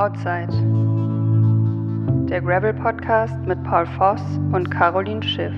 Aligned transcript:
Outside. 0.00 0.48
Der 2.30 2.40
Gravel 2.40 2.72
Podcast 2.72 3.34
mit 3.46 3.62
Paul 3.64 3.84
Voss 3.98 4.22
und 4.50 4.70
Caroline 4.70 5.22
Schiff. 5.22 5.52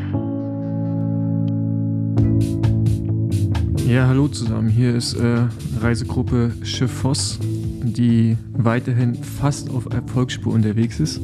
Ja, 3.86 4.08
hallo 4.08 4.26
zusammen. 4.26 4.68
Hier 4.68 4.96
ist 4.96 5.14
äh, 5.14 5.44
Reisegruppe 5.80 6.50
Schiff 6.64 6.90
Voss, 6.90 7.38
die 7.40 8.36
weiterhin 8.52 9.14
fast 9.14 9.70
auf 9.70 9.86
Erfolgsspur 9.92 10.52
unterwegs 10.52 10.98
ist. 10.98 11.20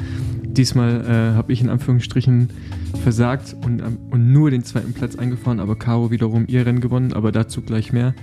Diesmal 0.42 1.06
äh, 1.06 1.36
habe 1.36 1.54
ich 1.54 1.62
in 1.62 1.70
Anführungsstrichen 1.70 2.50
versagt 3.02 3.56
und, 3.64 3.80
ähm, 3.80 3.96
und 4.10 4.30
nur 4.30 4.50
den 4.50 4.62
zweiten 4.62 4.92
Platz 4.92 5.16
eingefahren, 5.16 5.60
aber 5.60 5.76
Caro 5.76 6.10
wiederum 6.10 6.44
ihr 6.48 6.66
Rennen 6.66 6.80
gewonnen, 6.82 7.14
aber 7.14 7.32
dazu 7.32 7.62
gleich 7.62 7.94
mehr. 7.94 8.14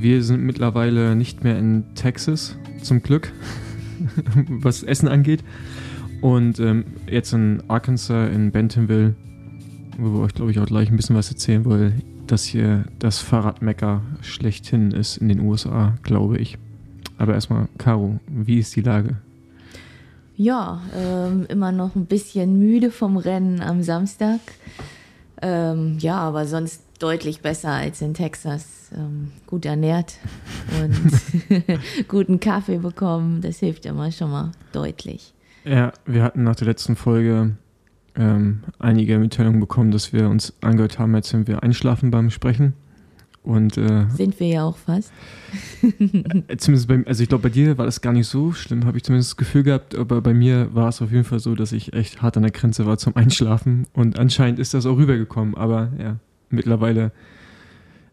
Wir 0.00 0.22
sind 0.22 0.42
mittlerweile 0.42 1.14
nicht 1.14 1.44
mehr 1.44 1.58
in 1.58 1.94
Texas, 1.94 2.56
zum 2.82 3.02
Glück, 3.02 3.32
was 4.48 4.82
Essen 4.82 5.08
angeht. 5.08 5.42
Und 6.20 6.60
ähm, 6.60 6.84
jetzt 7.10 7.32
in 7.32 7.62
Arkansas, 7.68 8.32
in 8.32 8.52
Bentonville, 8.52 9.14
wo 9.98 10.12
wir 10.14 10.20
euch, 10.20 10.34
glaube 10.34 10.50
ich, 10.50 10.58
auch 10.60 10.66
gleich 10.66 10.90
ein 10.90 10.96
bisschen 10.96 11.16
was 11.16 11.30
erzählen 11.30 11.64
wollen, 11.64 12.02
dass 12.26 12.44
hier 12.44 12.84
das 12.98 13.18
Fahrradmecker 13.18 14.02
schlechthin 14.20 14.92
ist 14.92 15.16
in 15.16 15.28
den 15.28 15.40
USA, 15.40 15.94
glaube 16.02 16.38
ich. 16.38 16.58
Aber 17.18 17.34
erstmal, 17.34 17.68
Caro, 17.78 18.20
wie 18.28 18.58
ist 18.58 18.74
die 18.76 18.80
Lage? 18.82 19.16
Ja, 20.36 20.80
ähm, 20.96 21.46
immer 21.48 21.72
noch 21.72 21.94
ein 21.94 22.06
bisschen 22.06 22.58
müde 22.58 22.90
vom 22.90 23.16
Rennen 23.16 23.60
am 23.60 23.82
Samstag. 23.82 24.40
Ähm, 25.40 25.98
ja, 25.98 26.16
aber 26.16 26.46
sonst 26.46 26.82
deutlich 27.02 27.40
besser 27.40 27.70
als 27.70 28.00
in 28.00 28.14
Texas. 28.14 28.90
Ähm, 28.96 29.32
gut 29.46 29.64
ernährt 29.64 30.18
und 30.80 31.78
guten 32.08 32.40
Kaffee 32.40 32.78
bekommen. 32.78 33.40
Das 33.40 33.58
hilft 33.58 33.86
immer 33.86 34.12
schon 34.12 34.30
mal 34.30 34.52
deutlich. 34.72 35.34
Ja, 35.64 35.92
wir 36.06 36.22
hatten 36.22 36.44
nach 36.44 36.56
der 36.56 36.68
letzten 36.68 36.96
Folge 36.96 37.56
ähm, 38.14 38.60
einige 38.78 39.18
Mitteilungen 39.18 39.60
bekommen, 39.60 39.90
dass 39.90 40.12
wir 40.12 40.28
uns 40.28 40.52
angehört 40.60 40.98
haben, 40.98 41.14
als 41.14 41.32
wenn 41.32 41.46
wir 41.46 41.62
einschlafen 41.62 42.10
beim 42.10 42.30
Sprechen. 42.30 42.74
Und, 43.42 43.76
äh, 43.76 44.06
Sind 44.10 44.38
wir 44.38 44.46
ja 44.46 44.64
auch 44.64 44.76
fast. 44.76 45.12
zumindest 46.58 46.86
bei, 46.86 47.02
also 47.06 47.22
ich 47.24 47.28
glaube, 47.28 47.42
bei 47.42 47.48
dir 47.48 47.76
war 47.76 47.86
das 47.86 48.00
gar 48.00 48.12
nicht 48.12 48.28
so 48.28 48.52
schlimm, 48.52 48.84
habe 48.84 48.98
ich 48.98 49.02
zumindest 49.02 49.32
das 49.32 49.36
Gefühl 49.36 49.64
gehabt, 49.64 49.96
aber 49.96 50.20
bei 50.20 50.32
mir 50.32 50.72
war 50.74 50.88
es 50.88 51.02
auf 51.02 51.10
jeden 51.10 51.24
Fall 51.24 51.40
so, 51.40 51.56
dass 51.56 51.72
ich 51.72 51.92
echt 51.92 52.22
hart 52.22 52.36
an 52.36 52.44
der 52.44 52.52
Grenze 52.52 52.86
war 52.86 52.98
zum 52.98 53.16
Einschlafen 53.16 53.88
und 53.94 54.16
anscheinend 54.16 54.60
ist 54.60 54.74
das 54.74 54.86
auch 54.86 54.96
rübergekommen, 54.96 55.56
aber 55.56 55.90
ja, 55.98 56.18
mittlerweile 56.52 57.12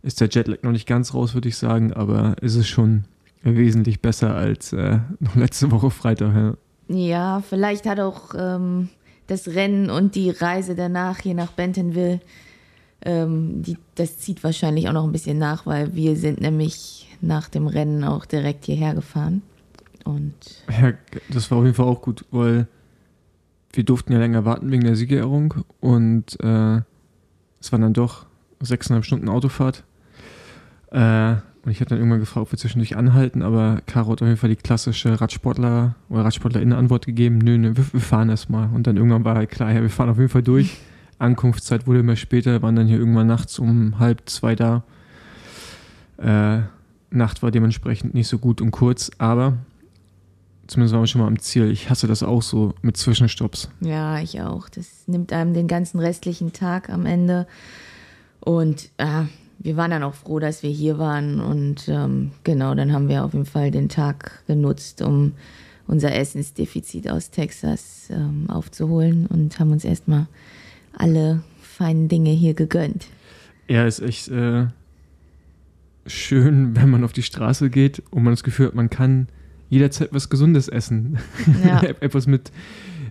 ist 0.01 0.21
der 0.21 0.29
Jetlag 0.29 0.63
noch 0.63 0.71
nicht 0.71 0.87
ganz 0.87 1.13
raus, 1.13 1.33
würde 1.33 1.49
ich 1.49 1.57
sagen, 1.57 1.93
aber 1.93 2.35
ist 2.41 2.55
es 2.55 2.67
schon 2.67 3.03
wesentlich 3.43 4.01
besser 4.01 4.35
als 4.35 4.73
äh, 4.73 4.99
noch 5.19 5.35
letzte 5.35 5.71
Woche 5.71 5.91
Freitag. 5.91 6.57
Ja, 6.87 6.95
ja 6.95 7.43
vielleicht 7.47 7.85
hat 7.85 7.99
auch 7.99 8.33
ähm, 8.37 8.89
das 9.27 9.47
Rennen 9.49 9.89
und 9.89 10.15
die 10.15 10.29
Reise 10.29 10.75
danach 10.75 11.19
hier 11.19 11.35
nach 11.35 11.51
Bentonville, 11.51 12.19
ähm, 13.01 13.61
die, 13.61 13.77
das 13.95 14.17
zieht 14.17 14.43
wahrscheinlich 14.43 14.89
auch 14.89 14.93
noch 14.93 15.05
ein 15.05 15.11
bisschen 15.11 15.37
nach, 15.37 15.65
weil 15.65 15.95
wir 15.95 16.15
sind 16.15 16.41
nämlich 16.41 17.07
nach 17.21 17.49
dem 17.49 17.67
Rennen 17.67 18.03
auch 18.03 18.25
direkt 18.25 18.65
hierher 18.65 18.93
gefahren. 18.93 19.41
Und 20.05 20.33
ja, 20.69 20.93
das 21.29 21.51
war 21.51 21.59
auf 21.59 21.63
jeden 21.63 21.75
Fall 21.75 21.85
auch 21.85 22.01
gut, 22.01 22.25
weil 22.31 22.67
wir 23.73 23.83
durften 23.83 24.13
ja 24.13 24.19
länger 24.19 24.45
warten 24.45 24.71
wegen 24.71 24.83
der 24.83 24.95
Siegerehrung 24.95 25.53
und 25.79 26.39
äh, 26.41 26.81
es 27.61 27.71
waren 27.71 27.81
dann 27.81 27.93
doch 27.93 28.25
sechseinhalb 28.59 29.05
Stunden 29.05 29.29
Autofahrt. 29.29 29.83
Äh, 30.91 31.35
und 31.65 31.71
ich 31.71 31.81
habe 31.81 31.89
dann 31.89 31.97
irgendwann 31.99 32.19
gefragt, 32.19 32.47
ob 32.47 32.52
wir 32.52 32.59
zwischendurch 32.59 32.95
anhalten, 32.95 33.41
aber 33.41 33.81
Caro 33.85 34.11
hat 34.11 34.21
auf 34.21 34.27
jeden 34.27 34.39
Fall 34.39 34.49
die 34.49 34.55
klassische 34.55 35.19
Radsportler 35.19 35.95
oder 36.09 36.23
RadsportlerInnen-Antwort 36.23 37.05
gegeben: 37.05 37.37
Nö, 37.39 37.58
nö, 37.58 37.75
wir, 37.75 37.93
wir 37.93 38.02
fahren 38.02 38.30
erstmal. 38.30 38.70
Und 38.73 38.87
dann 38.87 38.97
irgendwann 38.97 39.25
war 39.25 39.36
halt 39.36 39.52
klar, 39.52 39.71
ja, 39.71 39.81
wir 39.81 39.89
fahren 39.89 40.09
auf 40.09 40.17
jeden 40.17 40.30
Fall 40.30 40.43
durch. 40.43 40.77
Ankunftszeit 41.20 41.86
wurde 41.86 41.99
immer 41.99 42.15
später, 42.15 42.61
waren 42.61 42.75
dann 42.75 42.87
hier 42.87 42.97
irgendwann 42.97 43.27
nachts 43.27 43.59
um 43.59 43.99
halb 43.99 44.30
zwei 44.30 44.55
da. 44.55 44.83
Äh, 46.17 46.61
Nacht 47.11 47.41
war 47.43 47.52
dementsprechend 47.52 48.14
nicht 48.14 48.27
so 48.27 48.37
gut 48.37 48.61
und 48.61 48.71
kurz, 48.71 49.11
aber 49.17 49.58
zumindest 50.67 50.93
waren 50.93 51.02
wir 51.02 51.08
schon 51.08 51.21
mal 51.21 51.27
am 51.27 51.39
Ziel. 51.39 51.71
Ich 51.71 51.89
hasse 51.89 52.08
das 52.08 52.23
auch 52.23 52.41
so 52.41 52.73
mit 52.81 52.97
Zwischenstopps. 52.97 53.70
ja, 53.81 54.20
ich 54.20 54.41
auch. 54.41 54.70
Das 54.70 55.08
nimmt 55.08 55.33
einem 55.33 55.53
den 55.53 55.67
ganzen 55.67 55.99
restlichen 55.99 56.53
Tag 56.53 56.89
am 56.89 57.05
Ende. 57.05 57.47
Und 58.39 58.89
äh, 58.98 59.23
wir 59.60 59.76
waren 59.76 59.92
dann 59.92 60.04
auch 60.04 60.16
froh, 60.16 60.39
dass 60.39 60.64
wir 60.64 60.70
hier 60.70 60.98
waren. 60.98 61.42
Und 61.42 61.88
ähm, 61.89 62.32
genau, 62.44 62.73
dann 62.76 62.94
haben 62.94 63.10
wir 63.10 63.26
auf 63.26 63.33
jeden 63.33 63.45
Fall 63.45 63.72
den 63.72 63.89
Tag 63.89 64.44
genutzt, 64.48 65.02
um 65.02 65.33
unser 65.88 66.14
Essensdefizit 66.14 67.10
aus 67.10 67.32
Texas 67.32 68.10
ähm, 68.11 68.50
aufzuholen 68.50 69.26
und 69.26 69.60
haben 69.60 69.72
uns 69.72 69.83
erstmal 69.83 70.27
alle 70.94 71.42
feinen 71.61 72.08
Dinge 72.08 72.30
hier 72.30 72.54
gegönnt. 72.54 73.08
Ja, 73.67 73.86
ist 73.86 74.00
echt 74.00 74.30
äh, 74.30 74.67
schön, 76.06 76.76
wenn 76.76 76.89
man 76.89 77.04
auf 77.04 77.14
die 77.14 77.23
Straße 77.23 77.70
geht 77.70 78.04
und 78.11 78.23
man 78.23 78.33
das 78.33 78.44
Gefühl 78.44 78.67
hat, 78.67 78.76
man 78.76 78.89
kann 78.89 79.27
jederzeit 79.70 80.10
was 80.11 80.30
Gesundes 80.30 80.67
essen. 80.67 81.20
Ja. 81.66 81.82
Etwas 82.00 82.27
mit, 82.27 82.52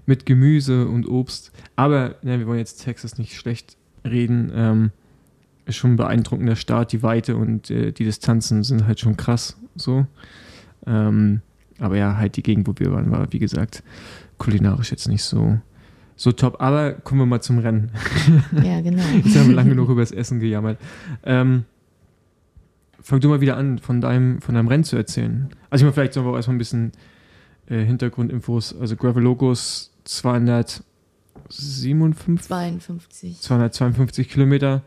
mit 0.07 0.25
Gemüse 0.25 0.87
und 0.87 1.07
Obst. 1.07 1.53
Aber 1.77 2.17
ja, 2.23 2.39
wir 2.39 2.47
wollen 2.47 2.59
jetzt 2.59 2.85
Texas 2.85 3.19
nicht 3.19 3.37
schlecht 3.37 3.77
reden. 4.05 4.51
Ähm, 4.55 4.91
ist 5.69 5.77
schon 5.77 5.93
ein 5.93 5.97
beeindruckender 5.97 6.57
Start. 6.57 6.93
Die 6.93 7.03
Weite 7.03 7.37
und 7.37 7.71
äh, 7.71 7.93
die 7.93 8.05
Distanzen 8.05 8.65
sind 8.65 8.87
halt 8.87 9.01
schon 9.01 9.17
krass. 9.17 9.57
So. 9.77 10.07
Ähm, 10.87 11.43
aber 11.79 11.97
ja, 11.97 12.17
halt 12.17 12.37
die 12.37 12.43
Gegend, 12.43 12.67
wo 12.67 12.75
wir 12.77 12.93
waren, 12.93 13.11
war, 13.11 13.33
wie 13.33 13.39
gesagt, 13.39 13.83
kulinarisch 14.39 14.91
jetzt 14.91 15.09
nicht 15.09 15.23
so, 15.23 15.59
so 16.17 16.33
top. 16.33 16.61
Aber 16.61 16.93
kommen 16.93 17.21
wir 17.21 17.27
mal 17.27 17.41
zum 17.41 17.59
Rennen. 17.59 17.91
Ja, 18.65 18.81
genau. 18.81 19.03
Jetzt 19.25 19.37
haben 19.37 19.49
wir 19.49 19.55
lang 19.55 19.69
genug 19.69 19.89
über 19.89 20.01
das 20.01 20.13
Essen 20.13 20.41
gejammert. 20.41 20.79
Ähm, 21.25 21.65
fang 23.01 23.21
du 23.21 23.29
mal 23.29 23.41
wieder 23.41 23.57
an, 23.57 23.79
von 23.79 24.01
deinem, 24.01 24.41
von 24.41 24.55
deinem 24.55 24.69
Rennen 24.69 24.85
zu 24.85 24.97
erzählen. 24.97 25.49
Also 25.71 25.83
ich 25.83 25.85
meine, 25.85 25.93
vielleicht 25.93 26.15
sollen 26.15 26.27
wir 26.27 26.33
auch 26.33 26.37
erstmal 26.37 26.57
ein 26.57 26.59
bisschen 26.59 26.93
äh, 27.69 27.85
Hintergrundinfos. 27.85 28.77
Also 28.79 28.97
Gravel 28.97 29.23
Logos 29.23 29.93
257, 30.05 32.47
52. 32.47 33.41
252 33.41 34.29
Kilometer, 34.29 34.83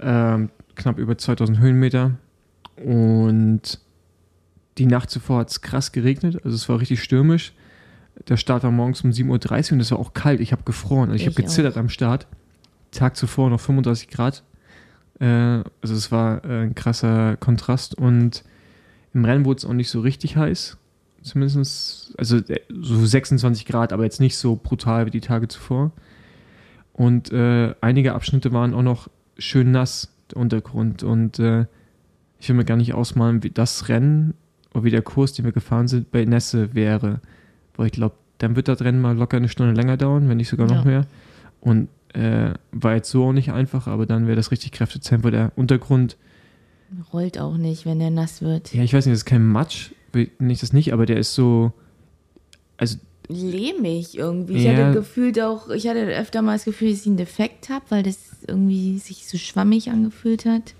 ähm, 0.00 0.50
knapp 0.74 0.98
über 0.98 1.16
2000 1.18 1.58
Höhenmeter. 1.58 2.12
Und 2.84 3.80
die 4.78 4.86
Nacht 4.86 5.10
zuvor 5.10 5.40
hat 5.40 5.50
es 5.50 5.60
krass 5.60 5.92
geregnet, 5.92 6.36
also 6.44 6.54
es 6.54 6.68
war 6.68 6.80
richtig 6.80 7.02
stürmisch. 7.02 7.52
Der 8.28 8.36
Start 8.36 8.64
war 8.64 8.70
morgens 8.70 9.02
um 9.02 9.10
7.30 9.10 9.68
Uhr 9.70 9.72
und 9.74 9.80
es 9.80 9.90
war 9.90 9.98
auch 9.98 10.12
kalt. 10.12 10.40
Ich 10.40 10.52
habe 10.52 10.62
gefroren, 10.64 11.10
also 11.10 11.16
ich, 11.16 11.22
Ich 11.22 11.26
habe 11.28 11.40
gezittert 11.42 11.74
auch. 11.74 11.80
am 11.80 11.88
Start. 11.88 12.26
Tag 12.90 13.16
zuvor 13.16 13.50
noch 13.50 13.60
35 13.60 14.08
Grad. 14.08 14.42
Äh, 15.20 15.26
also 15.26 15.94
es 15.94 16.10
war 16.10 16.44
äh, 16.44 16.62
ein 16.62 16.74
krasser 16.74 17.36
Kontrast 17.36 17.94
und 17.96 18.44
im 19.14 19.24
Rennen 19.24 19.44
wurde 19.44 19.58
es 19.58 19.64
auch 19.64 19.72
nicht 19.72 19.90
so 19.90 20.00
richtig 20.00 20.36
heiß. 20.36 20.78
Zumindest, 21.22 22.14
also 22.18 22.36
äh, 22.38 22.60
so 22.80 23.04
26 23.04 23.66
Grad, 23.66 23.92
aber 23.92 24.04
jetzt 24.04 24.20
nicht 24.20 24.36
so 24.36 24.56
brutal 24.56 25.06
wie 25.06 25.10
die 25.10 25.20
Tage 25.20 25.48
zuvor. 25.48 25.92
Und 26.92 27.32
äh, 27.32 27.74
einige 27.80 28.14
Abschnitte 28.14 28.52
waren 28.52 28.74
auch 28.74 28.82
noch 28.82 29.08
schön 29.38 29.70
nass, 29.70 30.08
der 30.30 30.38
Untergrund. 30.38 31.02
Und 31.02 31.38
äh, 31.38 31.66
ich 32.38 32.48
will 32.48 32.56
mir 32.56 32.64
gar 32.64 32.76
nicht 32.76 32.94
ausmalen, 32.94 33.42
wie 33.42 33.50
das 33.50 33.88
Rennen 33.88 34.34
oder 34.74 34.84
wie 34.84 34.90
der 34.90 35.02
Kurs, 35.02 35.32
den 35.32 35.44
wir 35.44 35.52
gefahren 35.52 35.88
sind, 35.88 36.10
bei 36.10 36.24
Nässe 36.24 36.74
wäre. 36.74 37.20
Weil 37.76 37.86
ich 37.86 37.92
glaube, 37.92 38.14
dann 38.38 38.54
wird 38.56 38.68
das 38.68 38.80
Rennen 38.82 39.00
mal 39.00 39.16
locker 39.16 39.36
eine 39.36 39.48
Stunde 39.48 39.72
länger 39.74 39.96
dauern, 39.96 40.28
wenn 40.28 40.36
nicht 40.36 40.48
sogar 40.48 40.66
noch 40.68 40.84
Ja. 40.84 40.90
mehr. 40.90 41.06
Und 41.60 41.88
äh, 42.14 42.54
war 42.72 42.94
jetzt 42.94 43.10
so 43.10 43.24
auch 43.26 43.32
nicht 43.32 43.52
einfach, 43.52 43.86
aber 43.86 44.06
dann 44.06 44.26
wäre 44.26 44.36
das 44.36 44.50
richtig 44.50 44.72
kräftezehrend, 44.72 45.24
weil 45.24 45.32
der 45.32 45.52
Untergrund, 45.56 46.16
Rollt 47.12 47.38
auch 47.38 47.58
nicht, 47.58 47.84
wenn 47.84 47.98
der 47.98 48.08
nass 48.10 48.40
wird. 48.40 48.72
ja, 48.72 48.82
ich 48.82 48.94
weiß 48.94 49.04
nicht, 49.04 49.12
das 49.12 49.20
ist 49.20 49.26
kein 49.26 49.46
Matsch, 49.46 49.90
nicht 50.38 50.62
das 50.62 50.72
nicht, 50.72 50.94
aber 50.94 51.04
der 51.04 51.18
ist 51.18 51.34
so, 51.34 51.72
also 52.78 52.96
Lehmig 53.28 54.16
irgendwie. 54.16 54.54
Ich 54.54 54.64
Ja. 54.64 54.72
hatte 54.72 54.92
gefühlt 54.98 55.38
auch, 55.38 55.68
ich 55.68 55.86
hatte 55.86 56.00
öfter 56.06 56.40
mal 56.40 56.54
das 56.54 56.64
Gefühl, 56.64 56.90
dass 56.92 57.00
ich 57.02 57.06
einen 57.06 57.18
Defekt 57.18 57.68
habe, 57.68 57.84
weil 57.90 58.02
das 58.02 58.27
irgendwie 58.46 58.98
sich 58.98 59.26
so 59.26 59.38
schwammig 59.38 59.90
angefühlt 59.90 60.44
hat. 60.44 60.74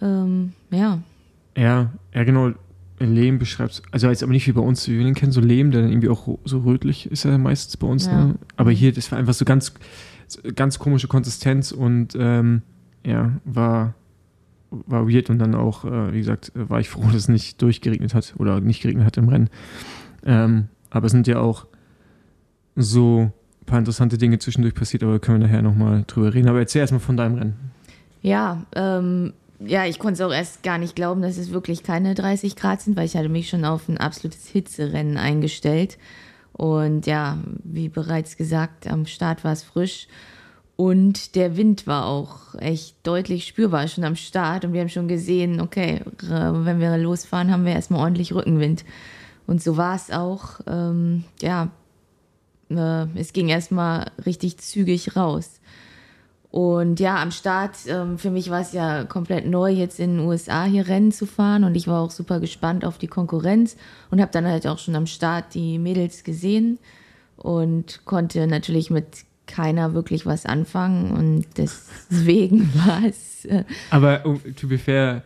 Ähm, 0.00 0.52
ja. 0.70 1.02
Ja, 1.56 1.90
ja 2.14 2.24
genau. 2.24 2.52
Lehm 3.02 3.38
beschreibt 3.38 3.82
also 3.92 4.08
jetzt 4.08 4.22
aber 4.22 4.32
nicht 4.32 4.46
wie 4.46 4.52
bei 4.52 4.60
uns, 4.60 4.86
wie 4.86 4.98
wir 4.98 5.04
den 5.04 5.14
kennen, 5.14 5.32
so 5.32 5.40
Lehm, 5.40 5.70
der 5.70 5.82
dann 5.82 5.90
irgendwie 5.90 6.10
auch 6.10 6.38
so 6.44 6.58
rötlich 6.58 7.10
ist 7.10 7.24
er 7.24 7.38
meistens 7.38 7.78
bei 7.78 7.86
uns. 7.86 8.06
Ja. 8.06 8.26
Ne? 8.26 8.34
Aber 8.56 8.70
hier, 8.72 8.92
das 8.92 9.10
war 9.10 9.18
einfach 9.18 9.32
so 9.32 9.46
ganz, 9.46 9.72
ganz 10.54 10.78
komische 10.78 11.08
Konsistenz 11.08 11.72
und 11.72 12.14
ähm, 12.18 12.60
ja, 13.04 13.32
war, 13.44 13.94
war 14.70 15.08
weird 15.08 15.30
und 15.30 15.38
dann 15.38 15.54
auch, 15.54 15.86
äh, 15.86 16.12
wie 16.12 16.18
gesagt, 16.18 16.52
war 16.54 16.80
ich 16.80 16.90
froh, 16.90 17.02
dass 17.06 17.14
es 17.14 17.28
nicht 17.28 17.62
durchgeregnet 17.62 18.14
hat 18.14 18.34
oder 18.38 18.60
nicht 18.60 18.82
geregnet 18.82 19.06
hat 19.06 19.16
im 19.16 19.28
Rennen. 19.30 19.48
Ähm, 20.24 20.68
aber 20.90 21.06
es 21.06 21.12
sind 21.12 21.26
ja 21.26 21.38
auch 21.38 21.66
so 22.76 23.32
ein 23.62 23.66
paar 23.66 23.78
interessante 23.78 24.18
Dinge 24.18 24.38
zwischendurch 24.38 24.74
passiert, 24.74 25.02
aber 25.02 25.18
können 25.18 25.40
wir 25.40 25.48
nachher 25.48 25.62
nochmal 25.62 26.04
drüber 26.06 26.32
reden. 26.32 26.48
Aber 26.48 26.58
erzähl 26.58 26.80
erstmal 26.80 27.00
von 27.00 27.16
deinem 27.16 27.36
Rennen. 27.36 27.56
Ja, 28.22 28.64
ähm, 28.74 29.32
ja, 29.60 29.84
ich 29.84 29.98
konnte 29.98 30.14
es 30.14 30.26
auch 30.26 30.32
erst 30.32 30.62
gar 30.62 30.78
nicht 30.78 30.96
glauben, 30.96 31.22
dass 31.22 31.36
es 31.36 31.52
wirklich 31.52 31.82
keine 31.82 32.14
30 32.14 32.56
Grad 32.56 32.80
sind, 32.80 32.96
weil 32.96 33.06
ich 33.06 33.16
hatte 33.16 33.28
mich 33.28 33.48
schon 33.48 33.64
auf 33.64 33.88
ein 33.88 33.98
absolutes 33.98 34.46
Hitzerennen 34.48 35.16
eingestellt. 35.16 35.98
Und 36.52 37.06
ja, 37.06 37.38
wie 37.64 37.88
bereits 37.88 38.36
gesagt, 38.36 38.86
am 38.86 39.06
Start 39.06 39.44
war 39.44 39.52
es 39.52 39.62
frisch. 39.62 40.08
Und 40.76 41.34
der 41.34 41.58
Wind 41.58 41.86
war 41.86 42.06
auch 42.06 42.54
echt 42.58 43.06
deutlich 43.06 43.46
spürbar 43.46 43.86
schon 43.86 44.04
am 44.04 44.16
Start. 44.16 44.64
Und 44.64 44.72
wir 44.72 44.80
haben 44.80 44.88
schon 44.88 45.08
gesehen, 45.08 45.60
okay, 45.60 46.00
wenn 46.22 46.80
wir 46.80 46.96
losfahren, 46.96 47.50
haben 47.50 47.66
wir 47.66 47.74
erstmal 47.74 48.00
ordentlich 48.00 48.34
Rückenwind. 48.34 48.84
Und 49.46 49.62
so 49.62 49.76
war 49.76 49.94
es 49.94 50.10
auch. 50.10 50.60
Ähm, 50.66 51.24
ja, 51.42 51.70
äh, 52.70 53.06
es 53.14 53.32
ging 53.32 53.48
erstmal 53.48 54.10
richtig 54.24 54.58
zügig 54.58 55.16
raus. 55.16 55.60
Und 56.50 56.98
ja, 56.98 57.22
am 57.22 57.30
Start, 57.30 57.76
ähm, 57.86 58.18
für 58.18 58.30
mich 58.30 58.50
war 58.50 58.60
es 58.60 58.72
ja 58.72 59.04
komplett 59.04 59.46
neu, 59.46 59.70
jetzt 59.70 60.00
in 60.00 60.16
den 60.16 60.26
USA 60.26 60.64
hier 60.64 60.88
Rennen 60.88 61.12
zu 61.12 61.26
fahren. 61.26 61.62
Und 61.62 61.76
ich 61.76 61.86
war 61.86 62.00
auch 62.00 62.10
super 62.10 62.40
gespannt 62.40 62.84
auf 62.84 62.98
die 62.98 63.06
Konkurrenz 63.06 63.76
und 64.10 64.20
habe 64.20 64.32
dann 64.32 64.46
halt 64.46 64.66
auch 64.66 64.78
schon 64.78 64.96
am 64.96 65.06
Start 65.06 65.54
die 65.54 65.78
Mädels 65.78 66.24
gesehen 66.24 66.78
und 67.36 68.04
konnte 68.04 68.46
natürlich 68.48 68.90
mit 68.90 69.24
keiner 69.46 69.94
wirklich 69.94 70.26
was 70.26 70.44
anfangen. 70.44 71.12
Und 71.12 71.46
deswegen 71.56 72.72
war 72.74 73.02
es. 73.04 73.44
Äh 73.44 73.64
Aber 73.90 74.26
um, 74.26 74.40
to 74.56 74.66
be 74.66 74.78
fair, 74.78 75.22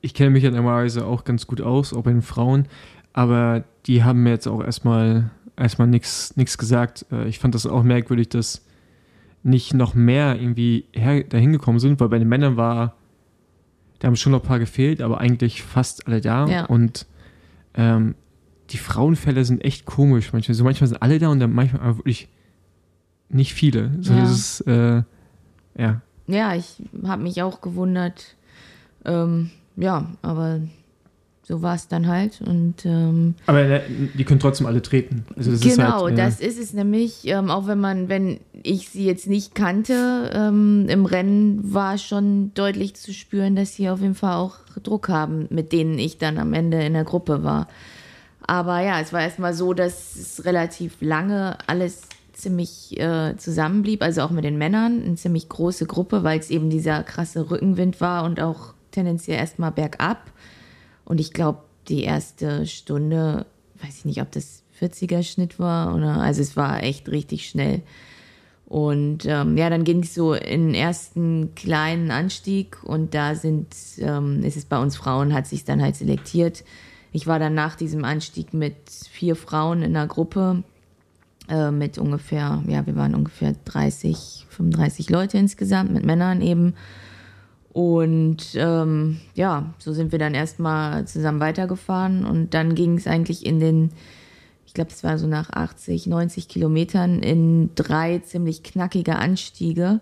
ich 0.00 0.14
kenne 0.14 0.30
mich 0.30 0.42
ja 0.42 0.50
normalerweise 0.50 1.06
auch 1.06 1.22
ganz 1.22 1.46
gut 1.46 1.60
aus, 1.60 1.92
auch 1.92 2.02
bei 2.02 2.10
den 2.10 2.22
Frauen. 2.22 2.66
Aber 3.12 3.62
die 3.86 4.02
haben 4.02 4.24
mir 4.24 4.30
jetzt 4.30 4.48
auch 4.48 4.62
erstmal 4.62 5.30
erstmal 5.56 5.88
nichts 5.88 6.58
gesagt. 6.58 7.06
Äh, 7.10 7.28
ich 7.28 7.38
fand 7.38 7.54
das 7.54 7.66
auch 7.66 7.82
merkwürdig, 7.82 8.28
dass 8.28 8.64
nicht 9.42 9.74
noch 9.74 9.94
mehr 9.94 10.40
irgendwie 10.40 10.86
her, 10.92 11.22
dahin 11.22 11.52
gekommen 11.52 11.78
sind, 11.78 12.00
weil 12.00 12.08
bei 12.08 12.18
den 12.18 12.28
Männern 12.28 12.56
war, 12.56 12.96
da 13.98 14.08
haben 14.08 14.16
schon 14.16 14.32
noch 14.32 14.42
ein 14.42 14.46
paar 14.48 14.58
gefehlt, 14.58 15.00
aber 15.00 15.20
eigentlich 15.20 15.62
fast 15.62 16.06
alle 16.06 16.20
da. 16.20 16.46
Ja. 16.46 16.64
Und 16.66 17.06
ähm, 17.74 18.14
die 18.70 18.78
Frauenfälle 18.78 19.44
sind 19.44 19.64
echt 19.64 19.86
komisch 19.86 20.32
manchmal. 20.32 20.54
So 20.54 20.64
manchmal 20.64 20.88
sind 20.88 21.00
alle 21.00 21.18
da 21.18 21.28
und 21.28 21.40
dann 21.40 21.52
manchmal 21.52 21.82
aber 21.82 21.98
wirklich 21.98 22.28
nicht 23.28 23.54
viele. 23.54 23.92
So 24.00 24.12
Ja. 24.12 24.24
ist, 24.24 24.60
äh, 24.62 25.02
ja. 25.78 26.00
ja, 26.26 26.54
ich 26.54 26.82
habe 27.04 27.22
mich 27.22 27.42
auch 27.42 27.60
gewundert. 27.60 28.36
Ähm, 29.04 29.50
ja, 29.76 30.06
aber 30.22 30.60
so 31.46 31.62
war 31.62 31.76
es 31.76 31.86
dann 31.86 32.08
halt. 32.08 32.40
Und 32.40 32.84
ähm, 32.84 33.36
Aber 33.46 33.78
die 33.78 34.24
können 34.24 34.40
trotzdem 34.40 34.66
alle 34.66 34.82
treten. 34.82 35.24
Also 35.36 35.52
das 35.52 35.64
ist 35.64 35.76
genau, 35.76 36.04
halt, 36.04 36.14
äh, 36.14 36.16
das 36.16 36.40
ist 36.40 36.58
es 36.58 36.72
nämlich. 36.72 37.24
Ähm, 37.24 37.50
auch 37.50 37.68
wenn 37.68 37.78
man, 37.78 38.08
wenn 38.08 38.40
ich 38.64 38.88
sie 38.88 39.04
jetzt 39.04 39.28
nicht 39.28 39.54
kannte, 39.54 40.30
ähm, 40.34 40.86
im 40.88 41.06
Rennen 41.06 41.72
war 41.72 41.98
schon 41.98 42.52
deutlich 42.54 42.94
zu 42.94 43.14
spüren, 43.14 43.54
dass 43.54 43.74
sie 43.74 43.88
auf 43.88 44.00
jeden 44.00 44.16
Fall 44.16 44.34
auch 44.34 44.56
Druck 44.82 45.08
haben, 45.08 45.46
mit 45.50 45.70
denen 45.72 46.00
ich 46.00 46.18
dann 46.18 46.38
am 46.38 46.52
Ende 46.52 46.82
in 46.82 46.94
der 46.94 47.04
Gruppe 47.04 47.44
war. 47.44 47.68
Aber 48.44 48.80
ja, 48.80 49.00
es 49.00 49.12
war 49.12 49.22
erstmal 49.22 49.54
so, 49.54 49.72
dass 49.72 50.16
es 50.16 50.44
relativ 50.44 50.96
lange 51.00 51.58
alles 51.68 52.02
ziemlich 52.32 52.98
äh, 52.98 53.36
zusammenblieb, 53.36 54.02
also 54.02 54.22
auch 54.22 54.30
mit 54.30 54.44
den 54.44 54.58
Männern, 54.58 55.02
eine 55.04 55.14
ziemlich 55.14 55.48
große 55.48 55.86
Gruppe, 55.86 56.24
weil 56.24 56.40
es 56.40 56.50
eben 56.50 56.70
dieser 56.70 57.04
krasse 57.04 57.50
Rückenwind 57.50 58.00
war 58.00 58.24
und 58.24 58.40
auch 58.40 58.74
tendenziell 58.90 59.38
erstmal 59.38 59.70
bergab. 59.70 60.30
Und 61.06 61.20
ich 61.20 61.32
glaube, 61.32 61.60
die 61.88 62.02
erste 62.02 62.66
Stunde, 62.66 63.46
weiß 63.80 63.98
ich 63.98 64.04
nicht, 64.04 64.20
ob 64.20 64.30
das 64.32 64.62
40er 64.78 65.22
Schnitt 65.22 65.58
war 65.58 65.94
oder, 65.94 66.18
also 66.18 66.42
es 66.42 66.56
war 66.56 66.82
echt 66.82 67.08
richtig 67.08 67.48
schnell. 67.48 67.82
Und 68.66 69.24
ähm, 69.26 69.56
ja, 69.56 69.70
dann 69.70 69.84
ging 69.84 70.02
es 70.02 70.14
so 70.14 70.34
in 70.34 70.66
den 70.66 70.74
ersten 70.74 71.54
kleinen 71.54 72.10
Anstieg 72.10 72.82
und 72.82 73.14
da 73.14 73.36
sind, 73.36 73.68
ähm, 73.98 74.42
ist 74.42 74.56
es 74.56 74.64
bei 74.64 74.78
uns 74.78 74.96
Frauen, 74.96 75.32
hat 75.32 75.46
sich 75.46 75.64
dann 75.64 75.80
halt 75.80 75.94
selektiert. 75.94 76.64
Ich 77.12 77.28
war 77.28 77.38
dann 77.38 77.54
nach 77.54 77.76
diesem 77.76 78.04
Anstieg 78.04 78.52
mit 78.52 78.74
vier 79.08 79.36
Frauen 79.36 79.82
in 79.82 79.96
einer 79.96 80.08
Gruppe 80.08 80.64
äh, 81.48 81.70
mit 81.70 81.96
ungefähr, 81.96 82.62
ja, 82.66 82.84
wir 82.86 82.96
waren 82.96 83.14
ungefähr 83.14 83.54
30, 83.64 84.46
35 84.48 85.10
Leute 85.10 85.38
insgesamt, 85.38 85.92
mit 85.92 86.04
Männern 86.04 86.42
eben. 86.42 86.74
Und 87.76 88.54
ähm, 88.54 89.20
ja, 89.34 89.74
so 89.76 89.92
sind 89.92 90.10
wir 90.10 90.18
dann 90.18 90.32
erstmal 90.32 91.06
zusammen 91.06 91.40
weitergefahren 91.40 92.24
und 92.24 92.54
dann 92.54 92.74
ging 92.74 92.96
es 92.96 93.06
eigentlich 93.06 93.44
in 93.44 93.60
den, 93.60 93.90
ich 94.64 94.72
glaube, 94.72 94.92
es 94.92 95.04
war 95.04 95.18
so 95.18 95.26
nach 95.26 95.50
80, 95.50 96.06
90 96.06 96.48
Kilometern 96.48 97.22
in 97.22 97.68
drei 97.74 98.20
ziemlich 98.20 98.62
knackige 98.62 99.16
Anstiege. 99.16 100.00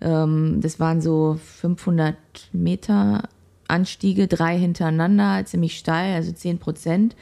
Ähm, 0.00 0.62
das 0.62 0.80
waren 0.80 1.02
so 1.02 1.38
500 1.58 2.16
Meter 2.54 3.28
Anstiege, 3.68 4.26
drei 4.26 4.58
hintereinander, 4.58 5.44
ziemlich 5.44 5.76
steil, 5.76 6.14
also 6.14 6.32
10 6.32 6.60
Prozent. 6.60 7.14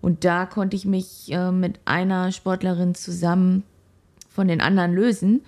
Und 0.00 0.24
da 0.24 0.46
konnte 0.46 0.76
ich 0.76 0.86
mich 0.86 1.32
äh, 1.32 1.50
mit 1.50 1.80
einer 1.86 2.30
Sportlerin 2.30 2.94
zusammen 2.94 3.64
von 4.30 4.46
den 4.46 4.60
anderen 4.60 4.94
lösen. 4.94 5.42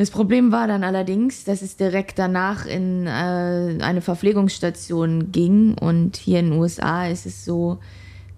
Das 0.00 0.10
Problem 0.10 0.50
war 0.50 0.66
dann 0.66 0.82
allerdings, 0.82 1.44
dass 1.44 1.60
es 1.60 1.76
direkt 1.76 2.18
danach 2.18 2.64
in 2.64 3.06
äh, 3.06 3.10
eine 3.10 4.00
Verpflegungsstation 4.00 5.30
ging. 5.30 5.74
Und 5.74 6.16
hier 6.16 6.40
in 6.40 6.52
den 6.52 6.58
USA 6.58 7.06
ist 7.06 7.26
es 7.26 7.44
so, 7.44 7.80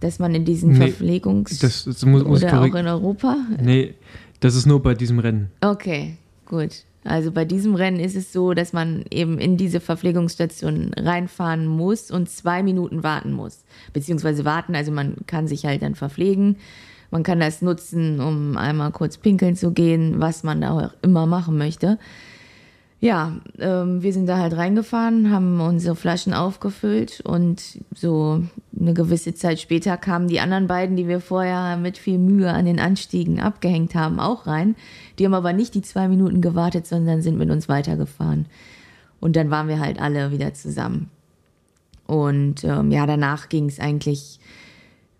dass 0.01 0.19
man 0.19 0.35
in 0.35 0.45
diesen 0.45 0.71
Nee, 0.71 0.89
Verpflegungs... 0.89 1.61
das, 1.61 1.85
das 1.85 2.05
muss, 2.05 2.25
muss 2.25 2.43
oder 2.43 2.63
auch 2.63 2.75
in 2.75 2.89
Europa? 2.89 3.37
Nee, 3.61 3.95
das 4.41 4.57
ist 4.57 4.67
nur 4.67 4.83
bei 4.83 4.95
diesem 4.95 5.21
Rennen. 5.21 5.53
Okay, 5.61 6.17
gut. 6.47 6.83
Also 7.05 7.31
bei 7.31 7.45
diesem 7.45 7.77
Rennen 7.77 8.01
ist 8.01 8.17
es 8.17 8.33
so, 8.33 8.55
dass 8.55 8.73
man 8.73 9.05
eben 9.13 9.39
in 9.39 9.57
diese 9.57 9.79
Verpflegungsstation 9.79 10.93
reinfahren 10.95 11.69
muss 11.69 12.11
und 12.11 12.29
zwei 12.29 12.65
Minuten 12.65 13.05
warten 13.05 13.31
muss. 13.31 13.63
Beziehungsweise 13.93 14.45
warten, 14.45 14.75
also 14.75 14.91
man 14.91 15.15
kann 15.29 15.47
sich 15.47 15.65
halt 15.65 15.83
dann 15.83 15.95
verpflegen. 15.95 16.57
Man 17.13 17.23
kann 17.23 17.41
das 17.41 17.61
nutzen, 17.61 18.21
um 18.21 18.57
einmal 18.57 18.91
kurz 18.91 19.19
pinkeln 19.19 19.55
zu 19.55 19.73
gehen, 19.73 20.15
was 20.19 20.43
man 20.43 20.63
da 20.63 20.71
auch 20.71 20.91
immer 21.03 21.27
machen 21.27 21.59
möchte. 21.59 21.99
Ja, 23.01 23.37
ähm, 23.59 24.03
wir 24.03 24.13
sind 24.13 24.27
da 24.29 24.39
halt 24.39 24.57
reingefahren, 24.57 25.31
haben 25.31 25.61
unsere 25.61 25.95
Flaschen 25.95 26.33
aufgefüllt 26.33 27.21
und 27.21 27.61
so 27.95 28.43
eine 28.79 28.95
gewisse 28.95 29.35
Zeit 29.35 29.61
später 29.61 29.97
kamen 29.99 30.27
die 30.29 30.41
anderen 30.41 30.69
beiden, 30.69 30.97
die 30.97 31.07
wir 31.07 31.21
vorher 31.21 31.77
mit 31.77 31.99
viel 31.99 32.17
Mühe 32.17 32.51
an 32.51 32.65
den 32.65 32.81
Anstiegen 32.81 33.41
abgehängt 33.41 33.95
haben, 33.95 34.19
auch 34.19 34.47
rein. 34.47 34.75
Die 35.19 35.27
haben 35.27 35.35
aber 35.35 35.53
nicht 35.53 35.75
die 35.75 35.83
zwei 35.83 36.09
Minuten 36.09 36.41
gewartet, 36.41 36.87
sondern 36.87 37.21
sind 37.21 37.37
mit 37.37 37.51
uns 37.51 37.69
weitergefahren. 37.69 38.47
Und 39.21 39.37
dann 39.37 39.51
waren 39.51 39.69
wir 39.69 39.81
halt 39.81 40.01
alle 40.01 40.31
wieder 40.31 40.55
zusammen. 40.55 41.11
Und 42.07 42.65
ähm, 42.65 42.91
ja, 42.91 43.05
danach 43.05 43.51
ging 43.51 43.67
es 43.67 43.81
eigentlich 43.81 44.39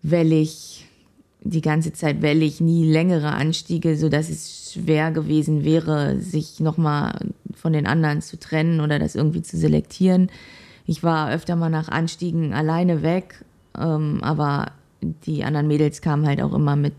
wellig, 0.01 0.82
die 1.45 1.61
ganze 1.61 1.91
Zeit 1.91 2.21
wellig, 2.21 2.61
nie 2.61 2.89
längere 2.89 3.31
Anstiege, 3.31 3.97
sodass 3.97 4.29
es 4.29 4.73
schwer 4.73 5.11
gewesen 5.11 5.63
wäre, 5.63 6.19
sich 6.19 6.59
nochmal 6.59 7.19
von 7.53 7.73
den 7.73 7.85
anderen 7.85 8.21
zu 8.21 8.39
trennen 8.39 8.79
oder 8.79 8.97
das 8.97 9.15
irgendwie 9.15 9.41
zu 9.41 9.57
selektieren. 9.57 10.29
Ich 10.85 11.03
war 11.03 11.31
öfter 11.31 11.55
mal 11.55 11.69
nach 11.69 11.89
Anstiegen 11.89 12.53
alleine 12.53 13.03
weg, 13.03 13.43
ähm, 13.77 14.19
aber 14.21 14.71
die 15.01 15.43
anderen 15.43 15.67
Mädels 15.67 16.01
kamen 16.01 16.25
halt 16.25 16.41
auch 16.41 16.53
immer 16.53 16.75
mit 16.75 16.95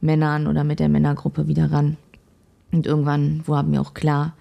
Männern 0.00 0.46
oder 0.46 0.64
mit 0.64 0.78
der 0.78 0.88
Männergruppe 0.88 1.48
wieder 1.48 1.72
ran. 1.72 1.96
Und 2.72 2.86
irgendwann 2.86 3.42
war 3.46 3.62
mir 3.62 3.80
auch 3.80 3.94
klar, 3.94 4.34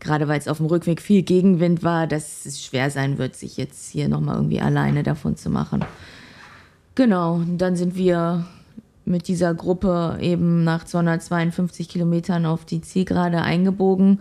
gerade 0.00 0.28
weil 0.28 0.38
es 0.38 0.48
auf 0.48 0.58
dem 0.58 0.66
Rückweg 0.66 1.00
viel 1.00 1.22
Gegenwind 1.22 1.82
war, 1.82 2.06
dass 2.06 2.44
es 2.44 2.62
schwer 2.62 2.90
sein 2.90 3.16
wird, 3.16 3.36
sich 3.36 3.56
jetzt 3.56 3.90
hier 3.90 4.08
nochmal 4.08 4.36
irgendwie 4.36 4.60
alleine 4.60 5.02
davon 5.02 5.36
zu 5.36 5.48
machen. 5.48 5.84
Genau, 6.94 7.42
dann 7.56 7.76
sind 7.76 7.96
wir 7.96 8.46
mit 9.06 9.28
dieser 9.28 9.54
Gruppe 9.54 10.18
eben 10.20 10.64
nach 10.64 10.84
252 10.84 11.88
Kilometern 11.88 12.44
auf 12.44 12.64
die 12.64 12.80
Zielgerade 12.80 13.40
eingebogen. 13.40 14.20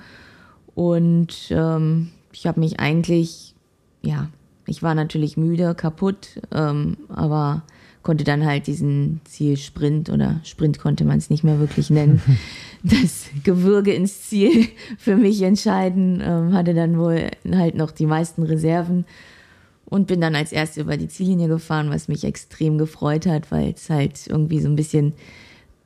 Und 0.75 1.48
ähm, 1.50 2.12
ich 2.32 2.48
habe 2.48 2.60
mich 2.60 2.80
eigentlich, 2.80 3.56
ja, 4.01 4.30
ich 4.68 4.84
war 4.84 4.96
natürlich 4.96 5.38
müde, 5.38 5.75
kaputt, 5.75 6.42
ähm, 6.54 6.98
aber 7.10 7.63
konnte 8.04 8.24
dann 8.24 8.46
halt 8.46 8.68
diesen 8.68 9.20
Zielsprint 9.24 10.12
oder 10.12 10.39
Sprint 10.44 10.77
konnte 10.80 11.06
man 11.06 11.18
es 11.18 11.32
nicht 11.32 11.44
mehr 11.44 11.60
wirklich 11.60 11.89
nennen, 11.89 12.22
das 12.84 13.25
Gewürge 13.44 13.94
ins 13.94 14.30
Ziel 14.30 14.68
für 14.98 15.15
mich 15.15 15.42
entscheiden, 15.42 16.22
ähm, 16.24 16.54
hatte 16.54 16.74
dann 16.74 17.00
wohl 17.00 17.32
halt 17.51 17.75
noch 17.75 17.92
die 17.92 18.06
meisten 18.06 18.44
Reserven 18.44 19.06
und 19.86 20.08
bin 20.08 20.22
dann 20.22 20.36
als 20.36 20.51
Erste 20.51 20.82
über 20.82 20.98
die 20.98 21.08
Ziellinie 21.08 21.48
gefahren, 21.48 21.89
was 21.89 22.08
mich 22.08 22.24
extrem 22.24 22.77
gefreut 22.77 23.25
hat, 23.25 23.51
weil 23.51 23.72
es 23.72 23.89
halt 23.89 24.27
irgendwie 24.27 24.60
so 24.60 24.68
ein 24.68 24.75
bisschen 24.75 25.13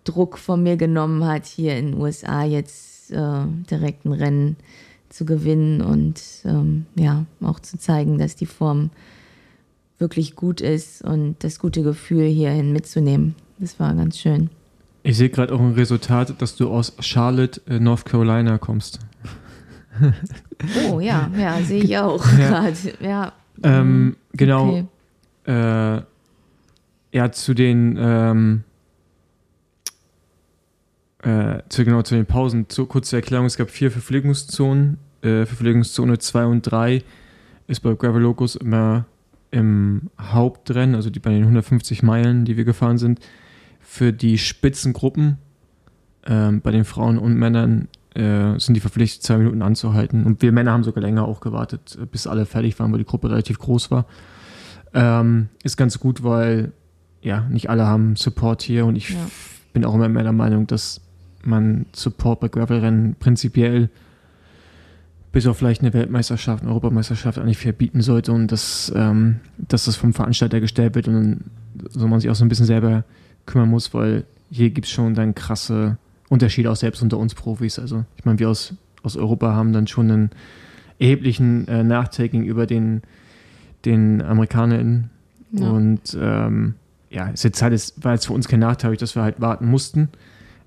Druck 0.06 0.38
von 0.38 0.64
mir 0.64 0.78
genommen 0.78 1.26
hat, 1.26 1.46
hier 1.46 1.76
in 1.78 1.92
den 1.92 2.02
USA 2.02 2.44
jetzt 2.44 3.12
äh, 3.12 3.44
direkt 3.70 4.06
ein 4.06 4.14
Rennen 4.14 4.56
zu 5.10 5.26
gewinnen 5.26 5.82
und 5.82 6.22
ähm, 6.46 6.86
ja, 6.96 7.26
auch 7.42 7.60
zu 7.60 7.78
zeigen, 7.78 8.18
dass 8.20 8.36
die 8.36 8.46
Form 8.46 8.92
wirklich 9.98 10.36
gut 10.36 10.62
ist 10.62 11.04
und 11.04 11.36
das 11.44 11.60
gute 11.60 11.84
Gefühl 11.84 12.26
hierhin 12.28 12.72
mitzunehmen. 12.72 13.36
Das 13.58 13.80
war 13.80 13.94
ganz 13.96 14.18
schön. 14.18 14.50
Ich 15.04 15.18
sehe 15.18 15.30
gerade 15.30 15.54
auch 15.54 15.60
ein 15.60 15.74
Resultat, 15.74 16.42
dass 16.42 16.56
du 16.56 16.70
aus 16.70 16.94
Charlotte, 17.00 17.60
äh, 17.68 17.80
North 17.80 18.06
Carolina 18.06 18.58
kommst. 18.58 19.00
Oh 20.90 21.00
ja, 21.00 21.30
ja, 21.38 21.62
sehe 21.62 21.84
ich 21.84 21.98
auch 21.98 22.26
Ja. 22.38 22.48
gerade. 22.62 22.76
Ja. 23.02 23.34
Ähm, 23.64 24.16
genau. 24.34 24.88
Okay. 25.46 25.98
Äh, 25.98 26.02
ja, 27.12 27.32
zu 27.32 27.54
den 27.54 27.98
ähm, 28.00 28.64
äh, 31.24 31.62
zu, 31.70 31.84
genau, 31.84 32.02
zu 32.02 32.16
den 32.16 32.26
Pausen. 32.26 32.70
Zu, 32.70 32.86
kurze 32.86 33.18
Erklärung, 33.18 33.46
es 33.46 33.58
gab 33.58 33.70
vier 33.70 33.92
Verpflegungszonen. 33.92 34.98
Äh, 35.22 35.46
Verpflegungszone 35.46 36.18
2 36.18 36.46
und 36.46 36.62
3 36.62 37.04
ist 37.68 37.82
bei 37.82 37.94
Gravel 37.94 38.22
Locus 38.22 38.56
immer 38.56 39.06
im 39.52 40.10
Hauptrennen, 40.20 40.96
also 40.96 41.10
die 41.10 41.20
bei 41.20 41.32
den 41.32 41.42
150 41.42 42.04
Meilen, 42.04 42.46
die 42.46 42.56
wir 42.56 42.64
gefahren 42.64 42.98
sind, 42.98 43.20
für 43.80 44.14
die 44.14 44.38
Spitzengruppen 44.38 45.40
ähm, 46.26 46.62
bei 46.62 46.72
den 46.72 46.86
Frauen 46.86 47.18
und 47.18 47.36
Männern 47.36 47.88
äh, 48.16 48.58
sind 48.60 48.74
die 48.74 48.80
verpflichtet, 48.80 49.24
zwei 49.24 49.38
Minuten 49.38 49.62
anzuhalten. 49.62 50.26
Und 50.26 50.42
wir 50.42 50.52
Männer 50.52 50.72
haben 50.72 50.84
sogar 50.84 51.02
länger 51.02 51.26
auch 51.26 51.42
gewartet, 51.42 51.98
äh, 52.02 52.06
bis 52.06 52.28
alle 52.28 52.46
fertig 52.46 52.80
waren, 52.80 52.92
weil 52.92 53.00
die 53.00 53.06
Gruppe 53.06 53.30
relativ 53.30 53.60
groß 53.60 53.92
war. 53.92 54.06
Ähm, 54.94 55.50
ist 55.64 55.78
ganz 55.78 56.00
gut, 56.00 56.24
weil 56.24 56.72
ja, 57.22 57.42
nicht 57.50 57.70
alle 57.70 57.86
haben 57.86 58.16
Support 58.16 58.62
hier 58.62 58.86
und 58.86 58.96
ich 58.96 59.10
Ja. 59.12 59.18
bin 59.74 59.86
auch 59.86 59.94
immer 59.94 60.10
mehr 60.10 60.24
der 60.24 60.32
Meinung, 60.32 60.66
dass 60.68 61.02
man 61.44 61.86
Support 61.94 62.40
bei 62.40 62.48
Gravelrennen 62.48 63.16
prinzipiell 63.20 63.90
bis 65.32 65.46
auf 65.46 65.58
vielleicht 65.58 65.82
eine 65.82 65.94
Weltmeisterschaft, 65.94 66.64
eine 66.64 66.72
Europameisterschaft 66.72 67.38
eigentlich 67.38 67.60
fair 67.60 67.72
bieten 67.74 68.02
sollte 68.02 68.32
und 68.32 68.52
dass, 68.52 68.92
ähm, 68.96 69.42
dass 69.58 69.86
das 69.86 69.96
vom 69.96 70.14
Veranstalter 70.14 70.60
gestellt 70.60 70.96
wird 70.96 71.08
und 71.08 71.14
dann 71.14 71.44
so 71.92 72.08
man 72.08 72.20
sich 72.20 72.30
auch 72.32 72.36
so 72.36 72.44
ein 72.44 72.50
bisschen 72.50 72.66
selber 72.66 73.04
kümmern 73.46 73.70
muss, 73.70 73.94
weil 73.94 74.26
hier 74.50 74.72
gibt 74.72 74.88
es 74.88 74.92
schon 74.92 75.14
dann 75.14 75.36
krasse 75.36 75.98
Unterschiede 76.30 76.72
auch 76.72 76.76
selbst 76.76 77.02
unter 77.02 77.18
uns 77.18 77.34
Profis. 77.36 77.80
Also 77.80 78.06
ich 78.18 78.26
meine, 78.26 78.40
wir 78.40 78.50
aus, 78.50 78.74
aus 79.04 79.18
Europa 79.18 79.54
haben 79.54 79.74
dann 79.74 79.88
schon 79.88 80.10
einen 80.12 80.30
erheblichen 81.00 81.68
äh, 81.68 81.84
Nachteil 81.84 82.30
gegenüber 82.30 82.66
den, 82.68 83.02
den 83.86 84.22
AmerikanerInnen. 84.22 85.10
Ja. 85.52 85.70
Und 85.70 86.18
ähm, 86.20 86.76
ja, 87.10 87.30
ist 87.30 87.44
jetzt 87.44 87.62
halt, 87.62 87.74
es 87.74 87.94
war 88.04 88.14
jetzt 88.14 88.28
für 88.28 88.34
uns 88.34 88.48
kein 88.48 88.60
Nachteil, 88.60 88.96
dass 88.98 89.16
wir 89.16 89.24
halt 89.24 89.42
warten 89.42 89.66
mussten. 89.68 90.10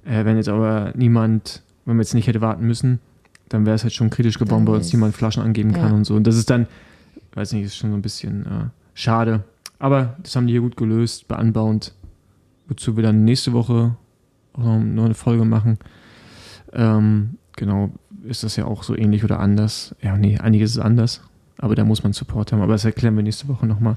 Äh, 0.05 0.25
wenn 0.25 0.37
jetzt 0.37 0.49
aber 0.49 0.93
niemand, 0.97 1.63
wenn 1.85 1.97
wir 1.97 2.03
jetzt 2.03 2.15
nicht 2.15 2.27
hätte 2.27 2.41
warten 2.41 2.67
müssen, 2.67 2.99
dann 3.49 3.65
wäre 3.67 3.77
es 3.77 3.85
halt 3.85 3.93
schon 3.93 4.11
kritisch 4.11 4.39
geworden, 4.39 4.67
weil 4.67 4.77
uns 4.77 4.87
ist- 4.87 4.93
niemand 4.95 5.15
Flaschen 5.15 5.43
angeben 5.43 5.73
kann 5.73 5.91
Ja. 5.91 5.95
und 5.95 6.05
so. 6.05 6.17
Und 6.17 6.27
das 6.27 6.37
ist 6.37 6.51
dann, 6.51 6.67
weiß 7.35 7.53
nicht, 7.53 7.65
ist 7.65 7.77
schon 7.77 7.91
so 7.91 7.97
ein 7.97 8.03
bisschen 8.03 8.45
äh, 8.47 8.49
schade. 8.95 9.45
Aber 9.79 10.17
das 10.23 10.35
haben 10.35 10.47
die 10.47 10.53
hier 10.55 10.61
gut 10.63 10.77
gelöst, 10.77 11.29
beanbauend. 11.29 11.95
Wozu 12.69 12.97
wir 12.97 13.03
dann 13.03 13.25
nächste 13.25 13.53
Woche 13.53 13.95
noch, 14.57 14.79
noch 14.79 15.05
eine 15.05 15.15
Folge 15.15 15.45
machen. 15.45 15.79
Ähm, 16.73 17.39
genau, 17.57 17.91
ist 18.25 18.45
das 18.45 18.57
ja 18.57 18.65
auch 18.67 18.83
so 18.83 18.97
ähnlich 18.97 19.25
oder 19.25 19.41
anders. 19.41 19.95
Ja, 20.01 20.17
nee, 20.17 20.39
einiges 20.39 20.73
ist 20.73 20.79
anders. 20.79 21.21
Aber 21.59 21.75
da 21.75 21.85
muss 21.85 22.03
man 22.03 22.13
Support 22.13 22.53
haben. 22.53 22.63
Aber 22.63 22.73
das 22.73 22.85
erklären 22.85 23.15
wir 23.17 23.23
nächste 23.23 23.49
Woche 23.49 23.67
nochmal. 23.67 23.97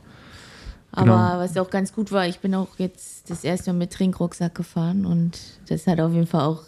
Aber 0.92 1.06
Genau. 1.06 1.40
was 1.40 1.58
auch 1.58 1.70
ganz 1.70 1.94
gut 1.94 2.12
war, 2.12 2.26
ich 2.28 2.40
bin 2.40 2.56
auch 2.56 2.70
jetzt 2.78 3.30
das 3.30 3.44
erste 3.44 3.74
Mal 3.74 3.80
mit 3.80 3.92
Trinkrucksack 3.94 4.56
gefahren 4.56 5.06
und 5.06 5.38
das 5.68 5.88
hat 5.88 6.00
auf 6.00 6.14
jeden 6.14 6.28
Fall 6.28 6.42
auch 6.42 6.62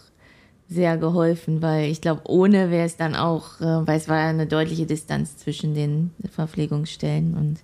sehr 0.67 0.97
geholfen, 0.97 1.61
weil 1.61 1.89
ich 1.89 2.01
glaube, 2.01 2.23
ohne 2.25 2.69
wäre 2.69 2.85
es 2.85 2.97
dann 2.97 3.15
auch, 3.15 3.61
äh, 3.61 3.87
weil 3.87 3.97
es 3.97 4.09
war 4.09 4.17
ja 4.17 4.27
eine 4.27 4.45
deutliche 4.45 4.85
Distanz 4.85 5.37
zwischen 5.37 5.75
den 5.75 6.11
Verpflegungsstellen 6.29 7.35
und 7.35 7.59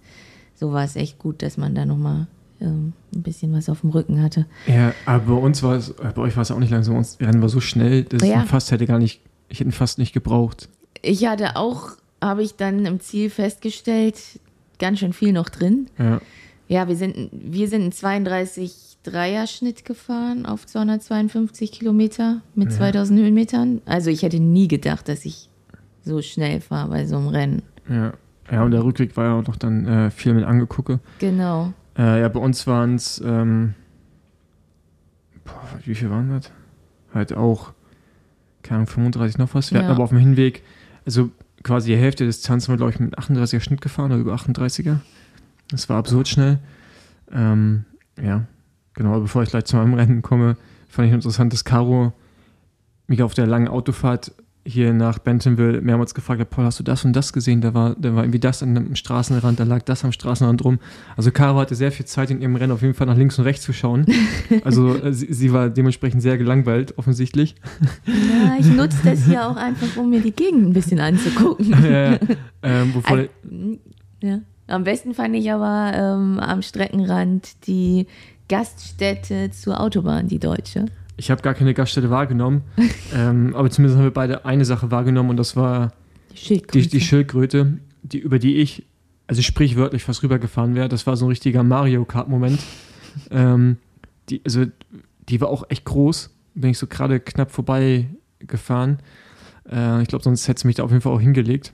so 0.56 0.72
war 0.72 0.86
es 0.86 0.96
echt 0.96 1.20
gut, 1.20 1.42
dass 1.42 1.58
man 1.58 1.76
da 1.76 1.86
nochmal 1.86 2.28
ähm, 2.64 2.94
ein 3.14 3.22
bisschen 3.22 3.54
was 3.54 3.70
auf 3.70 3.82
dem 3.82 3.92
Rücken 3.92 4.22
hatte. 4.22 4.46
Ja, 4.68 4.94
aber 5.06 5.36
bei 5.36 5.42
uns 5.42 5.62
war 5.64 5.76
es, 5.76 5.90
äh, 5.90 6.12
bei 6.16 6.22
euch 6.24 6.36
war 6.36 6.42
es 6.42 6.52
auch 6.52 6.60
nicht 6.60 6.72
langsam. 6.72 6.94
Bei 6.96 7.00
uns 7.00 7.18
Rennen 7.20 7.42
war 7.42 7.50
so 7.50 7.60
schnell, 7.60 8.04
dass 8.04 8.28
Ja. 8.28 8.44
ich 8.44 8.50
fast 8.50 8.72
hätte 8.72 8.86
gar 8.88 9.00
nicht, 9.00 9.22
ich 9.50 9.60
hätte 9.60 9.70
ihn 9.70 9.74
fast 9.74 9.98
nicht 10.00 10.14
gebraucht. 10.14 10.70
Ich 11.02 11.26
hatte 11.28 11.56
auch, 11.58 11.90
habe 12.22 12.42
ich 12.44 12.56
dann 12.56 12.86
im 12.86 13.00
Ziel 13.00 13.30
festgestellt, 13.30 14.18
ganz 14.80 15.00
schön 15.00 15.14
viel 15.14 15.34
noch 15.34 15.50
drin. 15.50 15.88
Ja. 16.00 16.22
Ja, 16.70 16.88
wir 16.88 16.96
sind, 16.96 17.30
wir 17.34 17.68
sind 17.68 17.82
einen 17.84 17.92
32 17.92 18.98
Dreier-Schnitt 19.04 19.84
gefahren 19.84 20.46
auf 20.46 20.66
252 20.66 21.72
Kilometer 21.74 22.42
mit 22.56 22.72
Ja. 22.72 22.78
2000 22.78 23.20
Höhenmetern. 23.20 23.82
Also 23.86 24.10
ich 24.10 24.24
hätte 24.24 24.40
nie 24.40 24.68
gedacht, 24.70 25.10
dass 25.10 25.26
ich 25.26 25.50
so 26.06 26.22
schnell 26.22 26.62
fahre 26.62 26.90
bei 26.90 27.06
so 27.06 27.18
einem 27.18 27.28
Rennen. 27.28 27.62
Ja. 27.90 28.14
Ja, 28.52 28.64
und 28.64 28.72
der 28.72 28.84
Rückweg 28.84 29.16
war 29.18 29.26
ja 29.26 29.40
auch 29.40 29.48
noch 29.48 29.56
dann 29.56 29.86
äh, 29.88 30.12
viel 30.12 30.34
mit 30.34 30.44
angegucke. 30.44 31.00
Genau. 31.20 31.74
Äh, 31.98 32.22
ja, 32.22 32.28
bei 32.30 32.40
uns 32.40 32.66
waren 32.68 32.96
es, 32.96 33.22
ähm, 33.24 33.76
wie 35.86 35.96
viel 35.96 36.10
waren 36.10 36.30
das? 36.30 36.52
Halt 37.14 37.34
auch, 37.34 37.74
keine 38.64 38.78
Ahnung, 38.80 38.88
35 38.88 39.38
noch 39.38 39.54
was. 39.54 39.72
Wir 39.72 39.78
Ja. 39.80 39.84
hatten 39.84 39.94
aber 39.96 40.04
auf 40.04 40.10
dem 40.10 40.18
Hinweg, 40.20 40.64
also 41.06 41.30
quasi 41.64 41.92
die 41.92 41.98
Hälfte 41.98 42.26
des 42.26 42.38
Distanz 42.38 42.66
sind 42.66 42.74
wir, 42.74 42.78
glaube 42.78 42.92
ich, 42.92 43.00
mit 43.00 43.18
38er 43.18 43.60
Schnitt 43.60 43.82
gefahren 43.82 44.12
oder 44.12 44.20
über 44.20 44.34
38er. 44.34 45.00
Das 45.70 45.88
war 45.90 45.98
absurd 45.98 46.28
schnell. 46.28 46.60
Ähm, 47.32 47.86
ja, 48.22 48.46
genau, 48.94 49.20
bevor 49.20 49.44
ich 49.44 49.50
gleich 49.50 49.66
zu 49.66 49.76
meinem 49.76 49.94
Rennen 49.94 50.22
komme, 50.22 50.58
fand 50.90 51.08
ich 51.08 51.14
interessant, 51.14 51.54
dass 51.54 51.64
Caro 51.66 52.14
mich 53.08 53.22
auf 53.24 53.34
der 53.34 53.48
langen 53.48 53.68
Autofahrt 53.68 54.32
hier 54.66 54.94
nach 54.94 55.20
Bentonville 55.20 55.82
mehrmals 55.82 56.14
gefragt 56.14 56.40
hat, 56.40 56.50
Paul, 56.50 56.64
hast 56.66 56.80
du 56.80 56.84
das 56.84 57.04
und 57.04 57.14
das 57.14 57.34
gesehen? 57.34 57.60
Da 57.60 57.74
war, 57.74 57.96
da 58.00 58.16
war 58.16 58.24
irgendwie 58.24 58.40
das 58.40 58.64
an 58.64 58.76
dem 58.76 58.96
Straßenrand, 58.96 59.60
da 59.60 59.64
lag 59.66 59.82
das 59.84 60.06
am 60.06 60.12
Straßenrand 60.14 60.64
rum. 60.64 60.80
Also 61.18 61.32
Caro 61.32 61.60
hatte 61.60 61.76
sehr 61.76 61.92
viel 61.92 62.06
Zeit 62.06 62.32
in 62.32 62.42
ihrem 62.42 62.56
Rennen 62.56 62.72
auf 62.72 62.82
jeden 62.82 62.94
Fall 62.94 63.08
nach 63.08 63.18
links 63.18 63.38
und 63.38 63.46
rechts 63.46 63.64
zu 63.66 63.74
schauen. 63.74 64.06
Also 64.64 64.96
äh, 64.96 65.12
sie, 65.14 65.34
sie 65.34 65.52
war 65.52 65.70
dementsprechend 65.70 66.22
sehr 66.22 66.38
gelangweilt, 66.38 66.98
offensichtlich. 66.98 67.56
Ja, 68.06 68.56
ich 68.60 68.68
nutze 68.68 68.98
das 69.04 69.26
hier 69.26 69.48
auch 69.48 69.56
einfach, 69.56 69.98
um 69.98 70.10
mir 70.12 70.22
die 70.22 70.32
Gegend 70.32 70.68
ein 70.68 70.74
bisschen 70.74 71.00
anzugucken. 71.00 71.72
ja, 71.84 72.18
ähm, 72.62 72.94
wovor, 72.94 73.18
Ein- 73.18 73.80
ja. 74.22 74.40
Am 74.68 74.84
besten 74.84 75.14
fand 75.14 75.36
ich 75.36 75.52
aber 75.52 75.92
ähm, 75.96 76.40
am 76.40 76.62
Streckenrand 76.62 77.68
die 77.68 78.08
Gaststätte 78.48 79.50
zur 79.52 79.80
Autobahn, 79.80 80.28
die 80.28 80.40
deutsche. 80.40 80.86
Ich 81.18 81.32
habe 81.32 81.42
gar 81.42 81.54
keine 81.54 81.74
Gaststätte 81.74 82.10
wahrgenommen, 82.10 82.64
ähm, 83.16 83.56
aber 83.56 83.70
zumindest 83.70 83.98
haben 83.98 84.06
wir 84.06 84.12
beide 84.14 84.46
eine 84.46 84.66
Sache 84.66 84.92
wahrgenommen 84.92 85.30
und 85.32 85.38
das 85.38 85.56
war 85.56 85.94
Die 86.32 86.38
Schildkröte. 86.38 86.80
die, 86.80 86.88
die 86.88 87.02
Schildkröte, 87.02 87.78
die, 88.04 88.20
über 88.20 88.40
die 88.40 88.58
ich, 88.58 88.86
also 89.28 89.42
sprichwörtlich 89.42 90.04
fast 90.04 90.24
rübergefahren 90.24 90.76
wäre. 90.76 90.90
Das 90.90 91.08
war 91.08 91.16
so 91.16 91.26
ein 91.26 91.30
richtiger 91.30 91.64
Mario 91.64 92.06
Kart-Moment. 92.06 92.60
ähm, 93.32 93.78
die, 94.30 94.42
also, 94.46 94.66
die 95.30 95.40
war 95.42 95.50
auch 95.50 95.66
echt 95.70 95.86
groß. 95.86 96.30
Bin 96.56 96.72
ich 96.72 96.78
so 96.78 96.88
gerade 96.88 97.20
knapp 97.20 97.52
vorbei 97.52 98.08
gefahren. 98.40 99.00
Äh, 99.70 100.02
ich 100.02 100.08
glaube, 100.10 100.24
sonst 100.24 100.48
hätte 100.48 100.58
es 100.60 100.64
mich 100.66 100.76
da 100.76 100.84
auf 100.84 100.92
jeden 100.92 101.02
Fall 101.02 101.14
auch 101.14 101.22
hingelegt. 101.22 101.74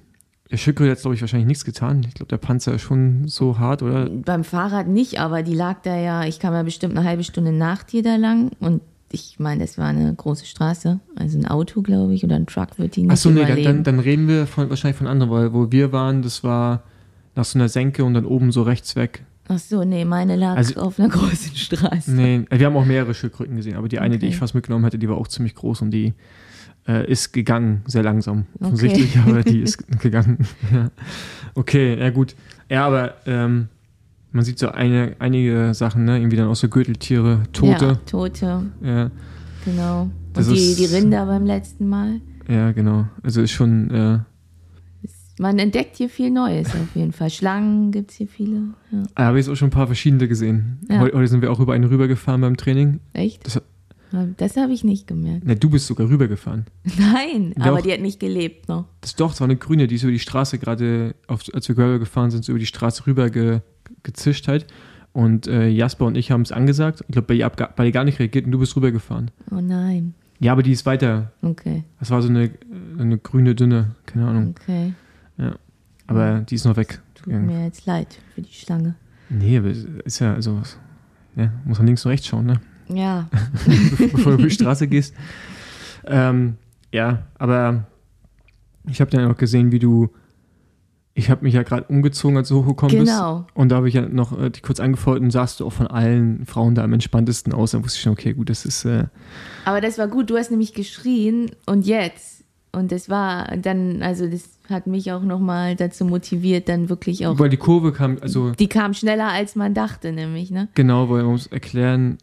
Der 0.51 0.57
Schildkröte 0.57 0.91
hat, 0.91 1.01
glaube 1.01 1.15
ich, 1.15 1.21
wahrscheinlich 1.21 1.47
nichts 1.47 1.65
getan. 1.65 2.03
Ich 2.07 2.15
glaube, 2.15 2.29
der 2.29 2.37
Panzer 2.37 2.73
ist 2.73 2.81
schon 2.81 3.27
so 3.27 3.59
hart, 3.59 3.83
oder? 3.83 4.09
Beim 4.09 4.43
Fahrrad 4.43 4.87
nicht, 4.87 5.19
aber 5.19 5.43
die 5.43 5.53
lag 5.53 5.81
da 5.83 5.95
ja, 5.95 6.23
ich 6.25 6.39
kam 6.39 6.53
ja 6.53 6.63
bestimmt 6.63 6.97
eine 6.97 7.07
halbe 7.07 7.23
Stunde 7.23 7.51
nach 7.51 7.83
dir 7.83 8.01
da 8.01 8.15
lang 8.15 8.51
und 8.59 8.81
ich 9.11 9.39
meine, 9.39 9.61
das 9.61 9.77
war 9.77 9.87
eine 9.87 10.13
große 10.13 10.45
Straße, 10.45 10.99
also 11.15 11.37
ein 11.37 11.45
Auto, 11.47 11.81
glaube 11.81 12.13
ich, 12.13 12.23
oder 12.23 12.35
ein 12.35 12.45
Truck 12.47 12.77
wird 12.77 12.95
die 12.95 13.01
nicht 13.03 13.11
Achso, 13.11 13.29
nee, 13.29 13.39
dann, 13.41 13.47
überleben. 13.47 13.65
dann, 13.65 13.83
dann 13.83 13.99
reden 13.99 14.27
wir 14.27 14.45
von, 14.47 14.69
wahrscheinlich 14.69 14.97
von 14.97 15.07
anderen, 15.07 15.31
weil 15.31 15.53
wo 15.53 15.71
wir 15.71 15.91
waren, 15.91 16.21
das 16.21 16.43
war 16.43 16.83
nach 17.35 17.45
so 17.45 17.57
einer 17.57 17.69
Senke 17.69 18.03
und 18.03 18.13
dann 18.13 18.25
oben 18.25 18.51
so 18.51 18.63
rechts 18.63 18.95
weg. 18.95 19.23
Ach 19.47 19.57
so, 19.57 19.83
nee, 19.83 20.05
meine 20.05 20.35
lag 20.35 20.55
Also- 20.57 20.79
auf 20.79 20.99
einer 20.99 21.09
großen 21.09 21.55
Straße. 21.55 22.11
Nee, 22.13 22.45
wir 22.51 22.65
haben 22.67 22.77
auch 22.77 22.85
mehrere 22.85 23.13
Schildkröten 23.15 23.55
gesehen, 23.55 23.75
aber 23.77 23.87
die 23.87 23.97
eine, 23.99 24.19
die 24.19 24.27
Okay. 24.27 24.33
ich 24.33 24.37
fast 24.39 24.53
mitgenommen 24.53 24.83
hätte, 24.83 24.99
die 24.99 25.09
war 25.09 25.17
auch 25.17 25.27
ziemlich 25.27 25.55
groß 25.55 25.81
und 25.81 25.91
die 25.91 26.13
äh, 26.87 27.09
ist 27.11 27.33
gegangen, 27.33 27.81
sehr 27.87 28.03
langsam, 28.03 28.45
offensichtlich, 28.59 29.17
aber 29.25 29.41
die 29.43 29.61
ist 29.61 29.87
gegangen. 29.99 30.47
ja. 30.71 30.89
Okay, 31.55 31.99
ja 31.99 32.09
gut. 32.11 32.35
Ja, 32.69 32.85
aber 32.85 33.15
ähm, 33.25 33.69
man 34.31 34.43
sieht 34.45 34.59
so 34.59 34.69
eine, 34.69 35.15
einige 35.19 35.73
Sachen, 35.73 36.05
ne? 36.05 36.17
Irgendwie 36.17 36.37
dann 36.37 36.47
auch 36.47 36.55
so 36.55 36.67
Gürteltiere, 36.69 37.41
Ja, 37.61 37.77
Tote. 37.77 37.99
Tote, 38.05 38.63
Ja, 38.83 39.11
genau. 39.65 40.09
Das 40.33 40.47
und 40.47 40.55
die, 40.55 40.59
ist- 40.71 40.79
die 40.79 40.85
Rinder 40.85 41.25
beim 41.25 41.45
letzten 41.45 41.87
Mal. 41.89 42.21
ja, 42.47 42.71
genau. 42.71 43.07
Also 43.23 43.41
ist 43.41 43.51
schon, 43.51 43.89
äh, 43.91 44.19
Man 45.39 45.57
entdeckt 45.57 45.95
hier 45.97 46.09
viel 46.09 46.29
Neues 46.31 46.67
auf 46.75 46.95
jeden 46.95 47.13
Fall. 47.13 47.29
Schlangen 47.29 47.91
gibt 47.91 48.11
es 48.11 48.17
hier 48.17 48.27
viele. 48.27 48.57
Ja. 48.91 49.03
da 49.15 49.23
habe 49.25 49.39
ich 49.39 49.45
jetzt 49.45 49.53
auch 49.53 49.57
schon 49.57 49.69
ein 49.69 49.71
paar 49.71 49.87
verschiedene 49.87 50.27
gesehen. 50.27 50.79
Ja. 50.89 50.99
Heu- 50.99 51.13
Heute 51.13 51.27
sind 51.27 51.41
wir 51.41 51.51
auch 51.51 51.59
über 51.61 51.73
eine 51.73 51.89
rübergefahren 51.89 52.41
beim 52.41 52.57
Training. 52.57 52.99
Echt? 53.13 53.45
Das- 53.45 53.61
Das, 54.37 54.57
habe 54.57 54.73
ich 54.73 54.83
nicht 54.83 55.07
gemerkt. 55.07 55.43
Na, 55.45 55.55
du 55.55 55.69
bist 55.69 55.87
sogar 55.87 56.09
rübergefahren. 56.09 56.65
Nein, 56.99 57.53
Doch. 57.55 57.65
aber 57.67 57.81
die 57.81 57.93
hat 57.93 58.01
nicht 58.01 58.19
gelebt 58.19 58.67
noch. 58.67 58.85
Das 59.01 59.15
doch, 59.15 59.31
es 59.33 59.39
war 59.39 59.45
eine 59.45 59.55
grüne, 59.55 59.87
die 59.87 59.95
ist 59.95 60.03
über 60.03 60.11
die 60.11 60.19
Straße 60.19 60.57
gerade, 60.59 61.15
auf- 61.27 61.43
als 61.53 61.67
wir 61.69 61.75
Gravel 61.75 61.99
gefahren 61.99 62.31
sind, 62.31 62.43
so 62.43 62.51
über 62.51 62.59
die 62.59 62.65
Straße 62.65 63.05
rüber 63.07 63.29
ge, 63.29 63.61
gezischt 64.03 64.47
halt. 64.47 64.67
Und 65.11 65.47
äh, 65.47 65.67
Jasper 65.67 66.05
und 66.05 66.15
ich 66.15 66.31
haben 66.31 66.41
es 66.41 66.51
angesagt. 66.51 67.01
Ich 67.07 67.13
glaube, 67.13 67.27
bei 67.27 67.33
ihr 67.33 67.49
bei 67.49 67.85
ihr 67.85 67.91
gar 67.91 68.03
nicht 68.03 68.19
reagiert 68.19 68.45
und 68.45 68.51
du 68.51 68.59
bist 68.59 68.75
rübergefahren. 68.75 69.31
Oh 69.51 69.59
nein. 69.61 70.13
Ja, 70.39 70.51
aber 70.53 70.63
die 70.63 70.71
ist 70.71 70.85
weiter. 70.85 71.31
Okay, 71.41 71.83
Das 71.99 72.11
war 72.11 72.21
so 72.21 72.29
eine, 72.29 72.51
eine 72.97 73.17
grüne, 73.17 73.55
dünne, 73.55 73.95
keine 74.05 74.27
Ahnung. 74.27 74.55
okay. 74.61 74.93
Aber 76.07 76.39
die 76.41 76.55
ist 76.55 76.65
noch 76.65 76.75
weg. 76.77 77.01
Tut 77.15 77.27
mir 77.33 77.65
jetzt 77.65 77.85
leid 77.85 78.17
für 78.33 78.41
die 78.41 78.51
Schlange. 78.53 78.95
Nee, 79.29 79.57
aber 79.59 79.67
es 79.69 79.83
ist 80.05 80.19
ja, 80.19 80.33
also, 80.33 80.61
ja, 81.35 81.51
muss 81.65 81.77
man 81.77 81.85
links 81.87 82.03
und 82.05 82.11
rechts 82.11 82.25
schauen, 82.27 82.45
ne? 82.47 82.59
Ja, 82.87 83.29
bevor 84.11 84.31
du 84.31 84.39
über 84.39 84.43
die 84.47 84.49
Straße 84.55 84.87
gehst. 84.87 85.13
Ähm, 86.05 86.55
ja, 86.91 87.27
aber 87.37 87.85
Ich 88.87 89.01
habe 89.01 89.11
dann 89.11 89.29
auch 89.31 89.37
gesehen, 89.37 89.71
wie 89.71 89.79
du. 89.79 90.09
Ich 91.19 91.29
habe 91.29 91.43
mich 91.43 91.53
ja 91.53 91.63
gerade 91.63 91.83
umgezogen, 91.89 92.37
als 92.37 92.47
du 92.47 92.63
hochgekommen 92.63 92.95
Genau. 93.05 93.39
bist. 93.41 93.55
Und 93.55 93.69
da 93.69 93.75
habe 93.75 93.89
ich 93.89 93.95
ja 93.95 94.07
noch 94.07 94.39
äh, 94.39 94.51
kurz 94.61 94.79
angefeuert 94.79 95.19
und 95.19 95.31
sahst 95.31 95.59
du 95.59 95.65
auch 95.65 95.73
von 95.73 95.87
allen 95.87 96.45
Frauen 96.45 96.75
da 96.75 96.83
am 96.83 96.93
entspanntesten 96.93 97.51
aus. 97.51 97.71
Dann 97.71 97.83
wusste 97.83 97.97
ich 97.97 98.03
schon, 98.03 98.13
okay, 98.13 98.33
gut, 98.33 98.49
das 98.49 98.65
ist. 98.65 98.85
Äh, 98.85 99.05
Aber 99.65 99.81
das 99.81 99.97
war 99.97 100.07
gut, 100.07 100.29
du 100.29 100.37
hast 100.37 100.49
nämlich 100.49 100.73
geschrien 100.73 101.51
und 101.65 101.85
jetzt. 101.85 102.45
Und 102.71 102.91
das 102.93 103.09
war 103.09 103.57
dann, 103.57 104.01
also 104.01 104.27
das 104.29 104.43
hat 104.69 104.87
mich 104.87 105.11
auch 105.11 105.23
nochmal 105.23 105.75
dazu 105.75 106.05
motiviert, 106.05 106.69
dann 106.69 106.87
wirklich 106.87 107.25
auch. 107.27 107.37
weil 107.39 107.49
die 107.49 107.57
Kurve 107.57 107.91
kam, 107.91 108.17
also 108.21 108.51
Die 108.51 108.67
kam 108.69 108.93
schneller, 108.93 109.27
als 109.27 109.55
man 109.55 109.73
dachte, 109.73 110.11
nämlich, 110.13 110.51
ne? 110.51 110.67
genau, 110.75 111.09
weil 111.09 111.23
man 111.23 111.31
muss 111.31 111.47
erklären, 111.47 112.19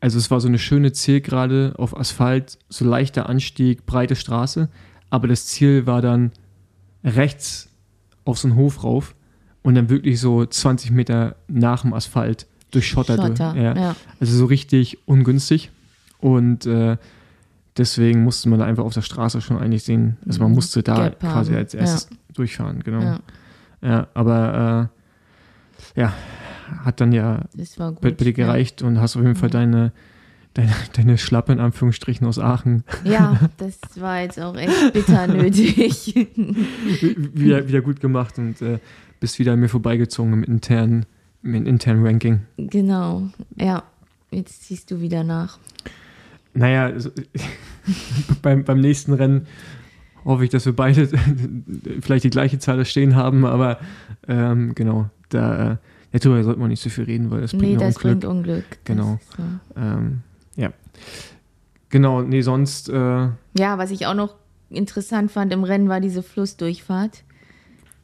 also 0.00 0.18
es 0.18 0.30
war 0.32 0.40
so 0.40 0.48
eine 0.48 0.58
schöne 0.58 0.92
Zielgerade 0.92 1.74
auf 1.78 1.96
Asphalt, 1.96 2.58
so 2.68 2.84
leichter 2.84 3.28
Anstieg, 3.28 3.86
breite 3.86 4.16
Straße, 4.16 4.68
aber 5.10 5.28
das 5.28 5.46
Ziel 5.46 5.86
war 5.86 6.02
dann 6.02 6.32
rechts 7.04 7.70
auf 8.24 8.38
so 8.38 8.48
einen 8.48 8.56
Hof 8.56 8.82
rauf 8.84 9.14
und 9.62 9.74
dann 9.74 9.88
wirklich 9.88 10.20
so 10.20 10.44
20 10.44 10.90
Meter 10.90 11.36
nach 11.48 11.82
dem 11.82 11.92
Asphalt 11.94 12.46
durch 12.70 12.88
Schotter. 12.88 13.16
ja. 13.38 13.54
ja. 13.76 13.96
Also 14.20 14.36
so 14.36 14.44
richtig 14.46 14.98
ungünstig 15.06 15.70
und 16.18 16.66
äh, 16.66 16.96
deswegen 17.76 18.24
musste 18.24 18.48
man 18.48 18.58
da 18.58 18.64
einfach 18.66 18.84
auf 18.84 18.94
der 18.94 19.02
Straße 19.02 19.40
schon 19.40 19.58
eigentlich 19.58 19.84
sehen, 19.84 20.16
also 20.26 20.40
man 20.40 20.50
Mhm. 20.50 20.54
musste 20.56 20.82
da 20.82 20.96
haben, 21.04 21.18
quasi 21.18 21.54
als 21.54 21.72
ja. 21.72 21.80
erstes 21.80 22.08
durchfahren, 22.34 22.80
genau. 22.84 23.00
Ja, 23.02 23.20
Ja, 23.82 24.06
aber 24.14 24.90
äh, 25.94 26.00
ja, 26.00 26.12
hat 26.84 27.00
dann 27.00 27.12
ja 27.12 27.42
bei, 28.00 28.10
dir 28.10 28.32
gereicht 28.32 28.82
und 28.82 29.00
hast 29.00 29.16
auf 29.16 29.22
jeden 29.22 29.34
Fall 29.36 29.50
deine, 29.50 29.92
deine, 30.54 30.72
deine 30.94 31.18
Schlappe 31.18 31.52
in 31.52 31.60
Anführungsstrichen 31.60 32.26
aus 32.26 32.38
Aachen 32.38 32.84
Ja. 33.04 33.50
das 33.58 33.78
war 34.00 34.20
jetzt 34.20 34.40
auch 34.40 34.56
echt 34.56 34.92
bitter 34.92 35.26
nötig. 35.32 36.14
wieder, 37.34 37.68
wieder 37.68 37.80
gut 37.80 38.00
gemacht 38.00 38.38
und 38.38 38.62
äh, 38.62 38.78
bist 39.20 39.38
wieder 39.38 39.52
an 39.52 39.60
mir 39.60 39.68
vorbeigezogen 39.68 40.32
im 40.32 40.42
internen, 40.44 41.06
im 41.42 41.54
internen 41.66 42.04
Ranking. 42.06 42.40
genau, 42.56 43.28
ja. 43.56 43.82
Jetzt 44.30 44.64
ziehst 44.64 44.90
du 44.90 45.00
wieder 45.00 45.22
nach. 45.22 45.58
Naja, 46.54 46.86
also, 46.86 47.10
beim, 48.42 48.64
beim 48.64 48.80
nächsten 48.80 49.12
Rennen 49.12 49.46
hoffe 50.24 50.44
ich, 50.44 50.50
dass 50.50 50.66
wir 50.66 50.72
beide 50.72 51.08
vielleicht 52.00 52.24
die 52.24 52.30
gleiche 52.30 52.58
Zahl 52.58 52.76
da 52.76 52.84
stehen 52.84 53.14
haben, 53.14 53.44
aber 53.44 53.78
ähm, 54.26 54.74
genau, 54.74 55.08
da 55.28 55.72
äh, 55.72 55.76
ja, 56.12 56.18
darüber 56.20 56.42
sollte 56.42 56.60
man 56.60 56.68
nicht 56.70 56.82
so 56.82 56.90
viel 56.90 57.04
reden, 57.04 57.30
weil 57.30 57.42
das 57.42 57.52
bringt 57.52 57.62
nee, 57.62 57.76
das 57.76 57.96
Unglück. 57.96 58.02
bringt 58.20 58.24
Unglück. 58.24 58.64
Genau. 58.84 59.20
so. 59.36 59.42
Ähm, 59.76 60.22
ja. 60.56 60.72
Genau, 61.90 62.22
nee, 62.22 62.40
sonst 62.42 62.88
äh, 62.88 62.94
Ja, 63.56 63.78
was 63.78 63.90
ich 63.90 64.06
auch 64.06 64.14
noch 64.14 64.34
interessant 64.70 65.30
fand 65.30 65.52
im 65.52 65.62
Rennen 65.64 65.88
war 65.88 66.00
diese 66.00 66.22
Flussdurchfahrt. 66.22 67.22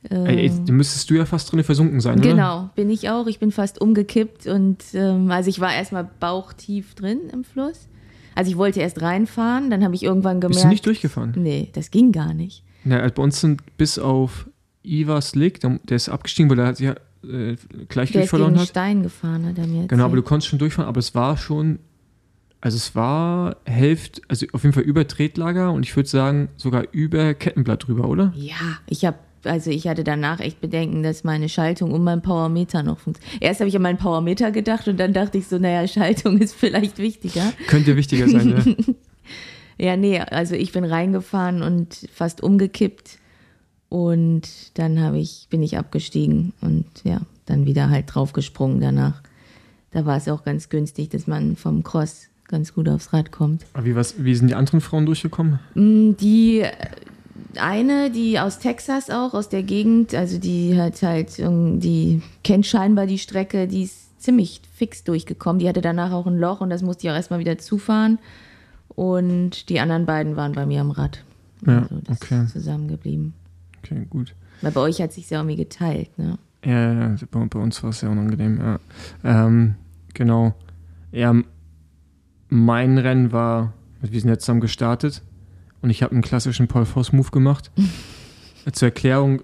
ey, 0.09 0.47
Ähm, 0.47 0.67
da 0.67 0.73
müsstest 0.73 1.11
du 1.11 1.15
ja 1.15 1.25
fast 1.25 1.51
drin 1.51 1.65
versunken 1.65 2.01
sein, 2.01 2.19
oder? 2.21 2.29
Genau, 2.29 2.71
bin 2.77 2.89
ich 2.91 3.11
auch. 3.11 3.27
Ich 3.27 3.39
bin 3.41 3.51
fast 3.51 3.81
umgekippt 3.81 4.47
und 4.47 4.79
ähm, 4.95 5.31
also 5.31 5.51
ich 5.51 5.61
war 5.61 5.75
erstmal 5.75 6.09
bauchtief 6.21 6.95
drin 6.95 7.19
im 7.33 7.43
Fluss. 7.45 7.89
Also 8.37 8.51
ich 8.53 8.57
wollte 8.57 8.81
erst 8.81 9.03
reinfahren, 9.03 9.71
dann 9.71 9.83
habe 9.83 9.95
ich 9.97 10.05
irgendwann 10.05 10.41
gemerkt. 10.41 10.55
Bist 10.55 10.65
du 10.65 10.69
nicht 10.69 10.87
durchgefahren? 10.87 11.33
Nee, 11.37 11.71
das 11.73 11.91
ging 11.91 12.13
gar 12.13 12.33
nicht. 12.33 12.63
Ja, 12.85 13.01
also 13.01 13.15
bei 13.17 13.23
uns 13.25 13.41
sind 13.41 13.77
bis 13.77 13.99
auf 13.99 14.49
Ivar 14.85 15.21
Slick, 15.21 15.61
der, 15.61 15.81
der 15.83 15.97
ist 15.97 16.09
abgestiegen, 16.09 16.49
weil 16.49 16.61
er 16.61 16.67
hat 16.69 16.77
sich 16.77 16.87
ja, 16.87 16.93
äh, 16.93 16.97
Der 17.25 17.57
Gleichgewicht 17.89 17.99
ist 17.99 18.13
gegen 18.15 18.27
verloren 18.29 18.51
einen 18.53 18.61
hat. 18.61 18.69
Stein 18.69 19.03
gefahren, 19.03 19.45
hat 19.47 19.59
er 19.59 19.67
mir 19.67 19.89
Genau, 19.89 20.05
aber 20.05 20.13
du 20.15 20.19
erzählt. 20.21 20.27
konntest 20.27 20.49
schon 20.49 20.59
durchfahren, 20.61 20.89
aber 20.89 21.01
es 21.01 21.15
war 21.15 21.37
schon, 21.37 21.81
also 22.61 22.77
es 22.77 22.95
war 22.95 23.57
Hälfte, 23.65 24.21
also 24.29 24.47
auf 24.53 24.63
jeden 24.63 24.75
Fall 24.75 24.83
über 24.83 25.07
Tretlager 25.07 25.73
und 25.73 25.87
ich 25.87 25.97
würde 25.97 26.09
sagen 26.09 26.49
sogar 26.57 26.85
über 26.93 27.35
Kettenblatt 27.35 27.87
drüber, 27.87 28.09
oder? 28.09 28.33
Ja, 28.37 28.79
ich 28.87 29.05
habe 29.05 29.19
also 29.45 29.71
ich 29.71 29.89
hatte 29.89 30.05
danach 30.05 30.41
echt 30.41 30.61
Bedenken, 30.61 31.03
dass 31.03 31.25
meine 31.25 31.49
Schaltung 31.49 31.93
und 31.93 32.05
mein 32.05 32.21
Powermeter 32.21 32.83
noch 32.83 32.99
funktioniert. 32.99 33.43
Erst 33.43 33.61
habe 33.61 33.69
ich 33.69 33.77
an 33.77 33.81
meinen 33.81 33.97
Powermeter 33.97 34.51
gedacht 34.51 34.87
und 34.87 35.01
dann 35.01 35.15
dachte 35.15 35.39
ich 35.39 35.47
so, 35.47 35.59
naja, 35.59 35.89
Schaltung 35.89 36.39
ist 36.39 36.55
vielleicht 36.55 36.99
wichtiger. 36.99 37.53
Könnte 37.67 37.97
wichtiger 37.97 38.29
sein, 38.29 38.51
ja. 38.51 38.85
Ja, 39.79 39.97
nee, 39.97 40.21
also 40.21 40.57
ich 40.57 40.73
bin 40.73 40.85
reingefahren 40.85 41.63
und 41.63 42.07
fast 42.13 42.43
umgekippt 42.43 43.19
und 43.89 44.43
dann 44.75 45.01
habe 45.01 45.19
ich, 45.19 45.47
bin 45.49 45.63
ich 45.63 45.79
abgestiegen 45.79 46.53
und 46.61 46.85
ja, 47.03 47.23
dann 47.47 47.65
wieder 47.65 47.89
halt 47.89 48.15
draufgesprungen 48.15 48.79
danach. 48.83 49.23
Da 49.91 50.05
war 50.05 50.19
es 50.19 50.29
auch 50.29 50.45
ganz 50.45 50.69
günstig, 50.69 51.09
dass 51.09 51.27
man 51.27 51.57
vom 51.57 51.83
Cross 51.83 52.30
ganz 52.51 52.75
gut 52.75 52.89
aufs 52.89 53.13
Rad 53.13 53.31
kommt. 53.31 53.65
Aber 53.73 53.85
wie, 53.85 53.95
was, 53.95 54.23
wie 54.23 54.35
sind 54.35 54.49
die 54.49 54.55
anderen 54.55 54.81
Frauen 54.81 55.07
durchgekommen? 55.07 55.59
Mm, 55.75 56.13
Die 56.21 56.65
eine, 57.57 58.11
die 58.11 58.39
aus 58.39 58.59
Texas 58.59 59.11
auch, 59.11 59.35
aus 59.35 59.49
der 59.49 59.63
Gegend, 59.63 60.15
also 60.15 60.39
die 60.39 60.79
hat 60.79 61.03
halt, 61.03 61.39
die 61.39 62.23
kennt 62.45 62.67
scheinbar 62.67 63.07
die 63.07 63.19
Strecke, 63.19 63.67
die 63.67 63.85
ist 63.85 64.21
ziemlich 64.21 64.61
fix 64.75 65.03
durchgekommen. 65.05 65.59
Die 65.59 65.69
hatte 65.69 65.81
danach 65.81 66.13
auch 66.13 66.27
ein 66.27 66.39
Loch 66.39 66.61
und 66.61 66.71
das 66.71 66.83
musste 66.83 67.07
ich 67.07 67.11
auch 67.11 67.17
erstmal 67.17 67.39
wieder 67.39 67.59
zufahren. 67.59 68.19
Und 68.89 69.69
die 69.69 69.81
anderen 69.81 70.05
beiden 70.07 70.37
waren 70.37 70.53
bei 70.53 70.67
mir 70.67 70.81
am 70.81 70.91
Rad. 70.91 71.25
Ja, 71.67 71.83
also 71.83 72.01
das 72.05 72.21
okay. 72.21 72.45
ist 72.45 72.53
zusammengeblieben. 72.53 73.35
Okay, 73.83 74.07
gut. 74.11 74.35
Weil 74.61 74.73
bei 74.73 74.81
euch 74.81 75.01
hat 75.01 75.13
sich 75.13 75.31
ja 75.31 75.39
irgendwie 75.39 75.57
geteilt, 75.57 76.17
ne? 76.19 76.39
Ja, 76.65 76.93
ja, 76.93 77.17
bei, 77.31 77.45
bei 77.47 77.59
uns 77.59 77.83
war 77.83 77.91
es 77.91 78.01
sehr 78.01 78.11
unangenehm, 78.11 78.59
ja. 78.59 78.79
Ähm, 79.25 79.77
genau. 80.13 80.55
Ja, 81.13 81.35
mein 82.51 82.99
Rennen 82.99 83.33
war, 83.33 83.73
wir 84.03 84.21
sind 84.21 84.29
jetzt 84.29 84.45
zusammen 84.45 84.61
gestartet 84.61 85.23
und 85.81 85.91
ich 85.91 86.03
habe 86.03 86.13
einen 86.13 86.23
klassischen 86.23 86.69
Paul 86.69 86.85
Voss 86.85 87.13
Move 87.13 87.31
gemacht. 87.31 87.71
Zur 88.73 88.89
Erklärung, 88.89 89.43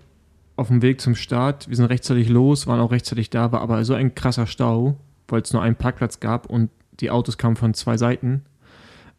auf 0.56 0.68
dem 0.68 0.82
Weg 0.82 1.00
zum 1.00 1.14
Start, 1.14 1.68
wir 1.68 1.76
sind 1.76 1.86
rechtzeitig 1.86 2.28
los, 2.28 2.66
waren 2.66 2.80
auch 2.80 2.90
rechtzeitig 2.90 3.30
da, 3.30 3.52
war 3.52 3.60
aber 3.60 3.84
so 3.84 3.94
ein 3.94 4.14
krasser 4.14 4.46
Stau, 4.46 4.98
weil 5.28 5.42
es 5.42 5.52
nur 5.52 5.62
einen 5.62 5.76
Parkplatz 5.76 6.20
gab 6.20 6.46
und 6.46 6.70
die 7.00 7.10
Autos 7.10 7.38
kamen 7.38 7.56
von 7.56 7.74
zwei 7.74 7.96
Seiten, 7.96 8.42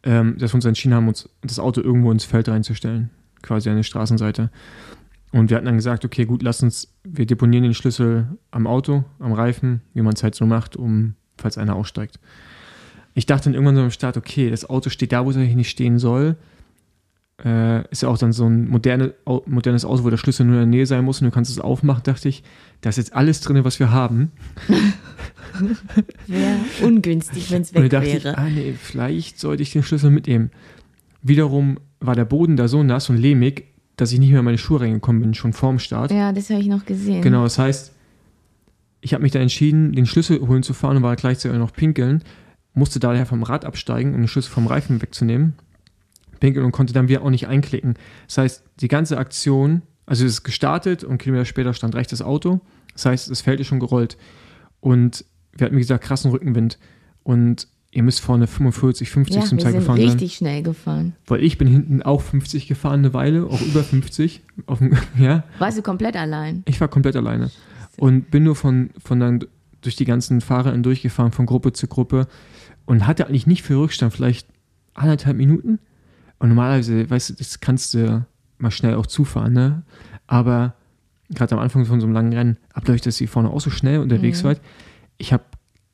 ähm, 0.02 0.36
dass 0.38 0.52
wir 0.52 0.56
uns 0.56 0.64
entschieden 0.64 0.94
haben, 0.94 1.08
uns 1.08 1.28
das 1.42 1.58
Auto 1.58 1.80
irgendwo 1.80 2.10
ins 2.10 2.24
Feld 2.24 2.48
reinzustellen, 2.48 3.10
quasi 3.42 3.70
an 3.70 3.76
der 3.76 3.82
Straßenseite. 3.84 4.50
Und 5.32 5.50
wir 5.50 5.56
hatten 5.56 5.66
dann 5.66 5.76
gesagt, 5.76 6.04
okay, 6.04 6.24
gut, 6.24 6.42
lass 6.42 6.62
uns, 6.62 6.94
wir 7.04 7.26
deponieren 7.26 7.64
den 7.64 7.74
Schlüssel 7.74 8.26
am 8.50 8.66
Auto, 8.66 9.04
am 9.18 9.32
Reifen, 9.32 9.82
wie 9.94 10.02
man 10.02 10.14
es 10.14 10.22
halt 10.22 10.34
so 10.34 10.46
macht, 10.46 10.76
um, 10.76 11.14
falls 11.36 11.58
einer 11.58 11.76
aussteigt. 11.76 12.18
Ich 13.18 13.26
dachte 13.26 13.46
dann 13.46 13.54
irgendwann 13.54 13.74
so 13.74 13.82
am 13.82 13.90
Start, 13.90 14.16
okay, 14.16 14.48
das 14.48 14.70
Auto 14.70 14.90
steht 14.90 15.10
da, 15.10 15.24
wo 15.24 15.30
es 15.30 15.36
eigentlich 15.36 15.56
nicht 15.56 15.70
stehen 15.70 15.98
soll. 15.98 16.36
Äh, 17.44 17.82
ist 17.90 18.02
ja 18.02 18.08
auch 18.08 18.16
dann 18.16 18.32
so 18.32 18.46
ein 18.46 18.68
moderne, 18.68 19.12
modernes 19.44 19.84
Auto, 19.84 20.04
wo 20.04 20.10
der 20.10 20.18
Schlüssel 20.18 20.46
nur 20.46 20.54
in 20.54 20.60
der 20.60 20.66
Nähe 20.66 20.86
sein 20.86 21.04
muss 21.04 21.20
und 21.20 21.24
du 21.24 21.32
kannst 21.32 21.50
es 21.50 21.58
aufmachen, 21.58 22.04
dachte 22.04 22.28
ich, 22.28 22.44
da 22.80 22.90
ist 22.90 22.96
jetzt 22.96 23.14
alles 23.14 23.40
drin, 23.40 23.64
was 23.64 23.80
wir 23.80 23.90
haben. 23.90 24.30
Wäre 26.28 26.58
ungünstig, 26.84 27.50
wenn 27.50 27.62
es 27.62 27.72
Und 27.72 27.82
weg 27.82 27.90
dachte 27.90 28.06
ich, 28.06 28.22
wäre. 28.22 28.38
ah 28.38 28.48
nee, 28.48 28.74
vielleicht 28.80 29.40
sollte 29.40 29.64
ich 29.64 29.72
den 29.72 29.82
Schlüssel 29.82 30.10
mitnehmen. 30.10 30.52
Wiederum 31.20 31.80
war 31.98 32.14
der 32.14 32.24
Boden 32.24 32.56
da 32.56 32.68
so 32.68 32.84
nass 32.84 33.10
und 33.10 33.16
lehmig, 33.16 33.64
dass 33.96 34.12
ich 34.12 34.20
nicht 34.20 34.30
mehr 34.30 34.38
in 34.38 34.44
meine 34.44 34.58
Schuhe 34.58 34.80
reingekommen 34.82 35.22
bin, 35.22 35.34
schon 35.34 35.52
vorm 35.52 35.80
Start. 35.80 36.12
Ja, 36.12 36.30
das 36.32 36.50
habe 36.50 36.60
ich 36.60 36.68
noch 36.68 36.84
gesehen. 36.86 37.22
Genau, 37.22 37.42
das 37.42 37.58
heißt, 37.58 37.92
ich 39.00 39.12
habe 39.12 39.24
mich 39.24 39.32
dann 39.32 39.42
entschieden, 39.42 39.92
den 39.92 40.06
Schlüssel 40.06 40.40
holen 40.46 40.62
zu 40.62 40.72
fahren 40.72 40.98
und 40.98 41.02
war 41.02 41.16
gleichzeitig 41.16 41.58
noch 41.58 41.72
pinkeln, 41.72 42.22
musste 42.78 43.00
daher 43.00 43.26
vom 43.26 43.42
Rad 43.42 43.64
absteigen, 43.64 44.14
um 44.14 44.20
den 44.22 44.28
Schlüssel 44.28 44.50
vom 44.50 44.66
Reifen 44.66 45.02
wegzunehmen, 45.02 45.54
pinkeln 46.40 46.64
und 46.64 46.72
konnte 46.72 46.92
dann 46.92 47.08
wieder 47.08 47.22
auch 47.22 47.30
nicht 47.30 47.46
einklicken. 47.48 47.94
Das 48.26 48.38
heißt, 48.38 48.64
die 48.80 48.88
ganze 48.88 49.18
Aktion, 49.18 49.82
also 50.06 50.24
es 50.24 50.32
ist 50.32 50.44
gestartet 50.44 51.04
und 51.04 51.18
Kilometer 51.18 51.44
später 51.44 51.74
stand 51.74 51.94
rechts 51.94 52.10
das 52.10 52.22
Auto, 52.22 52.60
das 52.92 53.06
heißt, 53.06 53.30
das 53.30 53.40
Feld 53.42 53.60
ist 53.60 53.66
schon 53.66 53.80
gerollt 53.80 54.16
und 54.80 55.24
wir 55.52 55.66
hatten, 55.66 55.76
wie 55.76 55.80
gesagt, 55.80 56.04
krassen 56.04 56.30
Rückenwind 56.30 56.78
und 57.24 57.68
ihr 57.90 58.02
müsst 58.02 58.20
vorne 58.20 58.46
45, 58.46 59.10
50 59.10 59.36
ja, 59.36 59.42
zum 59.42 59.58
wir 59.58 59.64
Teil 59.64 59.72
sind 59.72 59.80
gefahren 59.80 59.96
sein. 59.96 60.08
richtig 60.08 60.36
schnell 60.36 60.62
gefahren. 60.62 61.16
Weil 61.26 61.42
ich 61.42 61.58
bin 61.58 61.68
hinten 61.68 62.02
auch 62.02 62.20
50 62.20 62.68
gefahren 62.68 63.00
eine 63.00 63.14
Weile, 63.14 63.46
auch 63.46 63.60
über 63.60 63.82
50. 63.82 64.42
Auf 64.66 64.80
ja, 65.18 65.44
Warst 65.58 65.78
du 65.78 65.82
komplett 65.82 66.16
allein? 66.16 66.62
ich 66.66 66.80
war 66.80 66.88
komplett 66.88 67.16
alleine 67.16 67.50
und 67.96 68.30
bin 68.30 68.44
nur 68.44 68.56
von, 68.56 68.90
von 69.02 69.20
dann 69.20 69.44
durch 69.80 69.96
die 69.96 70.04
ganzen 70.04 70.40
FahrerInnen 70.40 70.82
durchgefahren, 70.82 71.32
von 71.32 71.46
Gruppe 71.46 71.72
zu 71.72 71.86
Gruppe 71.86 72.26
und 72.88 73.06
hatte 73.06 73.26
eigentlich 73.26 73.46
nicht 73.46 73.62
viel 73.62 73.76
Rückstand, 73.76 74.14
vielleicht 74.14 74.48
anderthalb 74.94 75.36
Minuten. 75.36 75.78
Und 76.38 76.48
normalerweise, 76.48 77.08
weißt 77.10 77.30
du, 77.30 77.34
das 77.34 77.60
kannst 77.60 77.92
du 77.94 78.24
mal 78.58 78.70
schnell 78.70 78.94
auch 78.94 79.06
zufahren, 79.06 79.52
ne? 79.52 79.82
Aber 80.26 80.74
gerade 81.28 81.54
am 81.54 81.60
Anfang 81.60 81.84
von 81.84 82.00
so 82.00 82.06
einem 82.06 82.14
langen 82.14 82.32
Rennen, 82.32 82.56
aber 82.72 82.86
dadurch, 82.86 83.02
dass 83.02 83.20
ihr 83.20 83.28
vorne 83.28 83.50
auch 83.50 83.60
so 83.60 83.68
schnell 83.70 83.98
unterwegs 84.00 84.42
Mhm. 84.42 84.48
wart, 84.48 84.60
ich 85.18 85.32
habe 85.34 85.44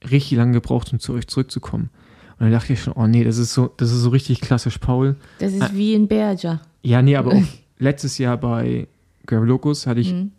richtig 0.09 0.39
lange 0.39 0.53
gebraucht, 0.53 0.93
um 0.93 1.01
zu 1.01 1.15
euch 1.15 1.27
zurückzukommen. 1.27 1.91
Und 2.39 2.41
dann 2.41 2.53
dachte 2.53 2.73
ich 2.73 2.83
schon, 2.83 2.93
oh 2.95 3.07
nee, 3.09 3.25
das 3.25 3.39
ist 3.39 3.55
so, 3.55 3.73
das 3.77 3.91
ist 3.91 4.01
so 4.03 4.11
richtig 4.11 4.41
klassisch 4.41 4.79
Paul. 4.79 5.17
Das 5.41 5.53
ist 5.53 5.63
Ah. 5.63 5.71
wie 5.73 5.95
in 5.95 6.07
Berger. 6.07 6.61
Ja, 6.83 7.03
nee, 7.03 7.17
aber 7.17 7.33
auch 7.33 7.43
letztes 7.79 8.19
Jahr 8.19 8.37
bei 8.37 8.87
Gravelocus 9.27 9.87
hatte 9.89 10.01
ich 10.01 10.13
Mhm. 10.13 10.31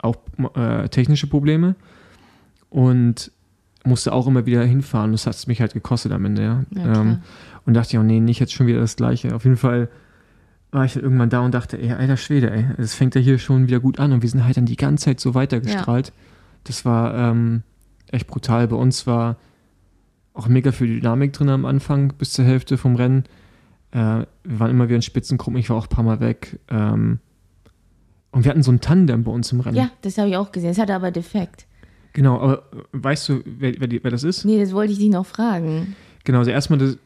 auch 0.00 0.16
äh, 0.54 0.88
technische 0.90 1.28
Probleme 1.28 1.76
und 2.68 3.30
musste 3.84 4.12
auch 4.12 4.26
immer 4.26 4.46
wieder 4.46 4.64
hinfahren. 4.64 5.12
Das 5.12 5.26
hat 5.26 5.34
es 5.34 5.46
mich 5.46 5.60
halt 5.60 5.74
gekostet 5.74 6.12
am 6.12 6.24
Ende, 6.24 6.42
ja. 6.42 6.64
Ja, 6.70 7.00
ähm, 7.00 7.18
und 7.66 7.74
dachte 7.74 7.90
ich, 7.92 7.98
oh 7.98 8.02
nee, 8.02 8.20
nicht 8.20 8.40
jetzt 8.40 8.52
schon 8.52 8.66
wieder 8.66 8.80
das 8.80 8.96
Gleiche. 8.96 9.34
Auf 9.34 9.44
jeden 9.44 9.56
Fall 9.56 9.88
war 10.70 10.84
ich 10.84 10.94
dann 10.94 11.02
irgendwann 11.02 11.30
da 11.30 11.40
und 11.40 11.54
dachte, 11.54 11.80
ey, 11.80 11.92
alter 11.92 12.16
Schwede, 12.16 12.50
ey, 12.50 12.66
es 12.78 12.94
fängt 12.94 13.14
ja 13.14 13.20
hier 13.20 13.38
schon 13.38 13.68
wieder 13.68 13.80
gut 13.80 14.00
an 14.00 14.12
und 14.12 14.22
wir 14.22 14.28
sind 14.28 14.44
halt 14.44 14.56
dann 14.56 14.66
die 14.66 14.76
ganze 14.76 15.06
Zeit 15.06 15.20
so 15.20 15.34
weitergestrahlt. 15.34 16.12
Das 16.64 16.84
war 16.84 17.14
ähm, 17.14 17.62
echt 18.10 18.26
brutal. 18.26 18.68
Bei 18.68 18.76
uns 18.76 19.06
war 19.06 19.36
auch 20.32 20.48
mega 20.48 20.72
viel 20.72 21.00
Dynamik 21.00 21.32
drin 21.32 21.48
am 21.48 21.64
Anfang 21.64 22.14
bis 22.18 22.32
zur 22.32 22.44
Hälfte 22.44 22.76
vom 22.76 22.96
Rennen. 22.96 23.24
Äh, 23.92 23.98
wir 23.98 24.26
waren 24.44 24.70
immer 24.70 24.88
wieder 24.88 24.96
in 24.96 25.02
Spitzengruppen, 25.02 25.58
ich 25.58 25.70
war 25.70 25.76
auch 25.76 25.86
ein 25.86 25.90
paar 25.90 26.04
Mal 26.04 26.20
weg. 26.20 26.58
Ähm, 26.68 27.20
und 28.32 28.44
wir 28.44 28.50
hatten 28.50 28.64
so 28.64 28.72
ein 28.72 28.80
Tandem 28.80 29.22
bei 29.22 29.30
uns 29.30 29.52
im 29.52 29.60
Rennen. 29.60 29.76
Ja, 29.76 29.90
das 30.02 30.18
habe 30.18 30.28
ich 30.28 30.36
auch 30.36 30.50
gesehen. 30.50 30.70
Es 30.70 30.78
hatte 30.78 30.94
aber 30.94 31.12
defekt. 31.12 31.66
Genau, 32.14 32.40
aber 32.40 32.58
äh, 32.72 32.76
weißt 32.92 33.28
du, 33.28 33.42
wer, 33.44 33.74
wer, 33.78 33.86
die- 33.88 34.02
wer 34.02 34.10
das 34.10 34.24
ist? 34.24 34.44
Nee, 34.46 34.58
das 34.60 34.72
wollte 34.72 34.92
ich 34.92 34.98
dich 34.98 35.10
noch 35.10 35.26
fragen. 35.26 35.94
Genau, 36.24 36.38
also 36.38 36.50
erstmal, 36.50 36.78
das, 36.78 36.96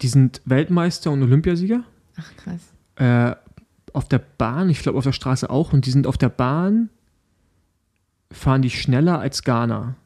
die 0.00 0.08
sind 0.08 0.40
Weltmeister 0.44 1.10
und 1.10 1.22
Olympiasieger. 1.22 1.82
Ach, 2.16 2.30
krass. 2.36 2.60
Äh, 2.96 3.34
auf 3.94 4.08
der 4.08 4.18
Bahn, 4.20 4.70
ich 4.70 4.80
glaube 4.82 4.98
auf 4.98 5.04
der 5.04 5.12
Straße 5.12 5.50
auch, 5.50 5.72
und 5.72 5.84
die 5.86 5.90
sind 5.90 6.06
auf 6.06 6.16
der 6.18 6.28
Bahn, 6.28 6.88
fahren 8.30 8.62
die 8.62 8.70
schneller 8.70 9.18
als 9.18 9.42
Ghana. 9.42 9.96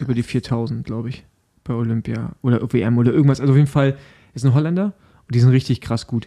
Über 0.00 0.14
die 0.14 0.22
4000, 0.24 0.84
glaube 0.84 1.08
ich, 1.10 1.24
bei 1.62 1.72
Olympia 1.74 2.32
oder 2.42 2.60
WM 2.72 2.98
oder 2.98 3.12
irgendwas. 3.12 3.40
Also 3.40 3.52
auf 3.52 3.56
jeden 3.56 3.68
Fall 3.68 3.96
ist 4.34 4.44
ein 4.44 4.52
Holländer 4.54 4.92
und 5.26 5.34
die 5.34 5.40
sind 5.40 5.50
richtig 5.50 5.80
krass 5.80 6.06
gut. 6.06 6.26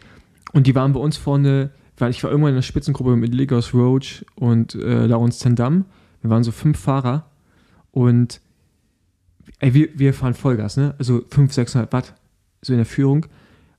Und 0.54 0.68
die 0.68 0.74
waren 0.76 0.94
bei 0.94 1.00
uns 1.00 1.18
vorne, 1.18 1.72
weil 1.98 2.12
ich 2.12 2.24
war 2.24 2.32
irgendwann 2.32 2.52
in 2.52 2.56
der 2.56 2.62
Spitzengruppe 2.62 3.16
mit 3.18 3.34
Legos 3.36 3.74
Roach 3.74 4.24
und 4.36 4.76
äh, 4.76 5.06
Laurens 5.06 5.40
Tendam. 5.40 5.84
Wir 6.22 6.30
waren 6.30 6.44
so 6.44 6.52
fünf 6.52 6.80
Fahrer 6.80 7.26
und 7.92 8.42
ey, 9.60 9.74
wir, 9.74 9.90
wir 9.96 10.14
fahren 10.14 10.34
Vollgas, 10.34 10.78
ne? 10.78 10.96
Also 10.98 11.20
500, 11.30 11.54
600 11.54 11.94
Watt, 11.94 12.14
so 12.62 12.74
in 12.74 12.78
der 12.80 12.86
Führung. 12.86 13.26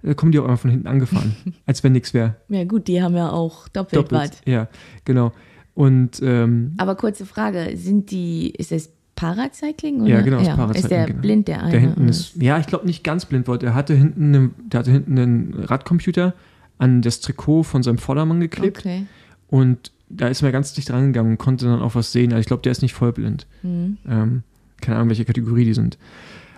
Da 0.03 0.15
kommen 0.15 0.31
die 0.31 0.39
auch 0.39 0.45
immer 0.45 0.57
von 0.57 0.71
hinten 0.71 0.87
angefahren, 0.87 1.35
als 1.67 1.83
wenn 1.83 1.93
nichts 1.93 2.15
wäre. 2.15 2.37
Ja, 2.49 2.65
gut, 2.65 2.87
die 2.89 3.03
haben 3.03 3.17
ja 3.17 3.31
auch 3.31 3.69
doppelt, 3.69 4.13
Watt. 4.13 4.41
Ja, 4.47 4.69
genau. 5.05 5.33
Und 5.75 6.21
ähm, 6.23 6.75
Aber 6.79 6.95
kurze 6.95 7.27
Frage: 7.27 7.77
Sind 7.77 8.11
die, 8.11 8.51
ist 8.51 8.71
das 8.73 8.91
Paracycling? 9.17 10.03
Oder? 10.03 10.11
Ja, 10.11 10.21
genau, 10.21 10.39
das 10.39 10.49
Paracycling, 10.49 10.83
Ist 10.85 10.91
der 10.91 11.07
genau. 11.07 11.21
blind, 11.21 11.49
der 11.49 11.63
eine? 11.63 11.71
der 11.73 11.81
hinten 11.81 12.09
ist, 12.09 12.37
ja, 12.37 12.59
ich 12.59 12.67
glaube 12.67 12.87
nicht 12.87 13.03
ganz 13.03 13.27
blind 13.27 13.49
war. 13.49 13.59
Der 13.59 13.75
hatte 13.75 13.95
hinten, 13.95 14.35
einen, 14.35 14.55
der 14.69 14.81
hatte 14.81 14.93
hinten 14.93 15.19
einen 15.19 15.55
Radcomputer 15.55 16.35
an 16.79 17.03
das 17.03 17.21
Trikot 17.21 17.65
von 17.65 17.83
seinem 17.83 17.99
Vordermann 17.99 18.39
geklebt 18.41 18.79
Okay. 18.79 19.07
und 19.49 19.91
da 20.09 20.29
ist 20.29 20.43
mir 20.43 20.53
ganz 20.53 20.73
dicht 20.73 20.91
rangegangen 20.91 21.33
und 21.33 21.39
konnte 21.39 21.67
dann 21.67 21.81
auch 21.81 21.95
was 21.95 22.13
sehen. 22.13 22.33
Also 22.33 22.41
ich 22.41 22.47
glaube, 22.47 22.63
der 22.63 22.73
ist 22.73 22.83
nicht 22.83 22.95
vollblind. 22.95 23.47
Hm. 23.63 23.99
Ähm, 24.09 24.43
keine 24.81 24.97
Ahnung, 24.97 25.09
welche 25.09 25.25
Kategorie 25.25 25.65
die 25.65 25.75
sind. 25.75 25.99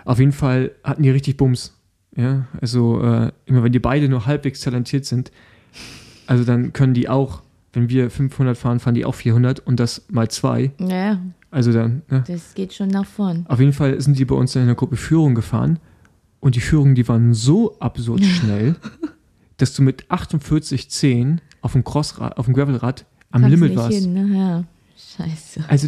Auf 0.05 0.19
jeden 0.19 0.31
Fall 0.31 0.71
hatten 0.83 1.03
die 1.03 1.09
richtig 1.09 1.37
Bums. 1.37 1.77
Ja, 2.15 2.45
also 2.59 3.01
äh, 3.01 3.31
immer 3.45 3.63
wenn 3.63 3.71
die 3.71 3.79
beide 3.79 4.09
nur 4.09 4.25
halbwegs 4.25 4.59
talentiert 4.59 5.05
sind, 5.05 5.31
also 6.27 6.43
dann 6.43 6.73
können 6.73 6.93
die 6.93 7.07
auch, 7.07 7.41
wenn 7.71 7.89
wir 7.89 8.09
500 8.09 8.57
fahren, 8.57 8.79
fahren 8.79 8.95
die 8.95 9.05
auch 9.05 9.15
400 9.15 9.61
und 9.61 9.79
das 9.79 10.05
mal 10.09 10.29
zwei. 10.29 10.71
Ja, 10.77 10.87
ja, 10.87 11.21
Also 11.51 11.71
dann, 11.71 12.01
ne? 12.09 12.23
das 12.27 12.53
geht 12.53 12.73
schon 12.73 12.89
nach 12.89 13.05
vorn. 13.05 13.45
Auf 13.47 13.59
jeden 13.59 13.71
Fall 13.71 13.99
sind 14.01 14.19
die 14.19 14.25
bei 14.25 14.35
uns 14.35 14.55
in 14.55 14.65
der 14.65 14.75
Gruppe 14.75 14.97
Führung 14.97 15.35
gefahren 15.35 15.79
und 16.41 16.55
die 16.55 16.59
Führungen, 16.59 16.95
die 16.95 17.07
waren 17.07 17.33
so 17.33 17.79
absurd 17.79 18.25
schnell, 18.25 18.75
dass 19.57 19.73
du 19.73 19.81
mit 19.81 20.05
48,10 20.07 21.37
auf 21.61 21.73
dem 21.73 21.85
Crossrad, 21.85 22.37
auf 22.37 22.45
dem 22.45 22.53
Gravelrad 22.53 23.05
am 23.31 23.41
Kannst 23.41 23.59
Limit 23.59 23.75
warst. 23.75 23.97
Hin, 23.97 24.13
ne? 24.13 24.37
Ja, 24.37 24.63
scheiße. 25.17 25.65
Also 25.67 25.87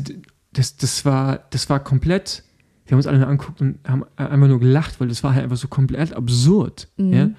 das, 0.54 0.78
das 0.78 1.06
war, 1.06 1.42
das 1.50 1.70
war 1.70 1.80
komplett. 1.82 2.44
Wir 2.86 2.92
haben 2.92 3.00
uns 3.00 3.08
alle 3.08 3.20
nur 3.20 3.28
angeguckt 3.28 3.62
und 3.62 3.80
haben 3.88 4.06
einfach 4.16 4.48
nur 4.48 4.60
gelacht, 4.60 5.00
weil 5.00 5.08
das 5.08 5.24
war 5.24 5.34
halt 5.34 5.44
einfach 5.44 5.58
so 5.58 5.68
komplett 5.68 6.14
absurd. 6.14 6.90
Mhm. 6.98 7.14
Ja? 7.14 7.30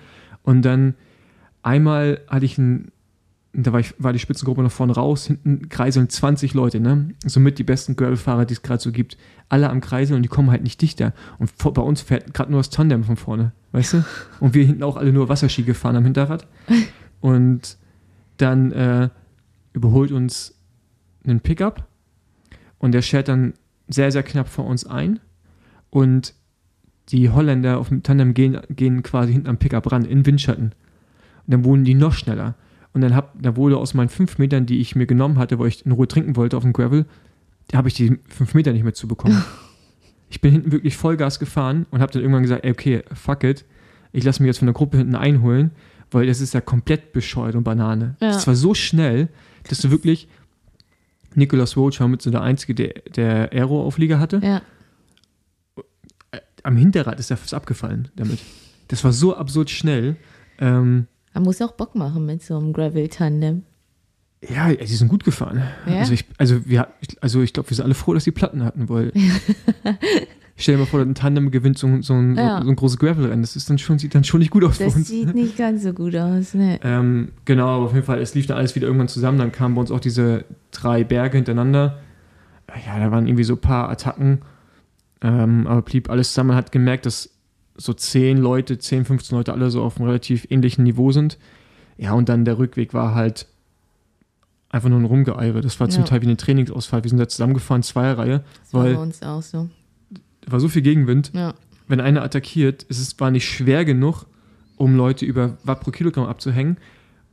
Und 0.42 0.62
dann 0.62 0.94
einmal 1.62 2.20
hatte 2.28 2.44
ich 2.44 2.58
ein, 2.58 2.90
da 3.52 3.72
war, 3.72 3.80
ich, 3.80 3.94
war 3.98 4.12
die 4.12 4.18
Spitzengruppe 4.18 4.62
nach 4.62 4.70
vorne 4.70 4.94
raus, 4.94 5.26
hinten 5.26 5.68
kreiseln 5.68 6.08
20 6.08 6.54
Leute, 6.54 6.80
ne? 6.80 7.10
Somit 7.24 7.58
die 7.58 7.62
besten 7.62 7.94
Gravelfahrer, 7.94 8.46
die 8.46 8.54
es 8.54 8.62
gerade 8.62 8.82
so 8.82 8.90
gibt. 8.90 9.16
Alle 9.48 9.70
am 9.70 9.80
Kreiseln 9.80 10.16
und 10.16 10.22
die 10.22 10.28
kommen 10.28 10.50
halt 10.50 10.64
nicht 10.64 10.82
dichter. 10.82 11.12
Und 11.38 11.50
vor, 11.56 11.72
bei 11.72 11.82
uns 11.82 12.00
fährt 12.00 12.34
gerade 12.34 12.50
nur 12.50 12.58
das 12.60 12.70
Tandem 12.70 13.04
von 13.04 13.16
vorne, 13.16 13.52
weißt 13.72 13.92
du? 13.94 14.04
Und 14.40 14.54
wir 14.54 14.64
hinten 14.64 14.82
auch 14.82 14.96
alle 14.96 15.12
nur 15.12 15.28
Wasserski 15.28 15.62
gefahren 15.62 15.96
am 15.96 16.04
Hinterrad. 16.04 16.46
Und 17.20 17.78
dann 18.36 18.72
äh, 18.72 19.08
überholt 19.74 20.10
uns 20.10 20.58
ein 21.26 21.40
Pickup 21.40 21.86
und 22.78 22.92
der 22.92 23.02
schert 23.02 23.28
dann 23.28 23.54
sehr, 23.88 24.10
sehr 24.10 24.22
knapp 24.22 24.48
vor 24.48 24.66
uns 24.66 24.86
ein. 24.86 25.20
Und 25.90 26.34
die 27.10 27.28
Holländer 27.30 27.78
auf 27.78 27.88
dem 27.88 28.02
Tandem 28.02 28.34
gehen, 28.34 28.60
gehen 28.70 29.02
quasi 29.02 29.32
hinten 29.32 29.48
am 29.48 29.58
Pickup 29.58 29.90
ran, 29.92 30.04
in 30.04 30.24
Windschatten. 30.24 30.66
Und 30.66 31.52
dann 31.52 31.64
wurden 31.64 31.84
die 31.84 31.94
noch 31.94 32.14
schneller. 32.14 32.54
Und 32.92 33.02
dann, 33.02 33.14
hab, 33.14 33.40
da 33.40 33.56
wurde 33.56 33.76
aus 33.76 33.92
meinen 33.92 34.08
fünf 34.08 34.38
Metern, 34.38 34.66
die 34.66 34.80
ich 34.80 34.96
mir 34.96 35.06
genommen 35.06 35.38
hatte, 35.38 35.58
wo 35.58 35.66
ich 35.66 35.84
in 35.84 35.92
Ruhe 35.92 36.08
trinken 36.08 36.36
wollte 36.36 36.56
auf 36.56 36.62
dem 36.62 36.72
Gravel, 36.72 37.06
da 37.68 37.78
habe 37.78 37.88
ich 37.88 37.94
die 37.94 38.18
fünf 38.28 38.54
Meter 38.54 38.72
nicht 38.72 38.84
mehr 38.84 38.94
zu 38.94 39.08
bekommen. 39.08 39.42
ich 40.30 40.40
bin 40.40 40.52
hinten 40.52 40.72
wirklich 40.72 40.96
Vollgas 40.96 41.38
gefahren 41.38 41.86
und 41.90 42.00
habe 42.00 42.12
dann 42.12 42.22
irgendwann 42.22 42.42
gesagt, 42.42 42.64
ey, 42.64 42.70
okay, 42.70 43.02
fuck 43.12 43.44
it, 43.44 43.64
ich 44.12 44.24
lasse 44.24 44.42
mich 44.42 44.48
jetzt 44.48 44.58
von 44.58 44.66
der 44.66 44.74
Gruppe 44.74 44.98
hinten 44.98 45.16
einholen, 45.16 45.72
weil 46.10 46.26
das 46.26 46.40
ist 46.40 46.54
ja 46.54 46.60
komplett 46.60 47.12
bescheuert 47.12 47.56
und 47.56 47.64
Banane. 47.64 48.16
Ja. 48.20 48.28
Das 48.28 48.46
war 48.46 48.54
so 48.54 48.74
schnell, 48.74 49.28
dass 49.68 49.78
du 49.78 49.90
wirklich, 49.90 50.28
Nicolas 51.34 51.76
Roach 51.76 52.00
war 52.00 52.08
mit 52.08 52.22
so 52.22 52.30
der 52.30 52.42
Einzige, 52.42 52.74
der, 52.74 52.94
der 53.14 53.52
Aero-Auflieger 53.52 54.18
hatte. 54.20 54.40
Ja, 54.42 54.62
Am 56.62 56.76
Hinterrad 56.76 57.18
ist 57.20 57.30
er 57.30 57.36
fast 57.36 57.54
abgefallen 57.54 58.08
damit. 58.16 58.38
Das 58.88 59.04
war 59.04 59.12
so 59.12 59.36
absurd 59.36 59.70
schnell. 59.70 60.16
Ähm, 60.58 61.06
man 61.34 61.42
muss 61.42 61.60
auch 61.60 61.72
Bock 61.72 61.94
machen 61.94 62.24
mit 62.26 62.42
so 62.42 62.56
einem 62.56 62.72
Gravel-Tandem. 62.72 63.64
ja, 64.48 64.72
die 64.72 64.86
sind 64.86 65.08
gut 65.08 65.24
gefahren. 65.24 65.62
Ja? 65.86 65.98
Also 65.98 66.12
ich, 66.12 66.24
also 66.38 66.64
wir, 66.66 66.88
also 67.20 67.42
ich 67.42 67.52
glaube, 67.52 67.70
wir 67.70 67.76
sind 67.76 67.84
alle 67.84 67.94
froh, 67.94 68.14
dass 68.14 68.24
die 68.24 68.30
Platten 68.30 68.62
hatten, 68.64 68.88
weil 68.88 69.12
stell 70.56 70.74
dir 70.76 70.80
mal 70.80 70.86
vor, 70.86 71.00
ein 71.00 71.14
Tandem 71.14 71.50
gewinnt 71.50 71.78
so, 71.78 71.86
ein- 71.86 72.02
so, 72.02 72.14
ein, 72.14 72.36
Ja. 72.36 72.62
so 72.62 72.68
ein 72.70 72.76
großes 72.76 72.98
Gravel-Rennen. 72.98 73.42
Das 73.42 73.56
ist 73.56 73.68
dann 73.68 73.78
schon, 73.78 73.98
sieht 73.98 74.14
dann 74.14 74.24
schon 74.24 74.40
nicht 74.40 74.50
gut 74.50 74.64
aus 74.64 74.76
für 74.78 74.84
Das 74.84 74.94
uns. 74.96 75.08
sieht 75.08 75.34
nicht 75.34 75.56
ganz 75.58 75.82
so 75.82 75.92
gut 75.92 76.14
aus, 76.16 76.54
ne? 76.54 76.78
Ähm, 76.82 77.32
genau, 77.44 77.68
aber 77.68 77.84
auf 77.86 77.94
jeden 77.94 78.06
Fall, 78.06 78.20
es 78.20 78.34
lief 78.34 78.46
dann 78.46 78.56
alles 78.56 78.74
wieder 78.74 78.86
irgendwann 78.86 79.08
zusammen. 79.08 79.38
Dann 79.38 79.52
kamen 79.52 79.74
bei 79.74 79.80
uns 79.80 79.90
auch 79.90 80.00
diese 80.00 80.44
drei 80.70 81.02
Berge 81.04 81.38
hintereinander. 81.38 81.98
Ja, 82.86 82.98
da 82.98 83.10
waren 83.10 83.26
irgendwie 83.26 83.44
so 83.44 83.54
ein 83.54 83.60
paar 83.60 83.88
Attacken. 83.90 84.42
Ähm, 85.22 85.66
aber 85.66 85.82
blieb 85.82 86.10
alles 86.10 86.28
zusammen. 86.30 86.48
Man 86.48 86.56
hat 86.56 86.70
gemerkt, 86.72 87.06
dass 87.06 87.30
so 87.76 87.92
10 87.92 88.38
Leute, 88.38 88.78
10, 88.78 89.04
15 89.04 89.36
Leute 89.36 89.52
alle 89.52 89.70
so 89.70 89.82
auf 89.82 89.96
einem 89.96 90.06
relativ 90.06 90.46
ähnlichen 90.50 90.84
Niveau 90.84 91.10
sind. 91.12 91.38
Ja, 91.96 92.12
und 92.12 92.28
dann 92.28 92.44
der 92.44 92.58
Rückweg 92.58 92.94
war 92.94 93.14
halt 93.14 93.46
einfach 94.70 94.88
nur 94.88 94.98
ein 94.98 95.04
Rumgeeire. 95.04 95.60
Das 95.60 95.78
war 95.80 95.88
zum 95.88 96.02
Ja. 96.02 96.08
Teil 96.08 96.20
wie 96.22 96.26
eine 96.26 96.36
Trainingsausfall. 96.36 97.02
Wir 97.04 97.08
sind 97.10 97.18
da 97.18 97.28
zusammengefahren, 97.28 97.82
Zweierreihe. 97.82 98.42
Das 98.64 98.74
war 98.74 98.84
Weil- 98.84 98.94
bei 98.94 99.00
uns 99.00 99.22
auch 99.22 99.42
so. 99.42 99.68
War 100.46 100.60
so 100.60 100.68
viel 100.68 100.82
Gegenwind. 100.82 101.32
Ja. 101.34 101.54
wenn 101.86 102.00
einer 102.00 102.22
attackiert, 102.22 102.82
ist 102.84 102.98
es 102.98 103.18
war 103.20 103.30
nicht 103.30 103.46
schwer 103.46 103.84
genug, 103.84 104.26
um 104.76 104.96
Leute 104.96 105.24
über 105.24 105.58
Watt 105.64 105.80
pro 105.80 105.90
Kilogramm 105.90 106.26
abzuhängen. 106.26 106.78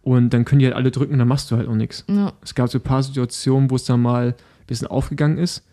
Und 0.03 0.31
dann 0.31 0.45
können 0.45 0.59
die 0.59 0.65
halt 0.65 0.75
alle 0.75 0.91
drücken, 0.91 1.17
dann 1.19 1.27
machst 1.27 1.51
du 1.51 1.57
halt 1.57 1.67
auch 1.67 1.75
nichts. 1.75 2.03
ja. 2.09 2.33
Es 2.41 2.55
gab 2.55 2.69
so 2.69 2.79
ein 2.79 2.83
paar 2.83 3.03
Situationen, 3.03 3.69
wo 3.69 3.75
es 3.75 3.85
dann 3.85 4.01
mal 4.01 4.29
ein 4.29 4.65
bisschen 4.67 4.87
aufgegangen 4.87 5.37
ist. 5.37 5.63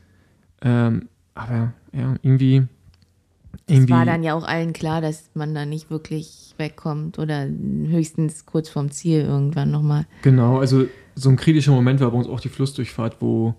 Ähm, 0.60 1.08
aber 1.34 1.72
ja, 1.92 2.14
irgendwie. 2.22 2.64
Es 3.66 3.88
war 3.88 4.04
dann 4.04 4.22
ja 4.22 4.34
auch 4.34 4.46
allen 4.46 4.72
klar, 4.72 5.00
dass 5.00 5.30
man 5.34 5.54
da 5.54 5.66
nicht 5.66 5.90
wirklich 5.90 6.54
wegkommt 6.58 7.18
oder 7.18 7.46
höchstens 7.46 8.46
kurz 8.46 8.68
vorm 8.68 8.90
Ziel 8.90 9.20
irgendwann 9.22 9.70
nochmal. 9.70 10.06
genau, 10.22 10.58
also 10.58 10.86
so 11.14 11.28
ein 11.28 11.36
kritischer 11.36 11.72
Moment 11.72 12.00
war 12.00 12.10
bei 12.10 12.16
uns 12.16 12.28
auch 12.28 12.40
die 12.40 12.48
Flussdurchfahrt, 12.48 13.16
wo 13.20 13.54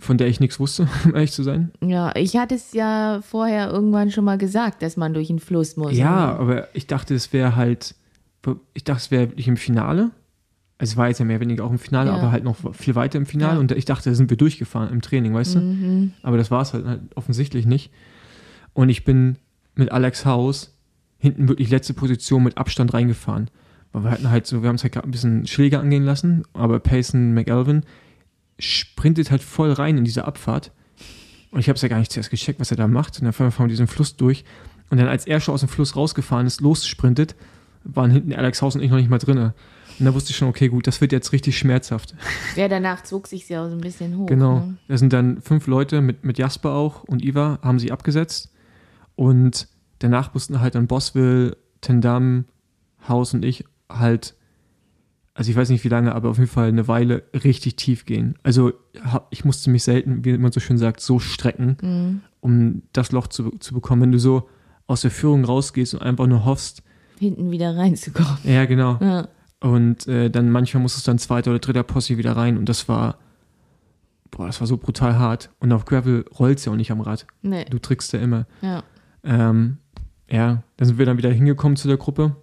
von 0.00 0.18
der 0.18 0.26
ich 0.28 0.40
nichts 0.40 0.58
wusste, 0.58 0.88
um 1.04 1.14
ehrlich 1.14 1.32
zu 1.32 1.42
sein. 1.42 1.70
Ja, 1.82 2.14
ich 2.16 2.36
hatte 2.36 2.54
es 2.54 2.72
ja 2.72 3.20
vorher 3.22 3.70
irgendwann 3.70 4.10
schon 4.10 4.24
mal 4.24 4.38
gesagt, 4.38 4.82
dass 4.82 4.96
man 4.96 5.14
durch 5.14 5.28
den 5.28 5.38
Fluss 5.38 5.76
muss. 5.76 5.92
Ja, 5.96 6.36
aber 6.36 6.68
ich 6.74 6.86
dachte, 6.86 7.14
es 7.14 7.32
wäre 7.32 7.54
halt, 7.56 7.94
ich 8.74 8.84
dachte, 8.84 8.98
es 9.00 9.10
wäre 9.10 9.28
wirklich 9.30 9.48
im 9.48 9.56
Finale. 9.56 10.10
Also 10.78 10.92
es 10.92 10.96
war 10.96 11.08
jetzt 11.08 11.18
ja 11.18 11.26
mehr 11.26 11.36
oder 11.36 11.42
weniger 11.44 11.64
auch 11.64 11.70
im 11.70 11.78
Finale, 11.78 12.10
Ja. 12.10 12.16
aber 12.16 12.32
halt 12.32 12.42
noch 12.42 12.56
viel 12.74 12.94
weiter 12.94 13.18
im 13.18 13.26
Finale. 13.26 13.54
Ja. 13.54 13.60
Und 13.60 13.70
ich 13.72 13.84
dachte, 13.84 14.08
da 14.08 14.14
sind 14.16 14.30
wir 14.30 14.38
durchgefahren 14.38 14.90
im 14.90 15.02
Training, 15.02 15.34
weißt 15.34 15.56
du? 15.56 15.60
Mhm. 15.60 16.12
Aber 16.22 16.38
das 16.38 16.50
war 16.50 16.62
es 16.62 16.72
halt, 16.72 16.86
halt 16.86 17.00
offensichtlich 17.16 17.66
nicht. 17.66 17.92
Und 18.72 18.88
ich 18.88 19.04
bin 19.04 19.36
mit 19.74 19.92
Alex 19.92 20.24
Haus 20.24 20.74
hinten 21.18 21.48
wirklich 21.48 21.68
letzte 21.70 21.92
Position 21.92 22.42
mit 22.42 22.56
Abstand 22.56 22.94
reingefahren. 22.94 23.50
Weil 23.92 24.04
wir 24.04 24.10
hatten 24.10 24.30
halt 24.30 24.46
so, 24.46 24.62
wir 24.62 24.68
haben 24.68 24.76
es 24.76 24.82
halt 24.82 24.94
gerade 24.94 25.06
ein 25.06 25.10
bisschen 25.10 25.46
Schläge 25.46 25.78
angehen 25.80 26.04
lassen, 26.04 26.44
aber 26.54 26.78
Payson 26.80 27.34
McElvin 27.34 27.82
sprintet 28.60 29.30
halt 29.30 29.42
voll 29.42 29.72
rein 29.72 29.98
in 29.98 30.04
diese 30.04 30.24
Abfahrt. 30.24 30.72
Und 31.50 31.60
ich 31.60 31.68
habe 31.68 31.76
es 31.76 31.82
ja 31.82 31.88
gar 31.88 31.98
nicht 31.98 32.12
zuerst 32.12 32.30
gecheckt, 32.30 32.60
was 32.60 32.70
er 32.70 32.76
da 32.76 32.86
macht. 32.86 33.18
Und 33.18 33.24
dann 33.24 33.32
fahren 33.32 33.52
wir 33.58 33.68
diesen 33.68 33.88
Fluss 33.88 34.16
durch. 34.16 34.44
Und 34.88 34.98
dann, 34.98 35.08
als 35.08 35.26
er 35.26 35.40
schon 35.40 35.54
aus 35.54 35.60
dem 35.60 35.68
Fluss 35.68 35.96
rausgefahren 35.96 36.46
ist, 36.46 36.60
lossprintet, 36.60 37.34
waren 37.84 38.10
hinten 38.10 38.32
Alex 38.32 38.62
Haus 38.62 38.74
und 38.74 38.82
ich 38.82 38.90
noch 38.90 38.98
nicht 38.98 39.10
mal 39.10 39.18
drinne. 39.18 39.54
Und 39.98 40.06
da 40.06 40.14
wusste 40.14 40.30
ich 40.30 40.36
schon, 40.36 40.48
okay, 40.48 40.68
gut, 40.68 40.86
das 40.86 41.00
wird 41.00 41.12
jetzt 41.12 41.32
richtig 41.32 41.58
schmerzhaft. 41.58 42.14
Ja, 42.56 42.68
danach 42.68 43.02
zog 43.02 43.26
sich 43.26 43.48
ja 43.48 43.64
auch 43.64 43.68
so 43.68 43.74
ein 43.74 43.80
bisschen 43.80 44.16
hoch. 44.16 44.26
Genau. 44.26 44.60
Ne? 44.60 44.76
Da 44.88 44.96
sind 44.96 45.12
dann 45.12 45.42
fünf 45.42 45.66
Leute 45.66 46.00
mit, 46.00 46.24
mit 46.24 46.38
Jasper 46.38 46.72
auch 46.72 47.04
und 47.04 47.22
Iva 47.22 47.58
haben 47.62 47.78
sie 47.78 47.92
abgesetzt. 47.92 48.52
Und 49.14 49.68
danach 49.98 50.32
mussten 50.32 50.60
halt 50.60 50.74
dann 50.74 50.86
Boswell, 50.86 51.56
Tendam, 51.80 52.46
Haus 53.08 53.34
und 53.34 53.44
ich 53.44 53.64
halt 53.88 54.34
also 55.34 55.50
ich 55.50 55.56
weiß 55.56 55.70
nicht 55.70 55.84
wie 55.84 55.88
lange, 55.88 56.14
aber 56.14 56.28
auf 56.30 56.38
jeden 56.38 56.50
Fall 56.50 56.68
eine 56.68 56.88
Weile 56.88 57.22
richtig 57.32 57.76
tief 57.76 58.04
gehen. 58.04 58.36
Also 58.42 58.72
ich 59.30 59.44
musste 59.44 59.70
mich 59.70 59.82
selten, 59.84 60.24
wie 60.24 60.36
man 60.36 60.52
so 60.52 60.60
schön 60.60 60.76
sagt, 60.78 61.00
so 61.00 61.18
strecken, 61.18 61.76
Mhm. 61.82 62.20
um 62.40 62.82
das 62.92 63.12
Loch 63.12 63.28
zu, 63.28 63.50
zu 63.58 63.74
bekommen. 63.74 64.02
Wenn 64.02 64.12
du 64.12 64.18
so 64.18 64.48
aus 64.86 65.02
der 65.02 65.10
Führung 65.10 65.44
rausgehst 65.44 65.94
und 65.94 66.02
einfach 66.02 66.26
nur 66.26 66.44
hoffst, 66.44 66.82
Hinten 67.18 67.50
wieder 67.50 67.76
reinzukommen. 67.76 68.38
ja 68.44 68.64
genau, 68.64 68.98
Ja. 69.00 69.28
und 69.60 70.06
äh, 70.08 70.30
dann 70.30 70.50
manchmal 70.50 70.82
musstest 70.82 71.06
du 71.06 71.10
dann 71.12 71.18
zweiter 71.18 71.50
oder 71.50 71.60
dritter 71.60 71.82
Posse 71.84 72.16
wieder 72.18 72.36
rein 72.36 72.58
und 72.58 72.68
das 72.68 72.88
war, 72.88 73.18
boah, 74.30 74.46
das 74.46 74.58
war 74.60 74.66
so 74.66 74.76
brutal 74.78 75.18
hart. 75.18 75.50
Und 75.60 75.70
auf 75.72 75.84
Gravel 75.84 76.24
rollst 76.38 76.66
ja 76.66 76.72
auch 76.72 76.76
nicht 76.76 76.90
am 76.90 77.00
Rad. 77.00 77.26
Nee. 77.42 77.64
Du 77.66 77.78
trickst 77.78 78.12
ja 78.12 78.20
immer. 78.20 78.46
Ja. 78.62 78.82
Ähm, 79.22 79.76
ja, 80.30 80.62
dann 80.76 80.88
sind 80.88 80.98
wir 80.98 81.06
dann 81.06 81.18
wieder 81.18 81.30
hingekommen 81.30 81.76
zu 81.76 81.88
der 81.88 81.96
Gruppe, 81.98 82.36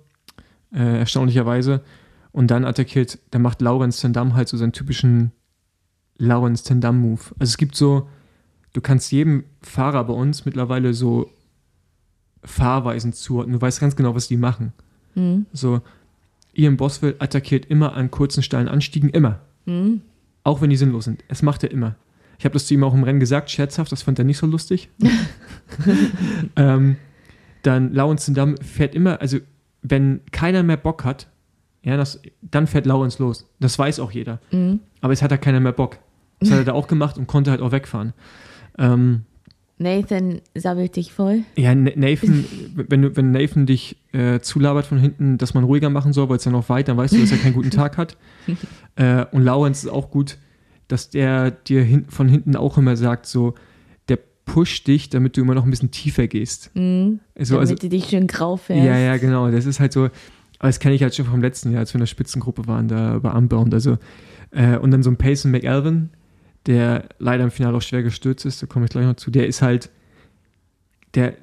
äh, 0.74 1.00
erstaunlicherweise. 1.00 1.82
Und 2.38 2.52
dann 2.52 2.66
attackiert, 2.66 3.18
dann 3.32 3.42
macht 3.42 3.62
Laurens 3.64 4.00
Tendam 4.00 4.36
halt 4.36 4.48
so 4.48 4.58
seinen 4.58 4.72
typischen 4.72 5.32
Laurens 6.20 6.62
Tendam-Move. 6.62 7.20
Also 7.40 7.50
es 7.50 7.58
gibt 7.58 7.76
so, 7.76 8.08
du 8.74 8.82
kannst 8.82 9.12
jedem 9.12 9.46
Fahrer 9.64 10.04
bei 10.04 10.14
uns 10.14 10.46
mittlerweile 10.46 10.94
so 10.94 11.32
Fahrweisen 12.44 13.12
zuordnen. 13.12 13.54
Du 13.54 13.62
weißt 13.62 13.80
ganz 13.80 13.96
genau, 13.96 14.14
was 14.14 14.28
die 14.28 14.38
machen. 14.38 14.72
Mhm. 15.16 15.48
So, 15.52 15.82
Ian 16.54 16.78
Boswell 16.78 17.16
attackiert 17.18 17.66
immer 17.66 17.96
an 17.96 18.12
kurzen, 18.12 18.44
steilen 18.44 18.68
Anstiegen, 18.68 19.10
immer. 19.10 19.40
Mhm. 19.66 20.02
Auch 20.44 20.62
wenn 20.62 20.70
die 20.70 20.78
sinnlos 20.78 21.06
sind. 21.06 21.24
Es 21.30 21.42
macht 21.42 21.64
er 21.64 21.72
immer. 21.72 21.96
Ich 22.38 22.46
habe 22.46 22.54
das 22.54 22.68
zu 22.68 22.76
ihm 22.76 22.84
auch 22.84 22.94
im 22.94 23.04
Rennen 23.04 23.20
gesagt, 23.20 23.50
scherzhaft, 23.50 23.92
das 23.92 24.04
fand 24.04 24.20
er 24.20 24.26
nicht 24.26 24.38
so 24.38 24.46
lustig. 24.46 24.90
ähm, 26.56 26.98
dann 27.64 27.94
Lawrence 27.94 28.32
Damm 28.32 28.58
fährt 28.58 28.94
immer, 28.94 29.22
also 29.22 29.40
wenn 29.82 30.22
keiner 30.32 30.62
mehr 30.62 30.78
Bock 30.78 31.04
hat, 31.04 31.26
ja, 31.88 31.96
das, 31.98 32.22
dann 32.42 32.68
fährt 32.68 32.86
Lawrence 32.86 33.22
los. 33.24 33.48
Das 33.60 33.80
weiß 33.80 34.00
auch 34.02 34.12
jeder. 34.12 34.40
Mhm. 34.52 34.80
Aber 35.02 35.14
es 35.14 35.22
hat 35.22 35.32
halt 35.32 35.42
keiner 35.42 35.60
mehr 35.62 35.72
Bock. 35.72 35.98
Das 36.40 36.52
hat 36.52 36.58
er 36.60 36.66
da 36.66 36.74
auch 36.74 36.88
gemacht 36.88 37.18
und 37.18 37.28
konnte 37.28 37.50
halt 37.50 37.62
auch 37.62 37.72
wegfahren. 37.72 38.14
Ähm, 38.78 39.22
Nathan 39.80 40.42
sabbelt 40.56 40.96
dich 40.96 41.14
voll. 41.14 41.44
ja, 41.56 41.74
Na- 41.76 41.92
Nathan, 41.96 42.44
wenn, 42.76 43.02
du, 43.04 43.16
wenn 43.16 43.32
Nathan 43.32 43.66
dich 43.68 43.96
äh, 44.12 44.40
zulabert 44.40 44.86
von 44.88 44.98
hinten, 44.98 45.38
dass 45.38 45.54
man 45.54 45.64
ruhiger 45.64 45.90
machen 45.90 46.14
soll, 46.14 46.30
weil 46.30 46.38
es 46.38 46.46
ja 46.46 46.52
noch 46.52 46.68
weit, 46.70 46.88
dann 46.88 46.98
weißt 46.98 47.14
du, 47.14 47.20
dass 47.20 47.32
er 47.32 47.38
keinen 47.38 47.54
guten 47.54 47.72
Tag 47.72 47.98
hat. 47.98 48.18
Äh, 49.00 49.26
und 49.32 49.44
Lawrence 49.44 49.86
ist 49.86 49.94
auch 49.94 50.10
gut, 50.10 50.40
dass 50.88 51.12
der 51.12 51.52
dir 51.52 51.84
hin, 51.84 52.06
von 52.10 52.28
hinten 52.28 52.56
auch 52.56 52.80
immer 52.80 52.98
sagt, 52.98 53.28
so, 53.28 53.54
der 54.10 54.18
pusht 54.46 54.88
dich, 54.88 55.10
damit 55.10 55.38
du 55.38 55.42
immer 55.42 55.54
noch 55.54 55.66
ein 55.66 55.70
bisschen 55.70 55.92
tiefer 55.92 56.26
gehst. 56.26 56.72
Mhm. 56.74 57.20
Also, 57.36 57.54
Damit 57.58 57.70
also, 57.70 57.76
du 57.80 57.90
dich 57.90 58.06
schön 58.06 58.26
grau 58.26 58.58
fährst. 58.58 58.84
ja, 58.84 58.98
ja, 58.98 59.18
genau. 59.18 59.52
Das 59.52 59.68
ist 59.68 59.80
halt 59.80 59.94
so, 59.94 60.10
aber 60.60 60.70
das 60.70 60.80
kenne 60.80 60.96
ich 60.96 61.04
halt 61.04 61.16
schon 61.16 61.26
vom 61.26 61.42
letzten 61.42 61.72
Jahr, 61.72 61.82
als 61.82 61.94
wir 61.94 61.96
in 61.98 62.02
der 62.02 62.08
Spitzengruppe 62.08 62.68
waren, 62.68 62.88
da 62.88 63.20
bei 63.20 63.32
Unbound. 63.32 63.74
Also, 63.74 63.98
äh, 64.52 64.78
und 64.78 64.92
dann 64.92 65.04
so 65.04 65.10
ein 65.12 65.18
Payson 65.18 65.52
McAlvin, 65.52 66.10
der 66.66 67.10
leider 67.20 67.44
im 67.44 67.52
Finale 67.52 67.78
auch 67.78 67.82
schwer 67.82 68.04
gestürzt 68.04 68.46
ist, 68.46 68.62
da 68.62 68.68
komme 68.68 68.86
ich 68.86 68.92
gleich 68.92 69.06
noch 69.06 69.16
zu, 69.16 69.32
der 69.32 69.48
ist 69.48 69.62
halt, 69.62 69.90
der, 71.14 71.34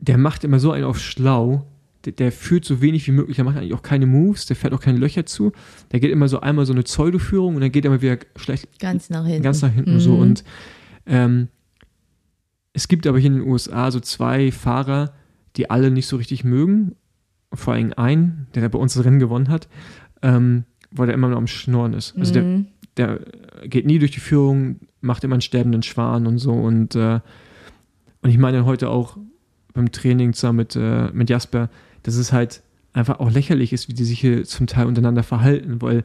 der 0.00 0.18
macht 0.18 0.44
immer 0.44 0.58
so 0.58 0.72
einen 0.72 0.84
auf 0.84 0.98
schlau, 1.00 1.66
der, 2.04 2.12
der 2.12 2.32
führt 2.32 2.64
so 2.64 2.80
wenig 2.80 3.06
wie 3.06 3.12
möglich, 3.12 3.36
der 3.36 3.44
macht 3.44 3.56
eigentlich 3.56 3.74
auch 3.74 3.82
keine 3.82 4.06
Moves, 4.06 4.46
der 4.46 4.56
fährt 4.56 4.72
auch 4.72 4.80
keine 4.80 4.98
Löcher 4.98 5.26
zu, 5.26 5.52
der 5.92 6.00
geht 6.00 6.10
immer 6.10 6.28
so 6.28 6.40
einmal 6.40 6.66
so 6.66 6.72
eine 6.72 6.82
Pseudo-Führung 6.82 7.56
und 7.56 7.60
dann 7.60 7.72
geht 7.72 7.84
er 7.84 7.90
mal 7.90 8.02
wieder 8.02 8.18
schlecht 8.36 8.68
Ganz 8.80 9.10
nach 9.10 9.26
hinten. 9.26 9.42
ganz 9.42 9.62
nach 9.62 9.72
hinten 9.72 9.94
Mhm. 9.94 10.00
so. 10.00 10.14
Und 10.16 10.44
ähm, 11.06 11.48
es 12.72 12.86
gibt 12.88 13.06
aber 13.06 13.18
hier 13.18 13.30
in 13.30 13.38
den 13.40 13.48
USA 13.48 13.90
so 13.90 13.98
zwei 14.00 14.52
Fahrer, 14.52 15.12
die 15.56 15.70
alle 15.70 15.90
nicht 15.90 16.06
so 16.06 16.16
richtig 16.16 16.44
mögen. 16.44 16.94
Vor 17.52 17.74
allem 17.74 17.92
einen, 17.96 18.46
der 18.54 18.62
da 18.62 18.68
bei 18.68 18.78
uns 18.78 18.94
das 18.94 19.04
Rennen 19.04 19.18
gewonnen 19.18 19.48
hat, 19.48 19.68
ähm, 20.22 20.64
weil 20.90 21.06
der 21.06 21.14
immer 21.14 21.28
nur 21.28 21.38
am 21.38 21.46
Schnorren 21.46 21.94
ist. 21.94 22.16
Also 22.16 22.32
der, 22.34 22.42
Mhm. 22.42 22.66
der 22.96 23.20
geht 23.64 23.86
nie 23.86 23.98
durch 23.98 24.10
die 24.10 24.20
Führung, 24.20 24.80
macht 25.00 25.24
immer 25.24 25.34
einen 25.34 25.40
sterbenden 25.42 25.82
Schwan 25.82 26.26
und 26.26 26.38
so. 26.38 26.52
Und, 26.52 26.94
äh, 26.94 27.20
und 28.22 28.30
ich 28.30 28.38
meine 28.38 28.64
heute 28.64 28.90
auch 28.90 29.16
beim 29.74 29.92
Training 29.92 30.32
zusammen 30.32 30.56
mit, 30.58 30.76
äh, 30.76 31.10
mit 31.12 31.30
Jasper, 31.30 31.70
dass 32.02 32.16
es 32.16 32.32
halt 32.32 32.62
einfach 32.92 33.20
auch 33.20 33.30
lächerlich 33.30 33.72
ist, 33.72 33.88
wie 33.88 33.92
die 33.94 34.04
sich 34.04 34.20
hier 34.20 34.44
zum 34.44 34.66
Teil 34.66 34.86
untereinander 34.86 35.22
verhalten, 35.22 35.80
weil 35.80 36.04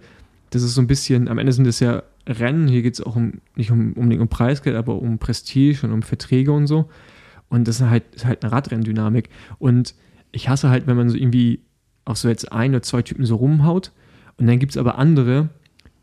das 0.52 0.62
ist 0.62 0.76
so 0.76 0.82
ein 0.82 0.88
bisschen, 0.88 1.28
am 1.28 1.40
Ende 1.40 1.52
sind 1.52 1.66
es 1.66 1.80
ja 1.80 2.04
Rennen, 2.28 2.68
hier 2.68 2.84
geht 2.84 2.94
es 2.94 3.02
auch 3.02 3.16
um, 3.16 3.42
nicht 3.56 3.72
um, 3.72 3.94
unbedingt 3.94 4.22
um 4.22 4.28
Preisgeld, 4.28 4.76
aber 4.76 5.02
um 5.02 5.18
Prestige 5.18 5.80
und 5.84 5.92
um 5.92 6.04
Verträge 6.04 6.52
und 6.52 6.68
so. 6.68 6.90
Und 7.50 7.68
das 7.68 7.78
ist 7.82 7.90
halt, 7.90 8.04
ist 8.16 8.26
halt 8.26 8.44
eine 8.44 8.52
Radrenndynamik. 8.52 9.30
Und 9.60 9.96
ich 10.34 10.50
hasse 10.50 10.70
halt, 10.70 10.88
wenn 10.88 10.98
man 10.98 11.10
so 11.10 11.16
irgendwie 11.16 11.62
auf 12.06 12.18
so 12.18 12.28
jetzt 12.28 12.52
ein 12.52 12.72
oder 12.72 12.82
zwei 12.82 13.02
Typen 13.02 13.26
so 13.26 13.36
rumhaut. 13.38 13.92
Und 14.38 14.48
dann 14.48 14.60
gibt 14.60 14.72
es 14.74 14.78
aber 14.78 14.98
andere, 14.98 15.48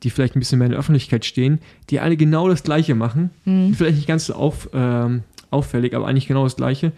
die 0.03 0.09
vielleicht 0.11 0.35
ein 0.35 0.39
bisschen 0.39 0.59
mehr 0.59 0.67
in 0.67 0.71
der 0.73 0.79
Öffentlichkeit 0.79 1.25
stehen, 1.27 1.59
die 1.91 2.01
alle 2.01 2.17
genau 2.17 2.49
das 2.49 2.63
Gleiche 2.63 2.95
machen. 2.95 3.31
Mhm. 3.45 3.75
Vielleicht 3.75 3.97
nicht 3.97 4.09
ganz 4.09 4.27
so 4.27 4.35
auf, 4.35 4.71
ähm, 4.73 5.25
auffällig, 5.51 5.95
aber 5.95 6.07
eigentlich 6.07 6.27
genau 6.27 6.45
das 6.45 6.57
Gleiche. 6.57 6.93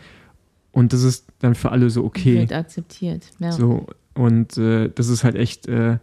Und 0.71 0.93
das 0.93 1.03
ist 1.03 1.27
dann 1.41 1.55
für 1.55 1.73
alle 1.73 1.91
so 1.91 2.05
okay. 2.05 2.39
Wird 2.39 2.53
akzeptiert. 2.53 3.25
Ja. 3.41 3.51
So, 3.53 3.87
und 4.15 4.57
äh, 4.57 4.89
das 4.95 5.09
ist 5.09 5.25
halt 5.25 5.35
echt 5.35 5.67
äh, 5.69 5.99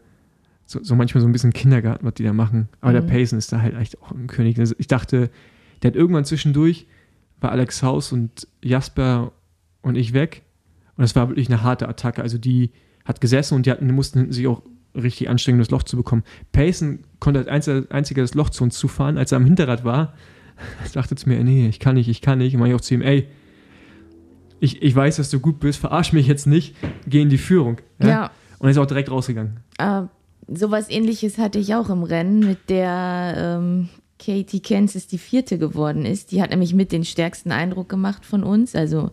so, 0.66 0.84
so 0.84 0.96
manchmal 0.96 1.22
so 1.22 1.28
ein 1.28 1.32
bisschen 1.32 1.54
Kindergarten, 1.54 2.06
was 2.06 2.16
die 2.16 2.24
da 2.24 2.34
machen. 2.34 2.70
Aber 2.82 2.92
der 2.92 3.04
Mhm. 3.04 3.08
Payson 3.08 3.40
ist 3.40 3.52
da 3.54 3.62
halt 3.62 3.76
echt 3.78 4.02
auch 4.02 4.12
ein 4.12 4.28
König. 4.28 4.60
Also 4.60 4.76
ich 4.78 4.88
dachte, 4.88 5.30
der 5.82 5.92
hat 5.92 5.96
irgendwann 5.96 6.26
zwischendurch 6.26 6.86
bei 7.40 7.50
Alex 7.50 7.82
Haus 7.82 8.12
und 8.12 8.48
Jasper 8.62 9.32
und 9.82 9.96
ich 9.96 10.14
weg. 10.14 10.42
Und 11.00 11.04
das 11.04 11.16
war 11.16 11.30
wirklich 11.30 11.48
eine 11.48 11.64
harte 11.64 11.88
Attacke. 11.88 12.22
Also 12.22 12.38
die 12.38 12.72
hat 13.06 13.22
gesessen 13.22 13.56
und 13.56 13.66
die, 13.66 13.72
hatten, 13.72 13.88
die 13.88 13.94
mussten 13.94 14.20
hinten 14.20 14.34
sich 14.34 14.48
auch 14.48 14.62
richtig 14.94 15.30
anstrengen, 15.30 15.58
das 15.58 15.72
Loch 15.72 15.84
zu 15.84 15.96
bekommen. 15.96 16.24
Payson 16.52 17.06
konnte 17.22 17.50
als 17.50 17.70
einziger, 17.70 18.22
das 18.22 18.34
Loch 18.34 18.50
zu 18.50 18.66
uns 18.66 18.78
zufahren. 18.78 19.18
Als 19.18 19.32
er 19.32 19.38
am 19.38 19.46
Hinterrad 19.46 19.86
war, 19.86 20.14
sagte 20.92 21.16
zu 21.16 21.30
mir, 21.30 21.42
nee, 21.42 21.70
ich 21.70 21.80
kann 21.80 21.96
nicht, 21.96 22.10
ich 22.10 22.20
kann 22.20 22.40
nicht. 22.40 22.54
Und 22.54 22.60
meine 22.60 22.74
ich 22.74 22.76
auch 22.78 22.82
zu 22.82 22.96
ihm, 22.96 23.02
ey, 23.02 23.30
ich, 24.60 24.82
ich 24.82 24.94
weiß, 24.94 25.16
dass 25.16 25.30
du 25.30 25.40
gut 25.40 25.62
bist, 25.62 25.80
verarsch 25.80 26.12
mich 26.12 26.28
jetzt 26.28 26.48
nicht, 26.48 26.76
geh 27.08 27.22
in 27.22 27.30
die 27.30 27.38
Führung. 27.38 27.78
ja. 28.00 28.30
Und 28.60 28.68
er 28.68 28.72
ist 28.72 28.78
auch 28.78 28.86
direkt 28.86 29.10
rausgegangen. 29.10 29.62
Äh, 29.78 30.02
sowas 30.54 30.90
ähnliches 30.90 31.38
hatte 31.38 31.60
ich 31.60 31.76
auch 31.76 31.90
im 31.90 32.04
Rennen, 32.04 32.40
mit 32.42 32.70
der 32.70 33.36
ähm, 33.38 33.88
Katie 34.20 34.60
Kansas 34.60 35.08
die 35.08 35.18
vierte 35.18 35.58
geworden 35.58 36.06
ist. 36.06 36.34
Die 36.34 36.42
hat 36.42 36.50
nämlich 36.50 36.74
mit 36.74 36.92
den 36.92 37.06
stärksten 37.06 37.54
Eindruck 37.54 37.88
gemacht 37.88 38.26
von 38.26 38.44
uns, 38.44 38.76
also 38.76 39.12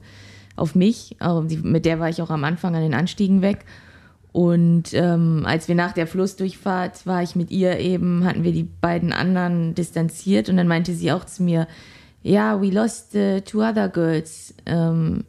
auf 0.57 0.75
mich. 0.75 1.17
Mit 1.63 1.85
der 1.85 2.01
war 2.01 2.09
ich 2.09 2.23
auch 2.23 2.31
am 2.31 2.45
Anfang 2.45 2.75
an 2.75 2.83
den 2.83 2.95
Anstiegen 2.95 3.43
weg. 3.43 3.65
Und 4.33 4.93
ähm, 4.93 5.45
als 5.47 5.67
wir 5.67 5.75
nach 5.75 5.93
der 5.93 6.07
Flussdurchfahrt 6.07 7.07
war 7.07 7.23
ich 7.23 7.37
mit 7.37 7.51
ihr 7.51 7.79
eben, 7.79 8.25
hatten 8.27 8.45
wir 8.45 8.53
die 8.53 8.65
beiden 8.65 9.13
anderen 9.13 9.75
distanziert 9.75 10.51
und 10.51 10.59
dann 10.59 10.69
meinte 10.69 10.93
sie 10.93 11.11
auch 11.11 11.25
zu 11.25 11.43
mir, 11.43 11.67
ja, 12.23 12.61
we 12.61 12.71
lost 12.71 13.15
uh, 13.15 13.41
two 13.41 13.63
other 13.63 13.89
girls. 13.89 14.53
Um, 14.69 15.25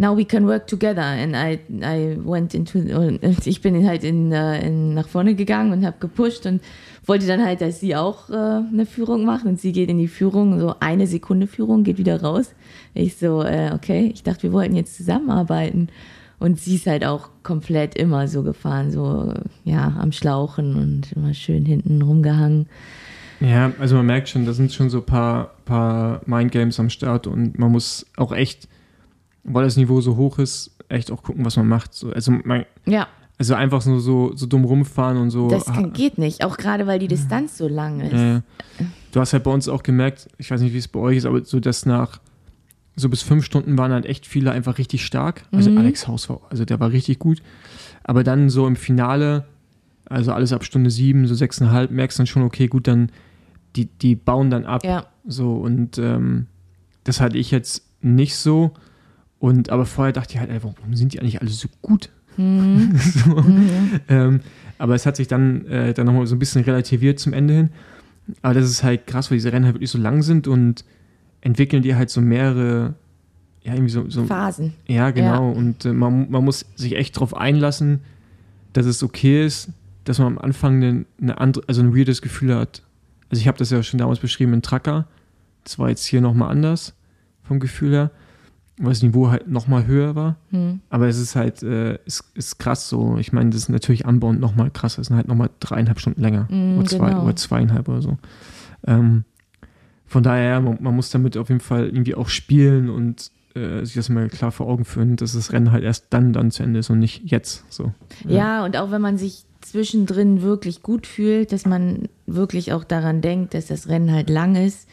now 0.00 0.16
we 0.16 0.24
can 0.24 0.46
work 0.46 0.66
together. 0.66 1.02
And 1.02 1.36
I, 1.36 1.60
I 1.82 2.16
went 2.24 2.54
into, 2.54 2.78
und 2.78 3.46
ich 3.46 3.60
bin 3.60 3.86
halt 3.86 4.02
in, 4.02 4.32
äh, 4.32 4.66
in, 4.66 4.94
nach 4.94 5.06
vorne 5.06 5.34
gegangen 5.34 5.72
und 5.72 5.84
habe 5.84 5.98
gepusht 6.00 6.46
und 6.46 6.62
wollte 7.04 7.26
dann 7.26 7.44
halt, 7.44 7.60
dass 7.60 7.80
sie 7.80 7.94
auch 7.94 8.30
äh, 8.30 8.32
eine 8.32 8.86
Führung 8.86 9.26
macht 9.26 9.44
und 9.44 9.60
sie 9.60 9.72
geht 9.72 9.90
in 9.90 9.98
die 9.98 10.08
Führung, 10.08 10.58
so 10.58 10.74
eine 10.80 11.06
Sekunde 11.06 11.46
Führung, 11.46 11.84
geht 11.84 11.98
wieder 11.98 12.22
raus. 12.22 12.54
Ich 12.94 13.16
so, 13.16 13.42
äh, 13.42 13.72
okay, 13.74 14.10
ich 14.12 14.22
dachte, 14.22 14.44
wir 14.44 14.52
wollten 14.52 14.74
jetzt 14.74 14.96
zusammenarbeiten. 14.96 15.88
Und 16.38 16.58
sie 16.58 16.76
ist 16.76 16.86
halt 16.86 17.04
auch 17.04 17.28
komplett 17.42 17.94
immer 17.96 18.26
so 18.26 18.42
gefahren, 18.42 18.90
so, 18.90 19.34
ja, 19.64 19.94
am 20.00 20.12
Schlauchen 20.12 20.76
und 20.76 21.12
immer 21.12 21.34
schön 21.34 21.66
hinten 21.66 22.00
rumgehangen. 22.00 22.66
Ja, 23.40 23.72
also 23.78 23.96
man 23.96 24.06
merkt 24.06 24.30
schon, 24.30 24.46
da 24.46 24.54
sind 24.54 24.72
schon 24.72 24.88
so 24.88 24.98
ein 24.98 25.04
paar, 25.04 25.50
paar 25.66 26.22
Mindgames 26.24 26.80
am 26.80 26.88
Start 26.88 27.26
und 27.26 27.58
man 27.58 27.70
muss 27.70 28.06
auch 28.16 28.32
echt, 28.32 28.68
weil 29.44 29.64
das 29.64 29.76
Niveau 29.76 30.00
so 30.00 30.16
hoch 30.16 30.38
ist, 30.38 30.76
echt 30.88 31.10
auch 31.10 31.22
gucken, 31.22 31.44
was 31.44 31.56
man 31.56 31.68
macht. 31.68 31.94
So, 31.94 32.10
also, 32.12 32.32
man, 32.32 32.64
Ja, 32.86 33.08
also 33.38 33.54
einfach 33.54 33.84
nur 33.86 34.00
so, 34.00 34.36
so 34.36 34.46
dumm 34.46 34.64
rumfahren 34.64 35.16
und 35.16 35.30
so. 35.30 35.48
das 35.48 35.64
kann, 35.66 35.92
geht 35.92 36.18
nicht, 36.18 36.44
auch 36.44 36.56
gerade 36.58 36.86
weil 36.86 36.98
die 36.98 37.08
Distanz 37.08 37.56
so 37.56 37.68
lang 37.68 38.00
ist. 38.00 38.12
Äh, 38.12 38.42
du 39.12 39.20
hast 39.20 39.32
halt 39.32 39.44
bei 39.44 39.50
uns 39.50 39.66
auch 39.68 39.82
gemerkt, 39.82 40.28
ich 40.38 40.50
weiß 40.50 40.60
nicht, 40.60 40.74
wie 40.74 40.78
es 40.78 40.88
bei 40.88 41.00
euch 41.00 41.16
ist, 41.18 41.24
aber 41.24 41.42
so, 41.44 41.58
dass 41.60 41.86
nach 41.86 42.20
so 42.96 43.08
bis 43.08 43.22
fünf 43.22 43.44
Stunden 43.46 43.78
waren 43.78 43.92
halt 43.92 44.04
echt 44.04 44.26
viele 44.26 44.50
einfach 44.50 44.76
richtig 44.76 45.06
stark. 45.06 45.44
Also 45.52 45.70
Mhm. 45.70 45.78
Alex 45.78 46.06
Haus 46.06 46.28
war, 46.28 46.40
also 46.50 46.64
der 46.66 46.80
war 46.80 46.90
richtig 46.92 47.18
gut. 47.18 47.40
Aber 48.02 48.24
dann 48.24 48.50
so 48.50 48.66
im 48.66 48.76
Finale, 48.76 49.46
also 50.04 50.32
alles 50.32 50.52
ab 50.52 50.64
Stunde 50.64 50.90
sieben, 50.90 51.26
so 51.26 51.34
sechseinhalb, 51.34 51.90
merkst 51.90 52.18
du 52.18 52.20
dann 52.22 52.26
schon, 52.26 52.42
okay, 52.42 52.66
gut, 52.66 52.86
dann 52.88 53.10
die, 53.76 53.86
die 53.86 54.16
bauen 54.16 54.50
dann 54.50 54.66
ab. 54.66 54.84
Ja, 54.84 55.06
So, 55.26 55.54
und 55.54 55.96
ähm, 55.96 56.46
das 57.04 57.20
hatte 57.20 57.38
ich 57.38 57.50
jetzt 57.52 57.84
nicht 58.02 58.36
so. 58.36 58.72
Und 59.40 59.70
aber 59.70 59.86
vorher 59.86 60.12
dachte 60.12 60.34
ich 60.34 60.40
halt, 60.40 60.50
ey, 60.50 60.62
warum 60.62 60.94
sind 60.94 61.12
die 61.12 61.20
eigentlich 61.20 61.40
alle 61.40 61.50
so 61.50 61.68
gut? 61.82 62.10
Mhm. 62.36 62.92
so. 62.96 63.44
ähm, 64.08 64.40
aber 64.78 64.94
es 64.94 65.04
hat 65.06 65.16
sich 65.16 65.26
dann, 65.26 65.66
äh, 65.66 65.92
dann 65.92 66.06
nochmal 66.06 66.26
so 66.26 66.36
ein 66.36 66.38
bisschen 66.38 66.62
relativiert 66.62 67.18
zum 67.18 67.32
Ende 67.32 67.54
hin. 67.54 67.70
Aber 68.42 68.54
das 68.54 68.66
ist 68.66 68.84
halt 68.84 69.08
krass, 69.08 69.30
weil 69.30 69.38
diese 69.38 69.52
Rennen 69.52 69.64
halt 69.64 69.74
wirklich 69.74 69.90
so 69.90 69.98
lang 69.98 70.22
sind 70.22 70.46
und 70.46 70.84
entwickeln 71.40 71.82
die 71.82 71.96
halt 71.96 72.10
so 72.10 72.20
mehrere, 72.20 72.94
ja, 73.62 73.72
irgendwie 73.74 73.90
so, 73.90 74.08
so 74.08 74.24
Phasen. 74.24 74.74
ja, 74.86 75.10
genau. 75.10 75.50
Und 75.50 75.84
äh, 75.84 75.92
man, 75.92 76.30
man 76.30 76.44
muss 76.44 76.66
sich 76.76 76.94
echt 76.96 77.16
darauf 77.16 77.34
einlassen, 77.34 78.00
dass 78.72 78.86
es 78.86 79.02
okay 79.02 79.44
ist, 79.44 79.66
dass 79.66 79.74
dass 80.04 80.18
man 80.18 80.28
am 80.28 80.38
Anfang 80.38 80.82
eine, 80.82 81.04
eine 81.20 81.38
andere, 81.38 81.64
also 81.68 81.82
ein 81.82 81.94
weirdes 81.94 82.22
Gefühl 82.22 82.54
hat. 82.54 82.82
Also 83.28 83.40
ich 83.40 83.48
habe 83.48 83.58
das 83.58 83.70
ja 83.70 83.82
schon 83.82 83.98
damals 83.98 84.18
beschrieben 84.18 84.54
in 84.54 84.62
Tracker. 84.62 85.06
Das 85.64 85.78
war 85.78 85.88
jetzt 85.88 86.04
hier 86.04 86.20
nochmal 86.20 86.50
anders 86.50 86.94
vom 87.42 87.60
Gefühl 87.60 87.92
her, 87.92 88.10
weil 88.80 88.92
das 88.92 89.02
Niveau 89.02 89.30
halt 89.30 89.48
nochmal 89.48 89.86
höher 89.86 90.14
war. 90.14 90.36
Hm. 90.50 90.80
Aber 90.88 91.06
es 91.06 91.18
ist 91.18 91.36
halt, 91.36 91.62
äh, 91.62 91.98
ist, 92.06 92.24
ist 92.34 92.58
krass 92.58 92.88
so. 92.88 93.18
Ich 93.18 93.32
meine, 93.32 93.50
das 93.50 93.62
ist 93.62 93.68
natürlich 93.68 94.06
anbauend 94.06 94.40
nochmal 94.40 94.70
krass. 94.70 94.96
Das 94.96 95.08
sind 95.08 95.16
halt 95.16 95.28
nochmal 95.28 95.50
dreieinhalb 95.60 96.00
Stunden 96.00 96.20
länger. 96.20 96.48
Mm, 96.50 96.78
oder, 96.78 96.88
zwei, 96.88 97.10
genau. 97.10 97.24
oder 97.24 97.36
zweieinhalb 97.36 97.88
oder 97.88 98.00
so. 98.00 98.18
Ähm, 98.86 99.24
von 100.06 100.22
daher, 100.22 100.60
man, 100.60 100.78
man 100.80 100.96
muss 100.96 101.10
damit 101.10 101.36
auf 101.36 101.50
jeden 101.50 101.60
Fall 101.60 101.86
irgendwie 101.86 102.14
auch 102.14 102.28
spielen 102.28 102.88
und 102.88 103.30
äh, 103.54 103.84
sich 103.84 103.94
das 103.94 104.08
mal 104.08 104.28
klar 104.28 104.50
vor 104.50 104.66
Augen 104.66 104.86
führen, 104.86 105.16
dass 105.16 105.34
das 105.34 105.52
Rennen 105.52 105.72
halt 105.72 105.84
erst 105.84 106.06
dann 106.10 106.32
dann 106.32 106.50
zu 106.50 106.62
Ende 106.62 106.80
ist 106.80 106.88
und 106.88 107.00
nicht 107.00 107.30
jetzt. 107.30 107.64
So. 107.68 107.92
Ja, 108.26 108.64
und 108.64 108.78
auch 108.78 108.90
wenn 108.90 109.02
man 109.02 109.18
sich 109.18 109.44
zwischendrin 109.60 110.40
wirklich 110.40 110.82
gut 110.82 111.06
fühlt, 111.06 111.52
dass 111.52 111.66
man 111.66 112.08
wirklich 112.26 112.72
auch 112.72 112.84
daran 112.84 113.20
denkt, 113.20 113.52
dass 113.52 113.66
das 113.66 113.88
Rennen 113.88 114.10
halt 114.10 114.30
lang 114.30 114.56
ist 114.56 114.88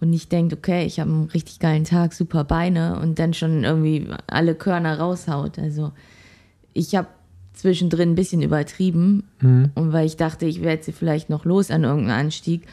und 0.00 0.10
nicht 0.10 0.30
denkt, 0.32 0.52
okay, 0.52 0.84
ich 0.84 1.00
habe 1.00 1.10
einen 1.10 1.24
richtig 1.24 1.58
geilen 1.58 1.84
Tag, 1.84 2.12
super 2.12 2.44
Beine 2.44 2.98
und 3.00 3.18
dann 3.18 3.32
schon 3.34 3.64
irgendwie 3.64 4.06
alle 4.26 4.54
Körner 4.54 4.98
raushaut. 4.98 5.58
Also 5.58 5.92
ich 6.74 6.94
habe 6.94 7.08
zwischendrin 7.54 8.10
ein 8.10 8.14
bisschen 8.14 8.42
übertrieben 8.42 9.24
Mhm. 9.40 9.70
und 9.74 9.92
weil 9.92 10.06
ich 10.06 10.16
dachte, 10.16 10.44
ich 10.46 10.62
werde 10.62 10.82
sie 10.82 10.92
vielleicht 10.92 11.30
noch 11.30 11.44
los 11.46 11.70
an 11.70 11.84
irgendeinem 11.84 12.26
Anstieg 12.26 12.66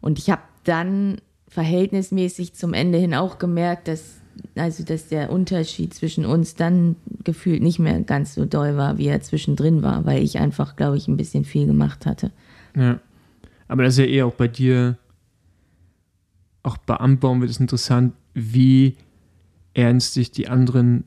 und 0.00 0.18
ich 0.18 0.30
habe 0.30 0.42
dann 0.64 1.16
verhältnismäßig 1.48 2.54
zum 2.54 2.74
Ende 2.74 2.98
hin 2.98 3.14
auch 3.14 3.38
gemerkt, 3.38 3.88
dass 3.88 4.14
also 4.54 4.84
dass 4.84 5.08
der 5.08 5.30
Unterschied 5.32 5.92
zwischen 5.94 6.24
uns 6.24 6.54
dann 6.54 6.94
gefühlt 7.24 7.60
nicht 7.60 7.80
mehr 7.80 8.00
ganz 8.02 8.34
so 8.34 8.44
doll 8.44 8.76
war, 8.76 8.96
wie 8.96 9.06
er 9.08 9.20
zwischendrin 9.20 9.82
war, 9.82 10.06
weil 10.06 10.22
ich 10.22 10.38
einfach, 10.38 10.76
glaube 10.76 10.96
ich, 10.96 11.08
ein 11.08 11.16
bisschen 11.16 11.44
viel 11.44 11.66
gemacht 11.66 12.06
hatte. 12.06 12.30
Ja. 12.76 13.00
Aber 13.66 13.82
das 13.82 13.94
ist 13.94 13.98
ja 13.98 14.04
eher 14.04 14.26
auch 14.26 14.34
bei 14.34 14.46
dir, 14.46 14.96
auch 16.62 16.76
bei 16.78 16.96
Anbauen 16.96 17.40
wird 17.40 17.50
es 17.50 17.60
interessant, 17.60 18.14
wie 18.34 18.96
ernst 19.74 20.14
sich 20.14 20.30
die 20.30 20.48
anderen 20.48 21.04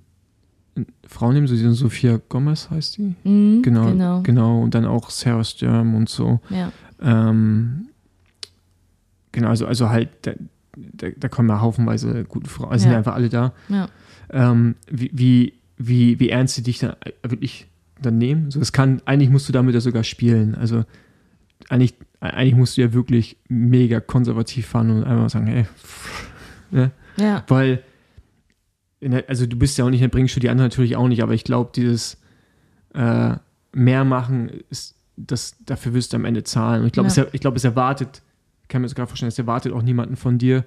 Frauen 1.06 1.34
nehmen, 1.34 1.48
so 1.48 1.54
diese 1.54 1.72
Sophia 1.74 2.20
Gomez 2.30 2.70
heißt 2.70 2.98
die. 2.98 3.16
Mhm, 3.24 3.62
Genau, 3.62 3.88
genau. 3.92 4.22
genau. 4.24 4.62
Und 4.62 4.74
dann 4.74 4.86
auch 4.86 5.10
Sarah 5.10 5.44
Sturm 5.44 5.96
und 5.96 6.08
so. 6.10 6.40
Ja. 6.50 6.72
Ähm, 7.02 7.90
genau, 9.34 9.50
also, 9.50 9.66
also 9.66 9.90
halt, 9.90 10.10
da, 10.22 10.32
da, 10.76 11.08
da 11.18 11.28
kommen 11.28 11.50
ja 11.50 11.60
haufenweise 11.60 12.24
gute 12.24 12.50
Frauen, 12.50 12.72
also 12.72 12.84
sind 12.84 12.90
Ja. 12.90 12.94
ja 12.94 12.98
einfach 13.00 13.16
alle 13.16 13.28
da. 13.30 13.54
Ja. 13.68 13.90
Ähm, 14.30 14.76
wie, 14.90 15.12
wie, 15.14 15.54
wie, 15.78 16.20
wie 16.20 16.30
ernst 16.30 16.56
sie 16.56 16.64
dich 16.64 16.80
dann 16.80 16.96
wirklich 17.28 17.68
dann 18.02 18.18
nehmen. 18.18 18.50
So, 18.50 18.60
das 18.60 18.72
kann, 18.72 19.02
eigentlich 19.06 19.30
musst 19.30 19.50
du 19.50 19.54
damit 19.54 19.76
ja 19.76 19.82
sogar 19.82 20.04
spielen. 20.06 20.56
Also 20.56 20.86
eigentlich, 21.70 21.96
eigentlich 22.22 22.56
musst 22.56 22.78
du 22.78 22.82
ja 22.82 22.94
wirklich 22.94 23.38
mega 23.50 24.00
konservativ 24.00 24.68
fahren 24.68 24.90
und 24.92 25.04
einfach 25.04 25.30
sagen, 25.30 25.48
hey, 25.48 25.64
pff, 25.66 26.32
ne? 26.72 26.92
Ja. 27.18 27.44
Weil, 27.48 27.84
der, 29.02 29.28
also 29.28 29.46
du 29.48 29.58
bist 29.58 29.78
ja 29.78 29.86
auch 29.86 29.90
nicht 29.90 30.02
in 30.02 30.10
der 30.10 30.16
Bringschule, 30.16 30.42
die 30.42 30.50
anderen 30.50 30.70
natürlich 30.70 30.96
auch 30.96 31.08
nicht, 31.08 31.24
aber 31.24 31.34
ich 31.34 31.44
glaube, 31.44 31.72
dieses 31.76 32.18
äh, 32.94 33.36
mehr 33.74 34.04
machen, 34.06 34.50
ist, 34.70 34.96
das, 35.18 35.56
dafür 35.66 35.94
wirst 35.94 36.14
du 36.14 36.18
am 36.18 36.26
Ende 36.26 36.44
zahlen. 36.44 36.82
Und 36.82 36.88
ich 36.88 36.94
glaube, 36.94 37.10
Ja. 37.10 37.24
es, 37.24 37.34
ich 37.34 37.42
glaube, 37.42 37.58
es 37.58 37.64
erwartet, 37.64 38.22
ich 38.62 38.68
kann 38.68 38.82
mir 38.82 38.88
sogar 38.90 39.08
vorstellen, 39.08 39.30
es 39.30 39.40
erwartet 39.40 39.74
auch 39.74 39.82
niemanden 39.82 40.16
von 40.16 40.38
dir, 40.38 40.64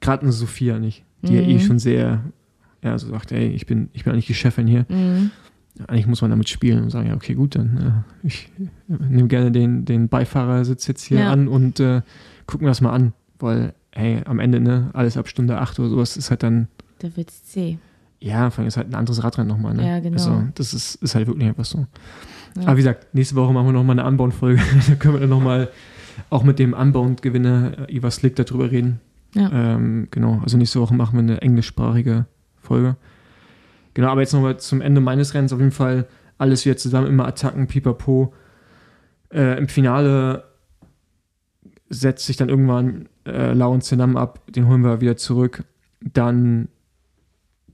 gerade 0.00 0.22
eine 0.22 0.32
Sophia 0.32 0.78
nicht, 0.78 1.04
die 1.22 1.34
ja 1.34 1.40
eh 1.42 1.54
Mhm. 1.54 1.60
schon 1.60 1.78
sehr, 1.78 2.24
ja, 2.82 2.98
so 2.98 3.08
sagt, 3.08 3.32
ey, 3.32 3.48
ich 3.48 3.66
bin, 3.66 3.88
ich 3.92 4.04
bin 4.04 4.12
eigentlich 4.12 4.26
die 4.26 4.34
Chefin 4.34 4.66
hier. 4.66 4.86
Mhm. 4.88 5.30
Eigentlich 5.88 6.06
muss 6.06 6.22
man 6.22 6.30
damit 6.30 6.48
spielen 6.48 6.84
und 6.84 6.90
sagen, 6.90 7.08
ja, 7.08 7.14
okay, 7.14 7.34
gut, 7.34 7.56
dann 7.56 8.04
äh, 8.22 8.26
ich 8.26 8.50
nehme 8.86 9.26
gerne 9.28 9.50
den, 9.50 9.84
den 9.84 10.08
Beifahrersitz 10.08 10.86
jetzt 10.86 11.02
hier 11.02 11.18
Ja. 11.20 11.32
an 11.32 11.48
und 11.48 11.80
äh, 11.80 12.02
gucken 12.46 12.66
wir 12.66 12.70
das 12.70 12.80
mal 12.80 12.92
an. 12.92 13.12
Weil, 13.40 13.74
hey, 13.92 14.20
am 14.24 14.38
Ende, 14.38 14.60
ne, 14.60 14.90
alles 14.92 15.16
ab 15.16 15.28
Stunde 15.28 15.58
8 15.58 15.80
oder 15.80 15.88
sowas 15.88 16.16
ist 16.16 16.30
halt 16.30 16.42
dann, 16.44 16.68
Da 17.00 17.08
wird's 17.16 17.44
zäh. 17.44 17.78
ja, 18.20 18.50
vor 18.50 18.60
allem 18.60 18.68
ist 18.68 18.76
halt 18.76 18.88
ein 18.88 18.94
anderes 18.94 19.24
Radrennen 19.24 19.48
nochmal, 19.48 19.74
ne? 19.74 19.84
Ja, 19.86 19.98
genau. 19.98 20.14
Also, 20.14 20.42
das 20.54 20.72
ist, 20.74 20.94
ist 20.96 21.14
halt 21.16 21.26
wirklich 21.26 21.48
einfach 21.48 21.64
so. 21.64 21.86
Ja. 22.56 22.62
Aber 22.68 22.74
wie 22.74 22.82
gesagt, 22.82 23.12
nächste 23.12 23.34
Woche 23.34 23.52
machen 23.52 23.66
wir 23.66 23.72
nochmal 23.72 23.98
eine 23.98 24.08
Unbound-Folge. 24.08 24.62
da 24.88 24.94
können 24.94 25.14
wir 25.14 25.20
dann 25.20 25.30
nochmal 25.30 25.70
auch 26.30 26.44
mit 26.44 26.60
dem 26.60 26.72
Unbound-Gewinner 26.72 27.88
äh, 27.90 27.96
Ivar 27.96 28.12
Slick 28.12 28.36
darüber 28.36 28.70
reden. 28.70 29.00
Ja. 29.34 29.50
Ähm, 29.74 30.06
genau, 30.12 30.38
also 30.44 30.56
nächste 30.56 30.80
Woche 30.80 30.94
machen 30.94 31.14
wir 31.14 31.22
eine 31.22 31.42
englischsprachige 31.42 32.26
Folge. 32.60 32.94
Genau, 33.94 34.08
aber 34.08 34.20
jetzt 34.20 34.32
nochmal 34.32 34.58
zum 34.58 34.80
Ende 34.80 35.00
meines 35.00 35.34
Rennens 35.34 35.52
auf 35.52 35.60
jeden 35.60 35.72
Fall 35.72 36.06
alles 36.38 36.64
wieder 36.64 36.76
zusammen, 36.76 37.06
immer 37.06 37.26
Attacken, 37.26 37.66
pipapo. 37.66 38.34
Äh, 39.32 39.58
Im 39.58 39.68
Finale 39.68 40.44
setzt 41.88 42.26
sich 42.26 42.36
dann 42.36 42.48
irgendwann 42.48 43.08
äh, 43.24 43.52
Lau 43.52 43.72
und 43.72 43.82
Zenam 43.84 44.16
ab, 44.16 44.40
den 44.48 44.66
holen 44.66 44.82
wir 44.82 45.00
wieder 45.00 45.16
zurück. 45.16 45.64
Dann 46.00 46.68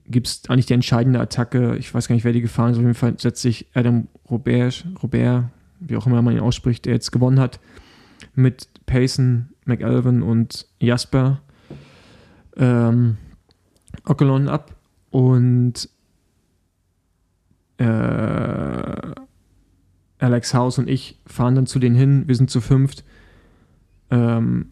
gibt 0.05 0.27
es 0.27 0.43
eigentlich 0.47 0.67
die 0.67 0.73
entscheidende 0.73 1.19
Attacke, 1.19 1.75
ich 1.77 1.93
weiß 1.93 2.07
gar 2.07 2.15
nicht, 2.15 2.23
wer 2.23 2.33
die 2.33 2.41
gefahren 2.41 2.71
ist, 2.71 2.77
auf 2.77 2.83
jeden 2.83 2.93
Fall 2.93 3.17
setzt 3.17 3.41
sich 3.41 3.67
Adam 3.73 4.07
Robert, 4.29 4.85
Robert, 5.01 5.45
wie 5.79 5.95
auch 5.95 6.05
immer 6.05 6.21
man 6.21 6.35
ihn 6.35 6.41
ausspricht, 6.41 6.85
der 6.85 6.93
jetzt 6.93 7.11
gewonnen 7.11 7.39
hat, 7.39 7.59
mit 8.35 8.67
Payson, 8.85 9.49
McAlvin 9.65 10.21
und 10.21 10.67
Jasper 10.79 11.41
ähm, 12.57 13.17
Ockelon 14.03 14.47
ab 14.47 14.75
und 15.09 15.89
äh, 17.81 19.13
Alex 20.19 20.53
House 20.53 20.77
und 20.77 20.87
ich 20.87 21.19
fahren 21.25 21.55
dann 21.55 21.65
zu 21.65 21.79
denen 21.79 21.95
hin. 21.95 22.27
Wir 22.27 22.35
sind 22.35 22.49
zu 22.49 22.61
fünft. 22.61 23.03
Ähm, 24.11 24.67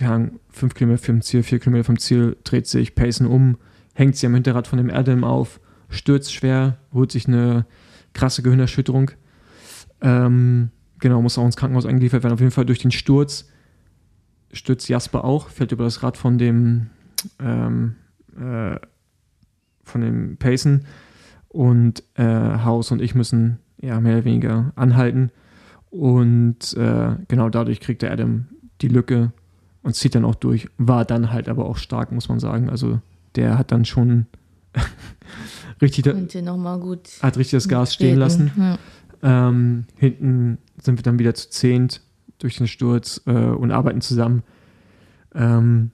Ahnung, 0.00 0.40
fünf 0.50 0.74
Kilometer 0.74 1.04
vom 1.04 1.22
Ziel, 1.22 1.42
vier 1.42 1.58
Kilometer 1.58 1.84
vom 1.84 1.98
Ziel, 1.98 2.36
dreht 2.44 2.66
sich 2.66 2.94
Payson 2.94 3.26
um, 3.26 3.56
hängt 3.94 4.16
sie 4.16 4.26
am 4.26 4.34
Hinterrad 4.34 4.66
von 4.66 4.76
dem 4.76 4.90
Adam 4.90 5.24
auf, 5.24 5.60
stürzt 5.88 6.32
schwer, 6.34 6.78
holt 6.92 7.12
sich 7.12 7.28
eine 7.28 7.64
krasse 8.12 8.42
Gehirnerschütterung. 8.42 9.12
Ähm, 10.00 10.70
genau, 10.98 11.22
muss 11.22 11.38
auch 11.38 11.44
ins 11.44 11.56
Krankenhaus 11.56 11.86
eingeliefert 11.86 12.22
werden. 12.22 12.34
Auf 12.34 12.40
jeden 12.40 12.52
Fall 12.52 12.66
durch 12.66 12.80
den 12.80 12.90
Sturz 12.90 13.48
stürzt 14.52 14.88
Jasper 14.88 15.24
auch, 15.24 15.48
fällt 15.48 15.72
über 15.72 15.84
das 15.84 16.02
Rad 16.02 16.16
von 16.16 16.38
dem 16.38 16.90
ähm, 17.40 17.96
äh, 18.36 18.76
von 19.84 20.00
dem 20.00 20.36
Payson 20.36 20.84
und 21.54 22.02
äh, 22.14 22.24
Haus 22.64 22.90
und 22.90 23.00
ich 23.00 23.14
müssen 23.14 23.58
ja 23.80 24.00
mehr 24.00 24.16
oder 24.16 24.24
weniger 24.24 24.72
anhalten 24.74 25.30
und 25.90 26.76
äh, 26.76 27.12
genau 27.28 27.48
dadurch 27.48 27.80
kriegt 27.80 28.02
der 28.02 28.10
Adam 28.10 28.46
die 28.80 28.88
Lücke 28.88 29.32
und 29.82 29.94
zieht 29.94 30.16
dann 30.16 30.24
auch 30.24 30.34
durch. 30.34 30.68
War 30.76 31.04
dann 31.04 31.30
halt 31.30 31.48
aber 31.48 31.66
auch 31.66 31.76
stark, 31.76 32.10
muss 32.10 32.28
man 32.28 32.40
sagen. 32.40 32.68
Also 32.68 33.00
der 33.36 33.56
hat 33.56 33.70
dann 33.70 33.84
schon 33.84 34.26
richtig, 35.80 36.04
hat 37.22 37.36
richtig 37.36 37.56
das 37.56 37.68
Gas 37.68 37.94
stehen 37.94 38.18
lassen. 38.18 38.50
Ja. 38.56 38.78
Ähm, 39.22 39.84
hinten 39.96 40.58
sind 40.82 40.98
wir 40.98 41.04
dann 41.04 41.20
wieder 41.20 41.34
zu 41.34 41.48
zehnt 41.50 42.00
durch 42.40 42.56
den 42.56 42.66
Sturz 42.66 43.22
äh, 43.26 43.30
und 43.30 43.70
arbeiten 43.70 44.00
zusammen. 44.00 44.42
Ähm, 45.32 45.92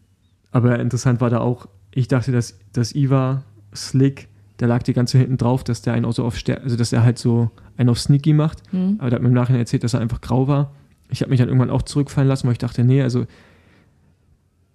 aber 0.51 0.79
interessant 0.79 1.21
war 1.21 1.29
da 1.29 1.41
auch, 1.41 1.69
ich 1.93 2.09
dachte, 2.09 2.33
dass, 2.33 2.59
dass 2.73 2.95
Iva 2.95 3.43
Slick, 3.75 4.29
der 4.61 4.69
lag 4.69 4.83
die 4.83 4.93
ganze 4.93 5.19
hinten 5.19 5.37
drauf, 5.39 5.65
dass 5.65 5.83
der 5.83 5.95
einen 5.95 6.05
auch 6.05 6.13
so 6.13 6.25
auf 6.25 6.37
Ster 6.39 6.61
also 6.63 6.77
dass 6.77 6.93
er 6.93 7.03
halt 7.03 7.19
so 7.19 7.51
einen 7.77 7.89
auf 7.89 7.99
Sneaky 7.99 8.33
macht. 8.35 8.63
Hm. 8.71 8.97
Aber 8.99 9.11
der 9.11 9.17
hat 9.17 9.23
mir 9.23 9.29
im 9.29 9.35
Nachhinein 9.35 9.61
erzählt, 9.61 9.83
dass 9.85 9.95
er 9.95 10.01
einfach 10.01 10.21
grau 10.21 10.47
war. 10.49 10.73
Ich 11.09 11.23
habe 11.23 11.31
mich 11.31 11.39
dann 11.41 11.49
irgendwann 11.49 11.71
auch 11.71 11.83
zurückfallen 11.83 12.29
lassen, 12.29 12.47
weil 12.47 12.53
ich 12.53 12.59
dachte, 12.59 12.85
nee, 12.85 13.03
also 13.03 13.27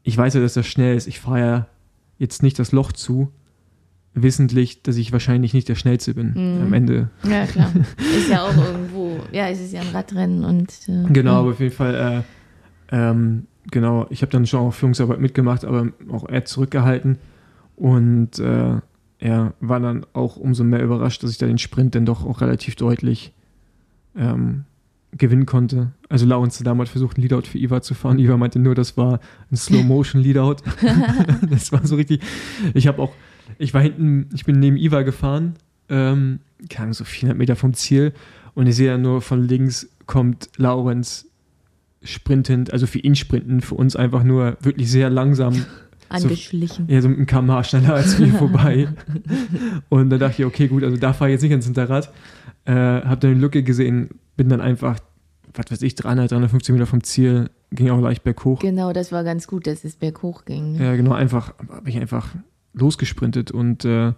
ich 0.03 0.17
weiß 0.17 0.33
ja, 0.33 0.41
dass 0.41 0.53
das 0.53 0.67
schnell 0.67 0.95
ist. 0.97 1.07
Ich 1.07 1.19
fahre 1.19 1.39
ja 1.39 1.67
jetzt 2.17 2.43
nicht 2.43 2.59
das 2.59 2.71
Loch 2.71 2.91
zu, 2.91 3.31
wissentlich, 4.13 4.81
dass 4.83 4.95
ich 4.97 5.11
wahrscheinlich 5.11 5.53
nicht 5.53 5.67
der 5.67 5.75
Schnellste 5.75 6.13
bin 6.13 6.29
Mhm. 6.33 6.61
am 6.63 6.73
Ende. 6.73 7.09
ja, 7.23 7.45
klar. 7.45 7.71
Ist 8.17 8.29
ja 8.29 8.43
auch 8.43 8.55
irgendwo. 8.55 9.19
Ja, 9.31 9.49
es 9.49 9.59
ist 9.59 9.73
ja 9.73 9.81
ein 9.81 9.89
Radrennen 9.93 10.45
und. 10.45 10.69
Äh, 10.87 11.11
Genau, 11.11 11.39
aber 11.41 11.49
auf 11.51 11.59
jeden 11.59 11.73
Fall, 11.75 12.23
äh, 12.91 12.95
ähm, 12.95 13.47
genau, 13.71 14.05
ich 14.09 14.21
habe 14.21 14.31
dann 14.31 14.45
schon 14.47 14.61
auch 14.61 14.71
Führungsarbeit 14.73 15.19
mitgemacht, 15.19 15.65
aber 15.65 15.89
auch 16.11 16.29
eher 16.29 16.45
zurückgehalten 16.45 17.17
und 17.75 18.39
äh, 18.39 18.75
ja, 19.19 19.53
war 19.59 19.79
dann 19.79 20.05
auch 20.13 20.37
umso 20.37 20.63
mehr 20.63 20.83
überrascht, 20.83 21.23
dass 21.23 21.31
ich 21.31 21.37
da 21.37 21.47
den 21.47 21.57
Sprint 21.57 21.95
dann 21.95 22.05
doch 22.05 22.25
auch 22.25 22.41
relativ 22.41 22.75
deutlich 22.75 23.31
ähm, 24.15 24.65
gewinnen 25.17 25.45
konnte. 25.45 25.91
Also 26.09 26.25
Laurens 26.25 26.59
Damm 26.59 26.79
hat 26.81 26.89
versucht, 26.89 27.17
ein 27.17 27.21
Leadout 27.21 27.43
für 27.43 27.57
Iva 27.57 27.81
zu 27.81 27.93
fahren. 27.93 28.19
Iva 28.19 28.37
meinte 28.37 28.59
nur, 28.59 28.75
das 28.75 28.97
war 28.97 29.19
ein 29.51 29.55
Slow-Motion-Leadout. 29.55 30.57
das 31.49 31.71
war 31.71 31.85
so 31.85 31.95
richtig. 31.95 32.21
Ich 32.73 32.87
habe 32.87 33.01
auch, 33.01 33.13
ich 33.57 33.73
war 33.73 33.81
hinten, 33.81 34.29
ich 34.33 34.45
bin 34.45 34.59
neben 34.59 34.77
Iva 34.77 35.03
gefahren, 35.03 35.55
ähm, 35.89 36.39
Ahnung, 36.77 36.93
so 36.93 37.03
400 37.03 37.37
Meter 37.37 37.55
vom 37.55 37.73
Ziel 37.73 38.13
und 38.53 38.67
ich 38.67 38.75
sehe 38.75 38.91
dann 38.91 39.01
nur 39.01 39.21
von 39.21 39.43
links 39.43 39.89
kommt 40.05 40.49
Laurenz 40.57 41.27
sprintend, 42.03 42.71
also 42.71 42.87
für 42.87 42.99
ihn 42.99 43.15
sprinten, 43.15 43.61
für 43.61 43.75
uns 43.75 43.95
einfach 43.95 44.23
nur 44.23 44.57
wirklich 44.61 44.89
sehr 44.89 45.09
langsam, 45.09 45.65
Angeschlichen. 46.09 46.87
ja, 46.87 47.01
so 47.01 47.09
mit 47.09 47.17
einem 47.17 47.25
kmh 47.25 47.63
schneller 47.63 47.95
als 47.95 48.19
wir 48.19 48.27
vorbei. 48.33 48.87
Und 49.89 50.09
dann 50.09 50.19
dachte 50.19 50.41
ich, 50.41 50.45
okay, 50.45 50.67
gut, 50.67 50.83
also 50.83 50.97
da 50.97 51.13
fahre 51.13 51.31
ich 51.31 51.33
jetzt 51.33 51.41
nicht 51.41 51.51
ans 51.51 51.65
Hinterrad. 51.65 52.11
Äh, 52.65 52.73
hab 52.73 53.19
dann 53.21 53.35
die 53.35 53.39
Lücke 53.39 53.63
gesehen, 53.63 54.09
bin 54.37 54.49
dann 54.49 54.61
einfach 54.61 54.99
was 55.57 55.71
weiß 55.71 55.81
ich, 55.81 55.95
300, 55.95 56.31
350 56.31 56.73
Meter 56.73 56.85
vom 56.85 57.03
Ziel, 57.03 57.49
ging 57.71 57.89
auch 57.89 57.99
leicht 57.99 58.23
berghoch. 58.23 58.59
Genau, 58.59 58.93
das 58.93 59.11
war 59.11 59.23
ganz 59.23 59.47
gut, 59.47 59.67
dass 59.67 59.83
es 59.83 59.95
berghoch 59.95 60.45
ging. 60.45 60.75
Ja, 60.75 60.95
genau, 60.95 61.13
einfach, 61.13 61.53
habe 61.69 61.89
ich 61.89 61.97
einfach 61.97 62.35
losgesprintet 62.73 63.51
und 63.51 63.85
äh, 63.85 64.13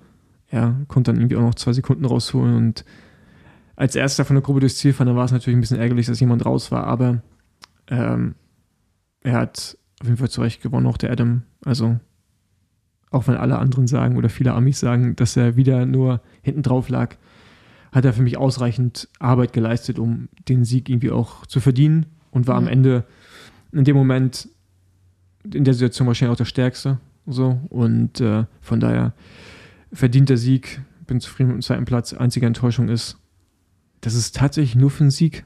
ja, 0.51 0.75
konnte 0.88 1.11
dann 1.11 1.21
irgendwie 1.21 1.35
auch 1.35 1.41
noch 1.41 1.55
zwei 1.55 1.73
Sekunden 1.73 2.05
rausholen 2.05 2.55
und 2.55 2.85
als 3.75 3.95
erster 3.95 4.25
von 4.25 4.35
der 4.35 4.41
Gruppe 4.41 4.61
durchs 4.61 4.77
Ziel 4.77 4.93
fahren, 4.93 5.07
dann 5.07 5.15
war 5.15 5.25
es 5.25 5.31
natürlich 5.31 5.55
ein 5.55 5.61
bisschen 5.61 5.77
ärgerlich, 5.77 6.07
dass 6.07 6.19
jemand 6.19 6.45
raus 6.45 6.71
war, 6.71 6.85
aber 6.85 7.21
ähm, 7.89 8.33
er 9.21 9.33
hat 9.33 9.77
auf 9.99 10.07
jeden 10.07 10.17
Fall 10.17 10.29
zu 10.29 10.41
Recht 10.41 10.61
gewonnen, 10.61 10.87
auch 10.87 10.97
der 10.97 11.11
Adam. 11.11 11.43
Also, 11.65 11.99
auch 13.09 13.27
wenn 13.27 13.35
alle 13.37 13.57
anderen 13.57 13.87
sagen 13.87 14.17
oder 14.17 14.29
viele 14.29 14.53
Amis 14.53 14.79
sagen, 14.79 15.15
dass 15.15 15.37
er 15.37 15.55
wieder 15.55 15.85
nur 15.85 16.21
hinten 16.41 16.61
drauf 16.61 16.89
lag, 16.89 17.15
hat 17.91 18.05
er 18.05 18.13
für 18.13 18.21
mich 18.21 18.37
ausreichend 18.37 19.07
Arbeit 19.19 19.53
geleistet, 19.53 19.97
um 19.97 20.27
den 20.49 20.65
Sieg 20.65 20.89
irgendwie 20.89 21.11
auch 21.11 21.45
zu 21.45 21.59
verdienen 21.59 22.05
und 22.31 22.47
war 22.47 22.59
Mhm. 22.59 22.67
am 22.67 22.73
Ende 22.73 23.05
in 23.71 23.83
dem 23.85 23.95
Moment 23.95 24.49
in 25.43 25.63
der 25.63 25.73
Situation 25.73 26.07
wahrscheinlich 26.07 26.33
auch 26.33 26.37
der 26.37 26.45
Stärkste. 26.45 26.99
So 27.25 27.59
und 27.69 28.19
äh, 28.21 28.45
von 28.61 28.79
daher 28.79 29.13
verdient 29.91 30.29
der 30.29 30.37
Sieg. 30.37 30.81
Bin 31.07 31.21
zufrieden 31.21 31.47
mit 31.49 31.57
dem 31.57 31.61
zweiten 31.61 31.85
Platz. 31.85 32.13
Einzige 32.13 32.45
Enttäuschung 32.45 32.89
ist, 32.89 33.17
dass 34.01 34.13
es 34.13 34.33
tatsächlich 34.33 34.75
nur 34.75 34.91
für 34.91 35.05
den 35.05 35.09
Sieg 35.11 35.45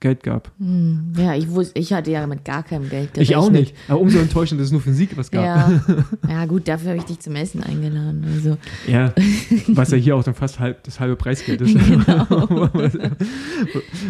Geld 0.00 0.22
gab. 0.22 0.52
Hm, 0.58 1.12
Ja, 1.16 1.34
ich 1.34 1.50
wusste, 1.50 1.78
ich 1.78 1.92
hatte 1.92 2.10
ja 2.12 2.24
mit 2.26 2.44
gar 2.44 2.62
keinem 2.62 2.88
Geld 2.88 3.18
Ich 3.18 3.34
auch 3.34 3.48
gerechnet. 3.48 3.74
nicht. 3.74 3.90
Aber 3.90 4.00
umso 4.00 4.18
enttäuschend, 4.18 4.60
dass 4.60 4.66
es 4.68 4.72
nur 4.72 4.80
für 4.80 4.90
den 4.90 4.94
Sieg 4.96 5.16
was 5.16 5.30
gab. 5.30 5.44
Ja. 5.44 5.80
ja, 6.28 6.44
gut, 6.46 6.68
dafür 6.68 6.90
habe 6.90 6.98
ich 6.98 7.04
dich 7.04 7.18
zum 7.18 7.34
Essen 7.34 7.62
eingeladen. 7.64 8.24
Also, 8.32 8.56
Ja, 8.86 9.12
was 9.68 9.90
ja 9.90 9.96
hier 9.96 10.14
auch 10.14 10.22
dann 10.22 10.34
fast 10.34 10.60
halb, 10.60 10.84
das 10.84 11.00
halbe 11.00 11.16
Preisgeld 11.16 11.60
ist. 11.62 11.74
Genau. 11.76 12.28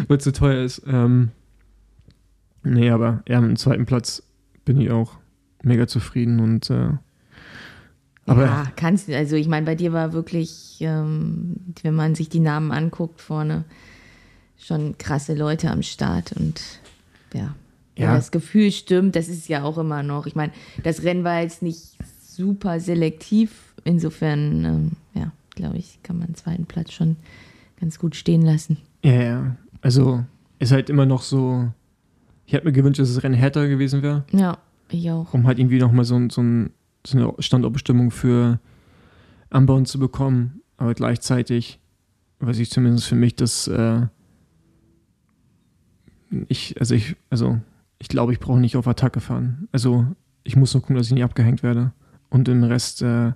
Weil 0.07 0.17
es 0.17 0.23
so 0.23 0.31
teuer 0.31 0.63
ist. 0.63 0.81
Ähm, 0.87 1.29
nee, 2.63 2.89
aber 2.91 3.23
ja, 3.27 3.41
mit 3.41 3.49
dem 3.49 3.57
zweiten 3.57 3.85
Platz 3.85 4.23
bin 4.65 4.79
ich 4.79 4.91
auch 4.91 5.13
mega 5.63 5.87
zufrieden 5.87 6.39
und 6.39 6.69
äh, 6.69 6.89
aber 8.25 8.45
ja, 8.45 8.67
kannst 8.75 9.07
du, 9.07 9.17
also 9.17 9.35
ich 9.35 9.47
meine, 9.47 9.65
bei 9.65 9.73
dir 9.73 9.91
war 9.91 10.13
wirklich, 10.13 10.77
ähm, 10.81 11.55
wenn 11.81 11.95
man 11.95 12.13
sich 12.13 12.29
die 12.29 12.39
Namen 12.39 12.71
anguckt 12.71 13.21
vorne, 13.21 13.63
schon 14.59 14.97
krasse 14.97 15.33
Leute 15.33 15.71
am 15.71 15.81
Start 15.83 16.33
und 16.33 16.61
ja, 17.33 17.55
wenn 17.95 18.05
Ja. 18.05 18.15
das 18.15 18.31
Gefühl 18.31 18.71
stimmt, 18.71 19.15
das 19.15 19.27
ist 19.29 19.47
ja 19.47 19.63
auch 19.63 19.77
immer 19.77 20.03
noch. 20.03 20.25
Ich 20.27 20.35
meine, 20.35 20.51
das 20.83 21.03
Rennen 21.03 21.23
war 21.23 21.41
jetzt 21.41 21.61
nicht 21.61 21.97
super 22.21 22.79
selektiv, 22.79 23.73
insofern, 23.83 24.65
ähm, 24.65 24.91
ja, 25.13 25.31
glaube 25.55 25.77
ich, 25.77 25.99
kann 26.03 26.17
man 26.17 26.27
den 26.27 26.35
zweiten 26.35 26.65
Platz 26.65 26.91
schon 26.93 27.15
ganz 27.79 27.97
gut 27.99 28.15
stehen 28.15 28.41
lassen. 28.41 28.77
ja, 29.03 29.11
ja, 29.23 29.55
also 29.81 30.23
ist 30.59 30.71
halt 30.73 30.89
immer 30.89 31.05
noch 31.05 31.21
so. 31.23 31.71
Ich 32.45 32.53
hätte 32.53 32.65
mir 32.65 32.73
gewünscht, 32.73 32.99
dass 32.99 33.13
das 33.13 33.23
Rennen 33.23 33.35
härter 33.35 33.67
gewesen 33.69 34.01
wäre, 34.01 34.25
Ja, 34.31 34.57
ich 34.89 35.09
auch. 35.11 35.33
um 35.33 35.45
halt 35.47 35.59
irgendwie 35.59 35.77
nochmal 35.79 36.03
so, 36.03 36.19
so, 36.29 36.41
ein, 36.41 36.71
so 37.07 37.17
eine 37.17 37.33
Standortbestimmung 37.39 38.11
für 38.11 38.59
Anbauen 39.49 39.85
zu 39.85 39.99
bekommen. 39.99 40.61
Aber 40.77 40.93
gleichzeitig 40.95 41.79
weiß 42.39 42.59
ich 42.59 42.69
zumindest 42.71 43.07
für 43.07 43.15
mich, 43.15 43.35
dass 43.35 43.67
äh, 43.67 44.01
ich, 46.47 46.75
also 46.79 46.95
ich, 46.95 47.15
also 47.29 47.59
ich 47.99 48.07
glaube, 48.07 48.31
ich 48.33 48.39
brauche 48.39 48.59
nicht 48.59 48.75
auf 48.77 48.87
Attacke 48.87 49.19
fahren. 49.19 49.67
Also 49.71 50.05
ich 50.43 50.55
muss 50.55 50.73
nur 50.73 50.81
gucken, 50.81 50.95
dass 50.95 51.07
ich 51.07 51.13
nicht 51.13 51.23
abgehängt 51.23 51.63
werde. 51.63 51.91
Und 52.29 52.47
im 52.47 52.63
Rest 52.63 53.01
äh, 53.01 53.33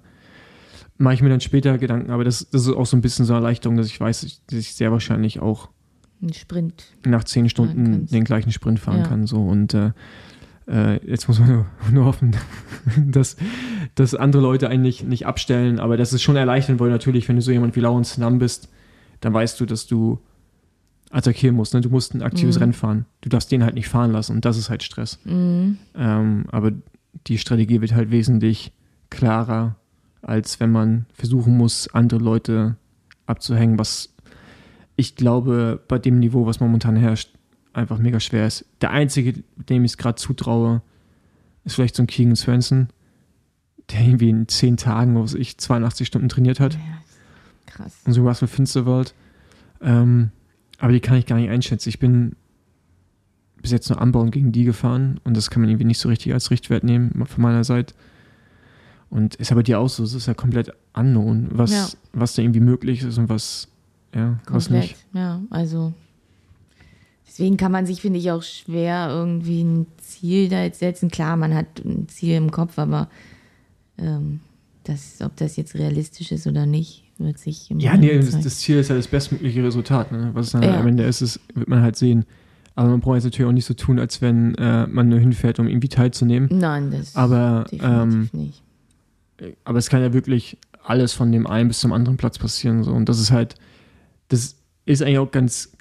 mache 0.97 1.13
ich 1.15 1.21
mir 1.21 1.29
dann 1.29 1.41
später 1.41 1.77
Gedanken. 1.77 2.11
Aber 2.11 2.23
das, 2.23 2.47
das 2.49 2.67
ist 2.67 2.73
auch 2.73 2.85
so 2.85 2.95
ein 2.95 3.01
bisschen 3.01 3.25
so 3.25 3.33
eine 3.33 3.41
Erleichterung, 3.43 3.77
dass 3.77 3.87
ich 3.87 3.99
weiß, 3.99 4.21
dass 4.47 4.59
ich- 4.59 4.73
sehr 4.73 4.91
wahrscheinlich 4.91 5.39
auch 5.39 5.69
Ein 6.21 6.31
Sprint. 6.33 6.85
nach 7.05 7.23
zehn 7.23 7.49
Stunden 7.49 8.05
den 8.07 8.23
gleichen 8.23 8.51
Sprint 8.51 8.79
fahren 8.79 8.99
Ja. 8.99 9.07
kann. 9.07 9.25
So. 9.27 9.43
Und 9.45 9.73
äh, 9.73 9.91
äh, 10.67 11.05
jetzt 11.05 11.27
muss 11.27 11.39
man 11.39 11.49
nur, 11.49 11.65
nur 11.91 12.05
hoffen, 12.05 12.35
dass, 13.05 13.35
dass 13.95 14.15
andere 14.15 14.41
Leute 14.41 14.69
eigentlich 14.69 15.03
nicht 15.03 15.25
abstellen. 15.25 15.79
Aber 15.79 15.97
das 15.97 16.13
ist 16.13 16.21
schon 16.21 16.35
erleichternd, 16.37 16.79
weil 16.79 16.89
natürlich, 16.89 17.27
wenn 17.27 17.35
du 17.35 17.41
so 17.41 17.51
jemand 17.51 17.75
wie 17.75 17.81
Lawrence 17.81 18.19
Nam 18.21 18.39
bist, 18.39 18.69
dann 19.19 19.33
weißt 19.33 19.59
du, 19.59 19.65
dass 19.65 19.87
du 19.87 20.19
attackieren 21.13 21.55
musst. 21.55 21.73
Ne? 21.73 21.81
Du 21.81 21.89
musst 21.89 22.13
ein 22.13 22.21
aktives 22.21 22.55
Mhm. 22.57 22.61
Rennen 22.61 22.73
fahren. 22.73 23.05
Du 23.21 23.29
darfst 23.29 23.51
den 23.51 23.63
halt 23.63 23.75
nicht 23.75 23.87
fahren 23.87 24.11
lassen. 24.11 24.33
Und 24.35 24.45
das 24.45 24.57
ist 24.57 24.69
halt 24.69 24.83
Stress. 24.83 25.19
Mhm. 25.25 25.77
Ähm, 25.95 26.45
aber 26.51 26.71
die 27.27 27.37
Strategie 27.37 27.79
wird 27.81 27.93
halt 27.93 28.11
wesentlich 28.11 28.71
klarer, 29.09 29.75
als 30.21 30.59
wenn 30.59 30.71
man 30.71 31.05
versuchen 31.13 31.55
muss, 31.55 31.87
andere 31.93 32.19
Leute 32.19 32.75
abzuhängen, 33.25 33.77
was 33.77 34.09
ich 34.95 35.15
glaube, 35.15 35.81
bei 35.87 35.97
dem 35.99 36.19
Niveau, 36.19 36.45
was 36.45 36.59
momentan 36.59 36.95
herrscht, 36.95 37.33
einfach 37.73 37.97
mega 37.97 38.19
schwer 38.19 38.45
ist. 38.45 38.65
Der 38.81 38.91
einzige, 38.91 39.43
dem 39.69 39.83
ich 39.83 39.91
es 39.93 39.97
gerade 39.97 40.15
zutraue, 40.15 40.81
ist 41.63 41.75
vielleicht 41.75 41.95
so 41.95 42.03
ein 42.03 42.07
Keegan 42.07 42.35
Svensson, 42.35 42.89
der 43.91 44.01
irgendwie 44.01 44.29
in 44.29 44.47
zehn 44.47 44.77
Tagen, 44.77 45.15
was 45.21 45.33
ich, 45.33 45.57
82 45.57 46.07
Stunden 46.07 46.29
trainiert 46.29 46.59
hat. 46.59 46.73
Ja, 46.75 46.79
krass. 47.65 47.93
Und 48.05 48.13
so 48.13 48.23
was 48.25 48.41
mit 48.41 48.51
Finsterwald. 48.51 49.13
Ähm, 49.81 50.29
aber 50.79 50.91
die 50.91 50.99
kann 50.99 51.17
ich 51.17 51.25
gar 51.25 51.37
nicht 51.37 51.49
einschätzen. 51.49 51.89
Ich 51.89 51.99
bin 51.99 52.35
bis 53.61 53.71
jetzt 53.71 53.89
nur 53.89 54.01
anbauen 54.01 54.31
gegen 54.31 54.51
die 54.51 54.65
gefahren 54.65 55.19
und 55.23 55.37
das 55.37 55.49
kann 55.49 55.61
man 55.61 55.69
irgendwie 55.69 55.85
nicht 55.85 55.99
so 55.99 56.09
richtig 56.09 56.33
als 56.33 56.51
Richtwert 56.51 56.83
nehmen 56.83 57.25
von 57.25 57.41
meiner 57.41 57.63
Seite. 57.63 57.93
Und 59.09 59.35
ist 59.35 59.51
ja 59.51 59.55
bei 59.55 59.63
dir 59.63 59.79
auch 59.79 59.89
so, 59.89 60.03
es 60.03 60.13
ist 60.13 60.25
ja 60.25 60.33
komplett 60.33 60.73
unknown, 60.93 61.47
was, 61.51 61.71
Ja. 61.71 61.87
was 62.13 62.33
da 62.33 62.41
irgendwie 62.41 62.59
möglich 62.59 63.03
ist 63.03 63.17
und 63.17 63.29
was, 63.29 63.67
ja, 64.13 64.39
was 64.47 64.65
Komplett, 64.67 64.81
nicht. 64.89 65.05
ja, 65.13 65.41
also 65.49 65.93
deswegen 67.27 67.55
kann 67.57 67.71
man 67.71 67.85
sich, 67.85 68.01
finde 68.01 68.19
ich, 68.19 68.31
auch 68.31 68.43
schwer 68.43 69.07
irgendwie 69.11 69.63
ein 69.63 69.85
Ziel 70.01 70.49
da 70.49 70.63
jetzt 70.63 70.79
setzen. 70.79 71.09
Klar, 71.09 71.37
man 71.37 71.53
hat 71.53 71.85
ein 71.85 72.07
Ziel 72.09 72.35
im 72.35 72.51
Kopf, 72.51 72.77
aber 72.79 73.07
ähm, 73.97 74.39
das, 74.83 75.21
ob 75.21 75.35
das 75.37 75.55
jetzt 75.55 75.75
realistisch 75.75 76.31
ist 76.31 76.47
oder 76.47 76.65
nicht, 76.65 77.02
wird 77.17 77.37
sich 77.37 77.69
Ja, 77.69 77.95
nee, 77.97 78.17
das, 78.19 78.57
Ziel 78.59 78.77
ist 78.79 78.89
ja 78.89 78.95
das 78.95 79.07
bestmögliche 79.07 79.63
Resultat. 79.63 80.11
Ne? 80.11 80.31
Was 80.33 80.47
es 80.47 80.51
dann 80.53 80.63
Ja. 80.63 80.79
am 80.79 80.87
Ende 80.87 81.03
ist, 81.03 81.21
ist, 81.21 81.39
wird 81.53 81.67
man 81.69 81.81
halt 81.81 81.95
sehen. 81.95 82.25
Aber 82.75 82.89
man 82.89 83.01
braucht 83.01 83.15
jetzt 83.15 83.25
natürlich 83.25 83.47
auch 83.47 83.53
nicht 83.53 83.65
so 83.65 83.75
tun, 83.75 83.99
als 83.99 84.21
wenn 84.21 84.55
äh, 84.55 84.87
man 84.87 85.07
nur 85.09 85.19
hinfährt, 85.19 85.59
um 85.59 85.67
irgendwie 85.67 85.89
teilzunehmen. 85.89 86.49
Nein, 86.51 86.89
das 86.91 87.15
Aber, 87.15 87.65
ähm, 87.71 88.29
definitiv 88.29 88.33
nicht. 88.33 88.63
aber 89.63 89.77
es 89.77 89.89
kann 89.89 90.01
ja 90.01 90.11
wirklich 90.13 90.57
alles 90.83 91.13
von 91.13 91.31
dem 91.31 91.45
einen 91.47 91.67
bis 91.67 91.79
zum 91.79 91.93
anderen 91.93 92.17
Platz 92.17 92.39
passieren. 92.39 92.83
So. 92.83 92.91
Und 92.91 93.07
das 93.09 93.19
ist 93.19 93.31
halt, 93.31 93.55
das 94.29 94.55
ist 94.85 95.01
eigentlich 95.03 95.19
auch 95.19 95.31
ganz, 95.31 95.71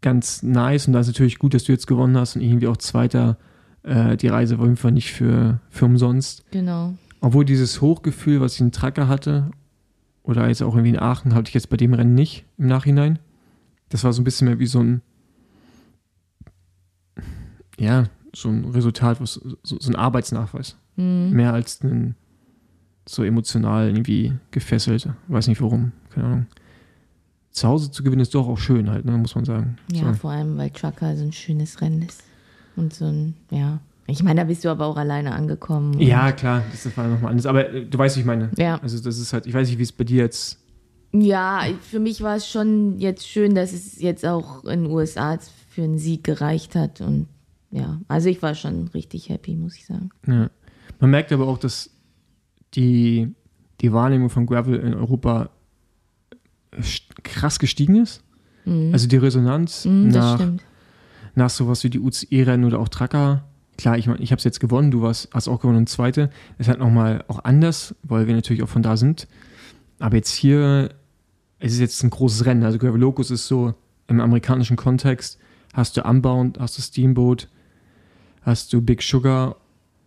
ganz 0.00 0.42
nice. 0.42 0.86
Und 0.86 0.92
da 0.94 1.00
ist 1.00 1.06
natürlich 1.06 1.38
gut, 1.38 1.54
dass 1.54 1.64
du 1.64 1.72
jetzt 1.72 1.86
gewonnen 1.86 2.16
hast 2.16 2.36
und 2.36 2.42
irgendwie 2.42 2.66
auch 2.66 2.76
Zweiter. 2.76 3.36
Äh, 3.84 4.16
die 4.16 4.26
Reise 4.28 4.56
war 4.58 4.62
auf 4.62 4.66
jeden 4.68 4.76
Fall 4.76 4.92
nicht 4.92 5.12
für, 5.12 5.60
für 5.70 5.84
umsonst. 5.84 6.44
Genau. 6.50 6.94
Obwohl 7.20 7.44
dieses 7.44 7.80
Hochgefühl, 7.80 8.40
was 8.40 8.54
ich 8.54 8.60
in 8.60 8.72
Tracker 8.72 9.06
hatte, 9.08 9.50
oder 10.28 10.46
jetzt 10.46 10.62
auch 10.62 10.74
irgendwie 10.74 10.90
in 10.90 10.98
Aachen, 10.98 11.34
hatte 11.34 11.48
ich 11.48 11.54
jetzt 11.54 11.70
bei 11.70 11.78
dem 11.78 11.94
Rennen 11.94 12.14
nicht 12.14 12.44
im 12.58 12.66
Nachhinein. 12.66 13.18
Das 13.88 14.04
war 14.04 14.12
so 14.12 14.20
ein 14.20 14.24
bisschen 14.24 14.46
mehr 14.46 14.58
wie 14.58 14.66
so 14.66 14.80
ein, 14.80 15.00
ja, 17.78 18.04
so 18.36 18.50
ein 18.50 18.66
Resultat, 18.66 19.22
was, 19.22 19.40
so, 19.62 19.78
so 19.80 19.90
ein 19.90 19.96
Arbeitsnachweis. 19.96 20.76
Mhm. 20.96 21.30
Mehr 21.30 21.54
als 21.54 21.82
ein 21.82 22.14
so 23.08 23.24
emotional 23.24 23.86
irgendwie 23.86 24.34
gefesselt. 24.50 25.08
Weiß 25.28 25.48
nicht 25.48 25.62
warum, 25.62 25.92
keine 26.10 26.26
Ahnung. 26.26 26.46
Zu 27.50 27.66
Hause 27.66 27.90
zu 27.90 28.02
gewinnen 28.02 28.20
ist 28.20 28.34
doch 28.34 28.46
auch 28.46 28.58
schön 28.58 28.90
halt, 28.90 29.06
ne, 29.06 29.12
muss 29.12 29.34
man 29.34 29.46
sagen. 29.46 29.78
Ja, 29.90 30.12
so. 30.12 30.20
vor 30.20 30.32
allem, 30.32 30.58
weil 30.58 30.68
Trucker 30.68 31.16
so 31.16 31.24
ein 31.24 31.32
schönes 31.32 31.80
Rennen 31.80 32.02
ist. 32.02 32.22
Und 32.76 32.92
so 32.92 33.06
ein, 33.06 33.34
ja. 33.50 33.80
Ich 34.10 34.22
meine, 34.22 34.40
da 34.40 34.44
bist 34.44 34.64
du 34.64 34.70
aber 34.70 34.86
auch 34.86 34.96
alleine 34.96 35.32
angekommen. 35.34 36.00
ja, 36.00 36.32
klar, 36.32 36.62
das 36.72 36.96
war 36.96 37.06
nochmal 37.08 37.30
anders. 37.32 37.44
Aber 37.46 37.68
äh, 37.72 37.84
du 37.84 37.98
weißt, 37.98 38.16
wie 38.16 38.20
ich 38.20 38.26
meine. 38.26 38.50
Ja. 38.56 38.78
Also 38.82 38.98
das 39.02 39.18
ist 39.18 39.32
halt, 39.32 39.46
ich 39.46 39.52
weiß 39.54 39.68
nicht, 39.68 39.78
wie 39.78 39.82
es 39.82 39.92
bei 39.92 40.04
dir 40.04 40.22
jetzt 40.22 40.58
Ja, 41.12 41.60
für 41.82 42.00
mich 42.00 42.22
war 42.22 42.36
es 42.36 42.48
schon 42.48 42.98
jetzt 42.98 43.28
schön, 43.28 43.54
dass 43.54 43.72
es 43.72 44.00
jetzt 44.00 44.24
auch 44.24 44.64
in 44.64 44.84
den 44.84 44.90
USA 44.90 45.38
für 45.68 45.82
einen 45.82 45.98
Sieg 45.98 46.24
gereicht 46.24 46.74
hat. 46.74 47.00
Und 47.02 47.26
ja, 47.70 48.00
also 48.08 48.30
ich 48.30 48.40
war 48.40 48.54
schon 48.54 48.88
richtig 48.88 49.28
happy, 49.28 49.54
muss 49.54 49.76
ich 49.76 49.84
sagen. 49.84 50.08
Ja. 50.26 50.48
Man 51.00 51.10
merkt 51.10 51.30
aber 51.32 51.46
auch, 51.46 51.58
dass 51.58 51.90
die, 52.74 53.34
die 53.82 53.92
Wahrnehmung 53.92 54.30
von 54.30 54.46
Gravel 54.46 54.76
in 54.76 54.94
Europa 54.94 55.50
krass 57.22 57.58
gestiegen 57.58 57.96
ist. 58.02 58.22
Also 58.92 59.06
die 59.08 59.16
Resonanz 59.16 59.86
Mhm, 59.86 60.08
nach, 60.08 60.40
nach 61.34 61.48
sowas 61.50 61.84
wie 61.84 61.90
die 61.90 62.00
UCI-Rennen 62.00 62.64
oder 62.66 62.78
auch 62.80 62.88
Tracker. 62.88 63.44
Klar, 63.78 63.96
ich 63.96 64.08
meine, 64.08 64.20
ich 64.20 64.32
habe 64.32 64.38
es 64.38 64.44
jetzt 64.44 64.58
gewonnen, 64.58 64.90
du 64.90 65.02
warst, 65.02 65.28
hast 65.32 65.46
auch 65.46 65.60
gewonnen 65.60 65.78
und 65.78 65.88
zweite. 65.88 66.30
Ist 66.58 66.68
halt 66.68 66.80
nochmal 66.80 67.24
auch 67.28 67.44
anders, 67.44 67.94
weil 68.02 68.26
wir 68.26 68.34
natürlich 68.34 68.62
auch 68.64 68.68
von 68.68 68.82
da 68.82 68.96
sind. 68.96 69.28
Aber 70.00 70.16
jetzt 70.16 70.32
hier, 70.32 70.90
es 71.60 71.72
ist 71.74 71.80
jetzt 71.80 72.02
ein 72.02 72.10
großes 72.10 72.44
Rennen. 72.44 72.64
Also 72.64 72.78
Gravel 72.78 73.00
Locus 73.00 73.30
ist 73.30 73.46
so 73.46 73.74
im 74.08 74.20
amerikanischen 74.20 74.76
Kontext, 74.76 75.38
hast 75.74 75.96
du 75.96 76.02
Unbound, 76.02 76.58
hast 76.58 76.76
du 76.76 76.82
Steamboat, 76.82 77.48
hast 78.42 78.72
du 78.72 78.80
Big 78.80 79.02
Sugar 79.02 79.56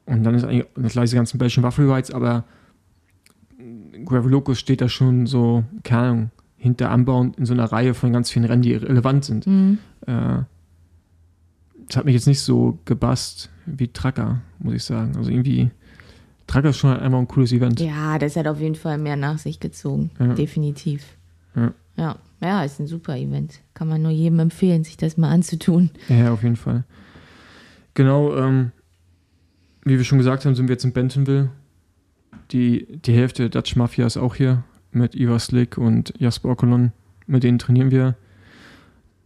und 0.05 0.23
dann 0.23 0.35
ist 0.35 0.43
eigentlich 0.43 0.65
klar 0.91 1.05
diese 1.05 1.15
ganzen 1.15 1.37
Belgian 1.37 1.63
Waffle 1.63 1.87
Rides, 1.93 2.11
aber 2.11 2.43
Gravel 4.03 4.31
Locus 4.31 4.59
steht 4.59 4.81
da 4.81 4.89
schon 4.89 5.27
so, 5.27 5.63
keine 5.83 6.01
Ahnung, 6.01 6.31
hinter 6.57 6.93
Unbound 6.93 7.37
in 7.37 7.45
so 7.45 7.53
einer 7.53 7.71
Reihe 7.71 7.93
von 7.93 8.11
ganz 8.11 8.31
vielen 8.31 8.45
Rennen, 8.45 8.63
die 8.63 8.73
relevant 8.73 9.25
sind. 9.25 9.47
Mhm. 9.47 9.77
Äh, 10.05 10.39
das 11.91 11.97
hat 11.97 12.05
mich 12.05 12.15
jetzt 12.15 12.27
nicht 12.27 12.39
so 12.39 12.79
gebast 12.85 13.49
wie 13.65 13.89
Tracker, 13.89 14.39
muss 14.59 14.73
ich 14.73 14.83
sagen. 14.83 15.17
Also 15.17 15.29
irgendwie, 15.29 15.71
Tracker 16.47 16.69
ist 16.69 16.77
schon 16.77 16.95
einfach 16.95 17.19
ein 17.19 17.27
cooles 17.27 17.51
Event. 17.51 17.81
Ja, 17.81 18.17
das 18.17 18.37
hat 18.37 18.47
auf 18.47 18.61
jeden 18.61 18.75
Fall 18.75 18.97
mehr 18.97 19.17
nach 19.17 19.37
sich 19.37 19.59
gezogen. 19.59 20.09
Ja. 20.17 20.33
Definitiv. 20.33 21.03
Ja. 21.53 21.73
ja. 21.97 22.15
Ja, 22.39 22.63
ist 22.63 22.79
ein 22.79 22.87
super 22.87 23.17
Event. 23.17 23.59
Kann 23.73 23.89
man 23.89 24.01
nur 24.01 24.11
jedem 24.11 24.39
empfehlen, 24.39 24.85
sich 24.85 24.95
das 24.95 25.17
mal 25.17 25.29
anzutun. 25.29 25.91
Ja, 26.07 26.31
auf 26.31 26.43
jeden 26.43 26.55
Fall. 26.55 26.85
Genau, 27.93 28.35
ähm, 28.37 28.71
wie 29.83 29.97
wir 29.97 30.05
schon 30.05 30.17
gesagt 30.17 30.45
haben, 30.45 30.55
sind 30.55 30.69
wir 30.69 30.73
jetzt 30.73 30.85
in 30.85 30.93
Bentonville. 30.93 31.49
Die, 32.51 32.87
die 32.99 33.13
Hälfte 33.13 33.49
der 33.49 33.61
Dutch 33.61 33.75
Mafia 33.75 34.07
ist 34.07 34.17
auch 34.17 34.35
hier 34.35 34.63
mit 34.91 35.13
Ivar 35.13 35.39
Slick 35.39 35.77
und 35.77 36.13
Jasper 36.17 36.49
Okolon. 36.49 36.93
Mit 37.27 37.43
denen 37.43 37.59
trainieren 37.59 37.91
wir. 37.91 38.15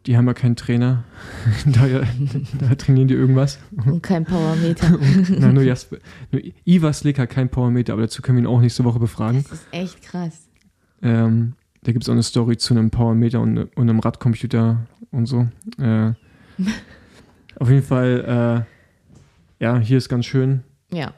Die 0.05 0.17
haben 0.17 0.27
ja 0.27 0.33
keinen 0.33 0.55
Trainer. 0.55 1.03
daher, 1.65 2.07
daher 2.59 2.77
trainieren 2.77 3.07
die 3.07 3.15
irgendwas. 3.15 3.59
Und 3.85 4.03
kein 4.03 4.23
Powermeter. 4.23 4.97
Nein, 5.29 5.53
nur 5.53 5.63
Jasper. 5.63 5.97
Nur 6.31 6.41
Ivar 6.65 6.93
Slick 6.93 7.17
hat 7.17 7.29
keinen 7.29 7.49
Powermeter, 7.49 7.93
aber 7.93 8.03
dazu 8.03 8.21
können 8.21 8.37
wir 8.37 8.43
ihn 8.43 8.47
auch 8.47 8.61
nächste 8.61 8.83
Woche 8.83 8.99
befragen. 8.99 9.43
Das 9.43 9.59
ist 9.59 9.67
echt 9.71 10.01
krass. 10.03 10.47
Ähm, 11.01 11.53
da 11.83 11.91
gibt 11.91 12.03
es 12.03 12.09
auch 12.09 12.13
eine 12.13 12.23
Story 12.23 12.57
zu 12.57 12.73
einem 12.73 12.91
Powermeter 12.91 13.39
und, 13.41 13.57
und 13.57 13.77
einem 13.77 13.99
Radcomputer 13.99 14.85
und 15.11 15.25
so. 15.25 15.47
Äh, 15.79 16.13
auf 17.59 17.69
jeden 17.69 17.83
Fall, 17.83 18.65
äh, 19.59 19.63
ja, 19.63 19.79
hier 19.79 19.97
ist 19.97 20.09
ganz 20.09 20.25
schön. 20.25 20.63
Ja, 20.91 21.13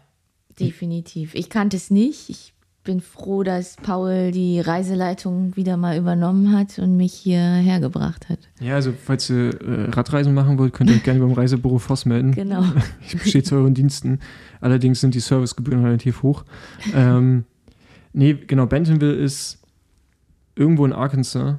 definitiv. 0.59 1.35
Ich 1.35 1.49
kannte 1.49 1.77
es 1.77 1.89
nicht. 1.91 2.29
Ich 2.29 2.53
bin 2.87 3.01
froh, 3.01 3.43
dass 3.43 3.75
Paul 3.75 4.31
die 4.31 4.59
Reiseleitung 4.61 5.55
wieder 5.57 5.75
mal 5.77 5.97
übernommen 5.97 6.57
hat 6.57 6.79
und 6.79 6.95
mich 6.95 7.13
hierher 7.13 7.79
gebracht 7.81 8.29
hat. 8.29 8.39
Ja, 8.61 8.75
also 8.75 8.93
falls 8.93 9.29
ihr 9.29 9.49
äh, 9.61 9.89
Radreisen 9.91 10.33
machen 10.33 10.57
wollt, 10.57 10.73
könnt 10.73 10.89
ihr 10.89 10.95
euch 10.95 11.03
gerne 11.03 11.19
beim 11.19 11.33
Reisebüro 11.33 11.77
Voss 11.79 12.05
melden. 12.05 12.31
Genau. 12.31 12.63
Ich 13.05 13.17
bestehe 13.21 13.43
zu 13.43 13.55
euren 13.55 13.73
Diensten. 13.73 14.19
Allerdings 14.61 15.01
sind 15.01 15.13
die 15.15 15.19
Servicegebühren 15.19 15.83
relativ 15.83 16.23
hoch. 16.23 16.45
ähm, 16.95 17.43
nee, 18.13 18.33
genau, 18.33 18.65
Bentonville 18.65 19.13
ist 19.13 19.59
irgendwo 20.55 20.85
in 20.85 20.93
Arkansas, 20.93 21.55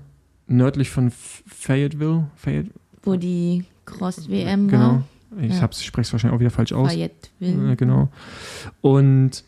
nördlich 0.46 0.88
von 0.90 1.10
Fayetteville. 1.12 2.26
Fayette, 2.36 2.70
Wo 3.02 3.16
die 3.16 3.64
Cross-WM 3.84 4.68
genau. 4.68 4.80
war. 4.82 5.04
Ich 5.42 5.52
Ja. 5.60 5.70
spreche 5.70 6.06
es 6.06 6.12
wahrscheinlich 6.12 6.34
auch 6.36 6.40
wieder 6.40 6.50
falsch 6.50 6.72
aus. 6.72 6.90
Fayetteville. 6.90 7.72
Äh, 7.72 7.76
genau. 7.76 8.08
Und 8.80 9.44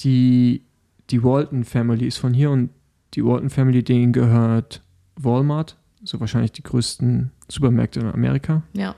die, 0.00 0.62
die 1.10 1.22
Walton 1.22 1.64
Family 1.64 2.06
ist 2.06 2.18
von 2.18 2.34
hier 2.34 2.50
und 2.50 2.70
die 3.14 3.24
Walton 3.24 3.50
Family, 3.50 3.82
denen 3.82 4.12
gehört 4.12 4.82
Walmart, 5.16 5.76
so 6.02 6.20
wahrscheinlich 6.20 6.52
die 6.52 6.62
größten 6.62 7.30
Supermärkte 7.48 8.00
in 8.00 8.06
Amerika. 8.06 8.62
Ja. 8.72 8.94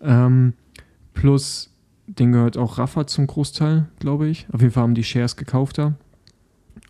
Ähm, 0.00 0.54
plus, 1.14 1.70
denen 2.06 2.32
gehört 2.32 2.56
auch 2.56 2.78
Rafa 2.78 3.06
zum 3.06 3.26
Großteil, 3.26 3.88
glaube 3.98 4.28
ich. 4.28 4.46
Auf 4.52 4.60
jeden 4.60 4.72
Fall 4.72 4.84
haben 4.84 4.94
die 4.94 5.04
Shares 5.04 5.36
gekauft 5.36 5.78
da. 5.78 5.94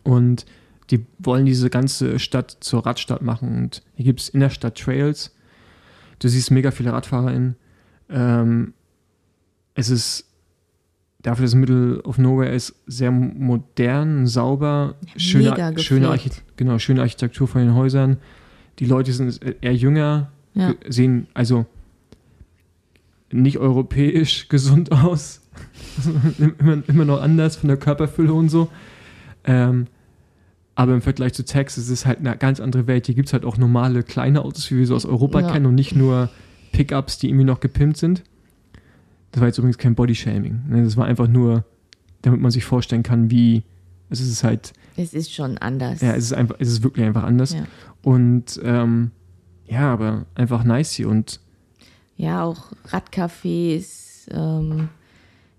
Und 0.02 0.46
die 0.90 1.06
wollen 1.18 1.46
diese 1.46 1.70
ganze 1.70 2.18
Stadt 2.18 2.56
zur 2.60 2.84
Radstadt 2.84 3.22
machen. 3.22 3.56
Und 3.56 3.82
hier 3.94 4.06
gibt 4.06 4.20
es 4.20 4.28
in 4.28 4.40
der 4.40 4.50
Stadt 4.50 4.78
Trails. 4.78 5.34
Du 6.18 6.28
siehst 6.28 6.50
mega 6.50 6.70
viele 6.70 6.92
RadfahrerInnen. 6.92 7.56
Ähm, 8.08 8.74
es 9.74 9.88
ist 9.88 10.29
dafür, 11.22 11.44
dass 11.44 11.54
Middle 11.54 12.02
of 12.02 12.18
Nowhere 12.18 12.50
ist, 12.54 12.74
sehr 12.86 13.10
modern, 13.10 14.26
sauber, 14.26 14.94
schöne, 15.16 15.44
schöne, 15.54 15.72
gepflegt. 15.74 16.04
Archit 16.06 16.42
genau, 16.56 16.78
schöne 16.78 17.00
Architektur 17.02 17.46
von 17.48 17.60
den 17.60 17.74
Häusern. 17.74 18.16
Die 18.78 18.86
Leute 18.86 19.12
sind 19.12 19.40
eher 19.60 19.74
jünger, 19.74 20.30
Ja. 20.54 20.74
sehen 20.88 21.26
also 21.34 21.66
nicht 23.32 23.58
europäisch 23.58 24.48
gesund 24.48 24.92
aus. 24.92 25.40
immer, 26.58 26.82
immer 26.88 27.04
noch 27.04 27.20
anders 27.22 27.56
von 27.56 27.68
der 27.68 27.76
Körperfülle 27.76 28.32
und 28.32 28.48
so. 28.48 28.68
Ähm, 29.44 29.86
aber 30.74 30.94
im 30.94 31.02
Vergleich 31.02 31.34
zu 31.34 31.44
Texas 31.44 31.84
ist 31.84 31.90
es 31.90 32.06
halt 32.06 32.20
eine 32.20 32.36
ganz 32.36 32.58
andere 32.60 32.86
Welt. 32.86 33.06
Hier 33.06 33.14
gibt 33.14 33.28
es 33.28 33.32
halt 33.32 33.44
auch 33.44 33.58
normale 33.58 34.02
kleine 34.02 34.42
Autos, 34.42 34.70
wie 34.70 34.78
wir 34.78 34.86
so 34.86 34.94
aus 34.96 35.04
Europa 35.04 35.40
Ja. 35.40 35.52
kennen 35.52 35.66
und 35.66 35.74
nicht 35.74 35.94
nur 35.94 36.30
Pickups, 36.72 37.18
die 37.18 37.28
irgendwie 37.28 37.44
noch 37.44 37.60
gepimpt 37.60 37.98
sind. 37.98 38.22
Das 39.32 39.40
war 39.40 39.48
jetzt 39.48 39.58
übrigens 39.58 39.78
kein 39.78 39.94
Bodyshaming. 39.94 40.62
Ne? 40.68 40.84
Das 40.84 40.96
war 40.96 41.06
einfach 41.06 41.28
nur, 41.28 41.64
damit 42.22 42.40
man 42.40 42.50
sich 42.50 42.64
vorstellen 42.64 43.02
kann, 43.02 43.30
wie 43.30 43.62
es 44.08 44.20
ist 44.20 44.42
halt, 44.42 44.72
Es 44.96 45.14
ist 45.14 45.32
schon 45.32 45.56
anders. 45.58 46.00
ja, 46.00 46.12
es 46.14 46.24
ist 46.24 46.32
einfach, 46.32 46.56
es 46.58 46.68
ist 46.68 46.82
wirklich 46.82 47.06
einfach 47.06 47.22
anders. 47.22 47.54
Ja. 47.54 47.60
Und 48.02 48.60
ähm, 48.64 49.12
ja, 49.66 49.92
aber 49.92 50.26
einfach 50.34 50.64
nice 50.64 50.92
hier 50.92 51.08
und 51.08 51.38
Ja, 52.16 52.42
auch 52.42 52.72
Radcafés, 52.88 54.26
ähm, 54.32 54.88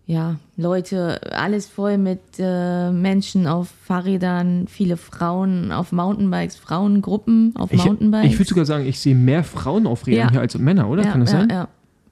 ja, 0.05 0.36
Leute, 0.57 1.22
alles 1.34 1.67
voll 1.67 1.97
mit 1.97 2.19
äh, 2.39 2.91
Menschen 2.91 3.47
auf 3.47 3.69
Fahrrädern, 3.86 4.67
viele 4.67 4.97
Frauen 4.97 5.72
auf 5.72 5.93
Mountainbikes, 5.93 6.57
Frauengruppen 6.57 7.53
auf 7.55 7.72
ich, 7.72 7.86
Mountainbikes. 7.86 8.32
ich 8.34 8.38
würde 8.39 8.49
sogar 8.49 8.65
sagen, 8.65 8.86
ich 8.86 8.99
sehe 8.99 9.15
mehr 9.15 9.43
Frauen 9.45 9.88
auf 9.88 10.05
Rädern 10.07 10.26
Ja. 10.28 10.32
hier 10.32 10.41
als 10.41 10.57
Männer, 10.57 10.89
oder? 10.89 11.03
ja, 11.05 11.11
Kann 11.11 11.22
das 11.22 11.32
ja, 11.32 11.39
sein? 11.39 11.49
Ja. 11.49 11.67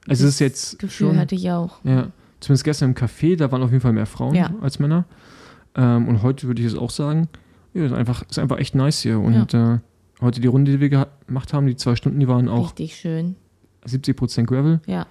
Also 0.08 0.26
es 0.26 0.34
ist 0.34 0.38
jetzt 0.40 0.78
Gefühl 0.78 1.08
schon, 1.08 1.18
hatte 1.18 1.34
ich 1.34 1.50
auch. 1.50 1.78
ja, 1.84 2.08
zumindest 2.40 2.64
gestern 2.64 2.90
im 2.90 2.94
Café, 2.96 3.36
da 3.36 3.52
waren 3.52 3.62
auf 3.62 3.70
jeden 3.70 3.82
Fall 3.82 3.92
mehr 3.92 4.06
Frauen 4.06 4.34
Ja. 4.34 4.50
als 4.60 4.78
Männer. 4.78 5.04
Ähm, 5.74 6.08
und 6.08 6.22
heute 6.22 6.46
würde 6.46 6.62
ich 6.62 6.68
es 6.68 6.74
auch 6.74 6.90
sagen, 6.90 7.28
ja, 7.74 7.84
ist 7.84 7.92
einfach, 7.92 8.22
ist 8.28 8.38
einfach 8.38 8.58
echt 8.58 8.74
nice 8.74 9.00
hier. 9.00 9.20
Und 9.20 9.54
äh, 9.54 9.78
heute 10.20 10.40
die 10.40 10.48
Runde, 10.48 10.72
die 10.72 10.80
wir 10.80 10.88
gemacht 11.26 11.52
haben, 11.52 11.66
die 11.66 11.76
zwei 11.76 11.94
Stunden, 11.96 12.18
die 12.18 12.26
waren 12.28 12.48
auch 12.48 12.70
Richtig 12.70 12.96
schön. 12.96 13.36
70% 13.86 14.44
Gravel. 14.44 14.80
Ja, 14.86 15.06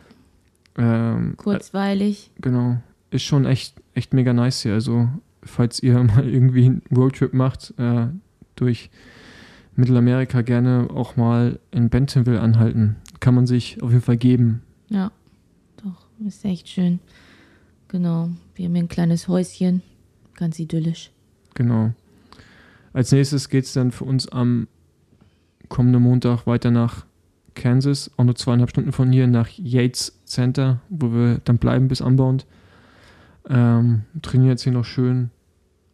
Ähm, 0.78 1.36
kurzweilig. 1.38 2.32
äh, 2.38 2.42
genau. 2.42 2.78
Ist 3.12 3.24
schon 3.24 3.46
echt, 3.46 3.76
echt 3.94 4.14
mega 4.14 4.34
nice 4.34 4.62
hier. 4.64 4.74
Also, 4.74 5.08
falls 5.44 5.82
ihr 5.82 6.04
mal 6.04 6.28
irgendwie 6.28 6.66
einen 6.66 6.82
Roadtrip 6.96 7.34
macht, 7.34 7.74
äh, 7.78 8.08
durch 8.56 8.90
Mittelamerika 9.76 10.42
gerne 10.42 10.88
auch 10.94 11.16
mal 11.16 11.60
in 11.72 11.90
Bentonville 11.90 12.42
anhalten. 12.42 12.98
Kann 13.20 13.34
man 13.36 13.48
sich 13.48 13.82
auf 13.82 13.92
jeden 13.92 14.02
Fall 14.04 14.18
geben. 14.18 14.62
Ja, 14.90 15.12
doch, 15.84 16.06
ist 16.26 16.44
echt 16.46 16.68
schön. 16.70 17.00
Genau, 17.88 18.30
wir 18.56 18.66
haben 18.66 18.76
hier 18.76 18.84
ein 18.84 18.88
kleines 18.90 19.28
Häuschen, 19.28 19.82
ganz 20.36 20.60
idyllisch. 20.60 21.12
Genau. 21.56 21.92
Als 22.94 23.12
nächstes 23.12 23.50
geht 23.50 23.66
es 23.66 23.74
dann 23.74 23.92
für 23.92 24.06
uns 24.06 24.28
am 24.30 24.68
kommenden 25.68 26.02
Montag 26.02 26.48
weiter 26.48 26.72
nach 26.72 27.06
Kansas, 27.56 28.10
auch 28.18 28.24
nur 28.24 28.36
zweieinhalb 28.36 28.70
Stunden 28.70 28.92
von 28.92 29.12
hier, 29.12 29.28
nach 29.28 29.50
Yates 29.50 30.20
Center, 30.26 30.82
wo 30.90 31.12
wir 31.12 31.42
dann 31.44 31.58
bleiben 31.58 31.88
bis 31.88 32.02
Unbound. 32.02 32.46
Ähm, 33.50 34.04
trainieren 34.22 34.52
jetzt 34.52 34.64
hier 34.64 34.72
noch 34.74 34.86
schön. 34.86 35.32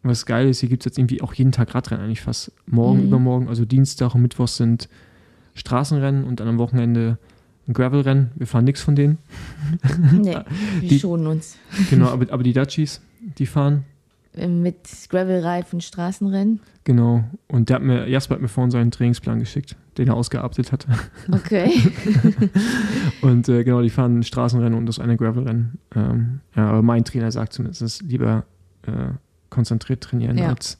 Was 0.02 0.24
geil 0.26 0.48
ist, 0.48 0.60
hier 0.60 0.68
gibt 0.68 0.82
es 0.82 0.84
jetzt 0.84 0.98
irgendwie 0.98 1.22
auch 1.22 1.34
jeden 1.34 1.52
Tag 1.52 1.74
Radrennen 1.74 2.04
eigentlich 2.04 2.20
fast. 2.20 2.52
Morgen, 2.66 3.00
Mhm. 3.00 3.06
übermorgen, 3.08 3.48
also 3.48 3.64
Dienstag 3.64 4.14
und 4.14 4.22
Mittwoch 4.22 4.48
sind 4.48 4.88
Straßenrennen 5.54 6.24
und 6.24 6.38
dann 6.40 6.48
am 6.48 6.58
Wochenende 6.58 7.18
ein 7.68 7.72
Gravelrennen. 7.72 8.30
Wir 8.36 8.46
fahren 8.46 8.64
nichts 8.64 8.80
von 8.82 8.94
denen. 8.96 9.18
Nee, 10.12 10.36
wir 10.80 10.88
Die- 10.88 10.98
schonen 11.00 11.26
uns. 11.26 11.56
Genau, 11.90 12.08
aber, 12.10 12.32
aber 12.32 12.42
die 12.42 12.52
Dutchies, 12.52 13.00
die 13.38 13.46
fahren. 13.46 13.84
Äh, 14.34 14.48
Mit 14.48 14.76
Gravelreifen 15.08 15.80
Straßenrennen. 15.80 16.60
Genau. 16.84 17.24
Und 17.48 17.68
der 17.68 17.76
hat 17.76 17.82
mir, 17.82 18.06
Jasper 18.08 18.34
hat 18.36 18.42
mir 18.42 18.48
vorhin 18.48 18.70
seinen 18.70 18.90
Trainingsplan 18.92 19.40
geschickt, 19.40 19.74
den 19.98 20.06
er 20.08 20.14
ausgearbeitet 20.14 20.70
hat. 20.72 20.86
Okay. 21.32 21.70
Und 23.22 23.48
äh, 23.48 23.64
genau, 23.64 23.82
die 23.82 23.90
fahren 23.90 24.22
Straßenrennen 24.22 24.78
und 24.78 24.86
das 24.86 24.98
eine 24.98 25.16
Gravelrennen. 25.16 25.78
Ähm, 25.94 26.40
ja, 26.54 26.68
aber 26.68 26.82
mein 26.82 27.04
Trainer 27.04 27.32
sagt 27.32 27.54
zumindest, 27.54 28.02
lieber 28.02 28.44
äh, 28.86 28.90
konzentriert 29.50 30.02
trainieren, 30.02 30.38
Ja. 30.38 30.50
als, 30.50 30.78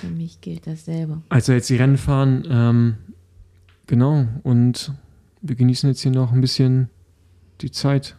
Für 0.00 0.08
mich 0.08 0.40
gilt 0.40 0.66
dasselbe. 0.66 1.22
als 1.30 1.48
er 1.48 1.56
jetzt 1.56 1.70
die 1.70 1.76
Rennen 1.76 1.96
fahren. 1.98 2.46
Ähm, 2.48 2.94
genau. 3.86 4.26
Und 4.42 4.92
wir 5.42 5.56
genießen 5.56 5.88
jetzt 5.88 6.00
hier 6.00 6.12
noch 6.12 6.32
ein 6.32 6.40
bisschen 6.40 6.88
die 7.60 7.70
Zeit. 7.70 8.16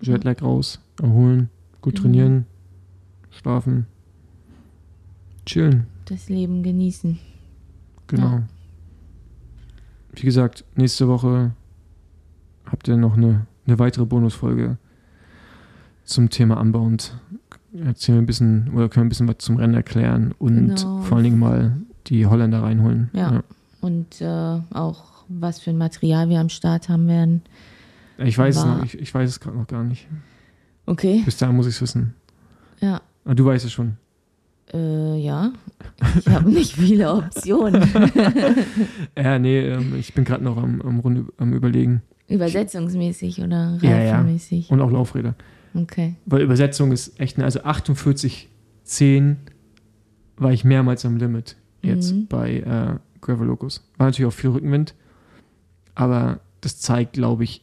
Jetlag 0.00 0.42
raus, 0.42 0.80
erholen, 1.02 1.48
gut 1.80 1.94
Genau. 1.94 2.02
trainieren, 2.02 2.46
schlafen, 3.30 3.86
chillen. 5.44 5.86
Das 6.04 6.28
Leben 6.28 6.62
genießen. 6.62 7.18
Genau. 8.06 8.26
Ja. 8.28 8.42
Wie 10.12 10.22
gesagt, 10.22 10.64
nächste 10.76 11.08
Woche 11.08 11.52
habt 12.64 12.86
ihr 12.88 12.96
noch 12.96 13.16
eine, 13.16 13.46
eine 13.66 13.78
weitere 13.78 14.06
Bonusfolge 14.06 14.78
zum 16.04 16.30
Thema 16.30 16.60
Unbound. 16.60 17.18
Erzählen 17.74 18.18
wir 18.18 18.22
ein 18.22 18.26
bisschen 18.26 18.70
oder 18.72 18.88
können 18.88 19.02
wir 19.04 19.06
ein 19.06 19.08
bisschen 19.10 19.28
was 19.28 19.38
zum 19.38 19.56
Rennen 19.56 19.74
erklären 19.74 20.32
und 20.38 20.76
Genau. 20.76 21.02
vor 21.02 21.16
allen 21.16 21.24
Dingen 21.24 21.38
mal 21.38 21.76
die 22.06 22.24
Holländer 22.26 22.62
reinholen. 22.62 23.10
Ja. 23.12 23.42
Und 23.80 24.20
äh, 24.20 24.26
auch 24.72 25.17
was 25.28 25.60
für 25.60 25.70
ein 25.70 25.78
Material 25.78 26.28
wir 26.28 26.40
am 26.40 26.48
Start 26.48 26.88
haben 26.88 27.06
werden. 27.08 27.42
Ich 28.18 28.36
weiß 28.36 28.56
es 28.56 28.64
noch, 28.64 28.82
ich, 28.84 28.98
ich 28.98 29.14
weiß 29.14 29.28
es 29.30 29.40
gerade 29.40 29.56
noch 29.56 29.66
gar 29.66 29.84
nicht. 29.84 30.06
Okay. 30.86 31.22
Bis 31.24 31.36
dahin 31.36 31.54
muss 31.56 31.66
ich 31.66 31.74
es 31.76 31.82
wissen. 31.82 32.14
Ja. 32.80 33.00
Aber 33.24 33.34
du 33.34 33.44
weißt 33.44 33.64
es 33.64 33.72
schon. 33.72 33.96
Äh, 34.72 35.16
ja. 35.18 35.52
Ich 36.18 36.28
habe 36.28 36.50
nicht 36.50 36.74
viele 36.74 37.12
Optionen. 37.14 37.88
Ja, 39.16 39.38
nee, 39.38 39.60
ähm, 39.60 39.94
ich 39.98 40.14
bin 40.14 40.24
gerade 40.24 40.44
noch 40.44 40.56
am, 40.56 40.80
am, 40.82 41.00
Runde, 41.00 41.26
am 41.38 41.52
überlegen. 41.52 42.02
Übersetzungsmäßig 42.28 43.40
oder 43.42 43.78
Ja, 43.82 43.98
ja. 44.02 44.16
reifenmäßig? 44.16 44.70
Und 44.70 44.80
auch 44.80 44.90
Laufräder. 44.90 45.34
Okay. 45.74 46.14
Weil 46.26 46.42
Übersetzung 46.42 46.92
ist 46.92 47.18
echt, 47.20 47.36
eine- 47.36 47.44
also 47.44 47.62
48, 47.62 48.48
10 48.84 49.36
war 50.36 50.52
ich 50.52 50.64
mehrmals 50.64 51.04
am 51.04 51.16
Limit 51.16 51.56
jetzt 51.82 52.12
Mhm. 52.14 52.26
bei 52.28 52.58
äh, 52.60 52.96
Gravel 53.20 53.46
Locus. 53.46 53.84
War 53.96 54.06
natürlich 54.06 54.28
auch 54.32 54.36
viel 54.36 54.50
Rückenwind, 54.50 54.94
aber 55.98 56.38
das 56.60 56.78
zeigt, 56.78 57.14
glaube 57.14 57.42
ich, 57.42 57.60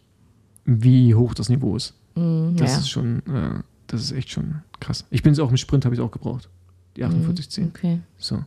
wie 0.65 1.15
hoch 1.15 1.33
das 1.33 1.47
Niveau 1.47 1.75
ist. 1.77 1.93
Mhm, 2.15 2.55
Das 2.57 2.73
ja. 2.73 2.77
ist 2.79 2.89
schon, 2.89 3.19
äh, 3.27 3.61
das 3.87 4.01
ist 4.01 4.11
echt 4.11 4.29
schon 4.29 4.55
krass. 4.81 5.05
Ich 5.09 5.23
bin 5.23 5.31
es 5.31 5.39
auch 5.39 5.49
im 5.49 5.57
Sprint, 5.57 5.85
habe 5.85 5.95
ich 5.95 6.01
auch 6.01 6.11
gebraucht. 6.11 6.49
Die 6.97 7.03
48, 7.05 7.49
10. 7.49 7.63
Mhm, 7.63 7.69
Okay. 7.73 7.99
So. 8.17 8.43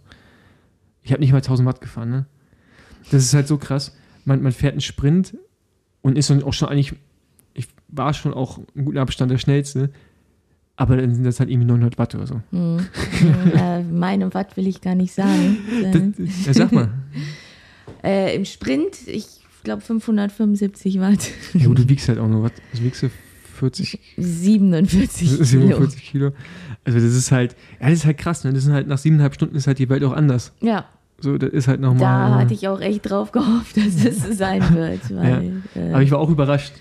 Ich 1.03 1.11
habe 1.11 1.21
nicht 1.21 1.33
mal 1.33 1.39
1000 1.39 1.67
Watt 1.67 1.81
gefahren, 1.81 2.11
ne? 2.11 2.27
Das 3.11 3.23
ist 3.25 3.33
halt 3.33 3.49
so 3.49 3.57
krass. 3.57 3.97
Man, 4.27 4.43
man 4.43 4.53
fährt 4.53 4.73
einen 4.73 4.83
Sprint 4.83 5.37
und 6.03 6.19
ist 6.19 6.29
dann 6.29 6.43
auch 6.43 6.53
schon 6.53 6.69
eigentlich, 6.69 6.95
ich 7.55 7.69
war 7.89 8.13
schon 8.13 8.35
auch 8.35 8.59
im 8.75 8.85
guten 8.85 8.99
Abstand 8.99 9.31
der 9.31 9.39
schnellste, 9.39 9.91
aber 10.77 10.99
dann 10.99 11.15
sind 11.15 11.25
das 11.25 11.41
halt 11.41 11.49
irgendwie 11.49 11.67
900 11.67 11.97
Watt 11.97 12.15
oder 12.15 12.27
so. 12.27 12.43
Mhm, 12.51 12.81
äh, 13.57 13.83
meine 13.85 14.35
Watt 14.35 14.57
will 14.59 14.67
ich 14.67 14.83
gar 14.83 14.95
nicht 14.95 15.15
sagen. 15.15 15.57
Das, 16.19 16.47
ja, 16.47 16.53
sag 16.53 16.73
mal. 16.73 16.91
Äh, 18.05 18.37
Im 18.37 18.45
Sprint, 18.45 19.09
ich 19.09 19.38
glaube 19.65 19.83
575 19.83 21.01
Watt. 21.01 21.31
Ja, 21.55 21.67
gut, 21.67 21.79
du 21.79 21.89
wiegst 21.89 22.09
halt 22.09 22.19
auch 22.19 22.29
nur 22.29 22.43
was. 22.45 22.53
Was 22.73 22.83
wiegst 22.83 23.03
du? 23.03 23.11
40, 23.59 23.99
47 24.17 25.29
Kilo. 25.31 25.45
47 25.45 26.03
Kilo. 26.05 26.31
Also 26.85 26.99
das 27.01 27.15
ist 27.15 27.33
halt, 27.33 27.57
ja, 27.81 27.89
das 27.89 27.99
ist 28.01 28.05
halt 28.07 28.19
krass, 28.19 28.45
ne? 28.45 28.53
Das 28.53 28.63
sind 28.65 28.73
halt 28.73 28.87
nach 28.87 28.99
siebeneinhalb 28.99 29.35
Stunden 29.35 29.57
ist 29.57 29.67
halt 29.67 29.79
die 29.81 29.89
Welt 29.89 30.05
auch 30.05 30.13
anders. 30.13 30.53
Ja, 30.61 30.85
So, 31.21 31.37
das 31.39 31.51
ist 31.51 31.67
halt 31.67 31.81
nochmal. 31.81 32.31
da 32.31 32.39
hatte 32.39 32.55
ich 32.55 32.69
auch 32.69 32.81
echt 32.81 33.11
drauf 33.11 33.33
gehofft, 33.33 33.77
dass 33.77 34.05
es 34.05 34.23
so 34.23 34.33
sein 34.33 34.63
wird. 34.75 35.01
Weil, 35.15 35.63
äh, 35.75 35.91
Aber 35.93 36.03
ich 36.03 36.11
war 36.13 36.19
auch 36.21 36.31
überrascht. 36.31 36.73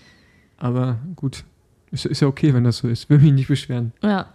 Aber 0.57 0.99
gut, 1.15 1.43
ist, 1.91 2.05
ist 2.05 2.21
ja 2.21 2.27
okay, 2.27 2.53
wenn 2.53 2.63
das 2.63 2.77
so 2.77 2.87
ist. 2.87 3.09
Will 3.09 3.17
mich 3.19 3.33
nicht 3.33 3.47
beschweren. 3.47 3.91
ja, 4.03 4.27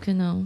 genau. 0.00 0.44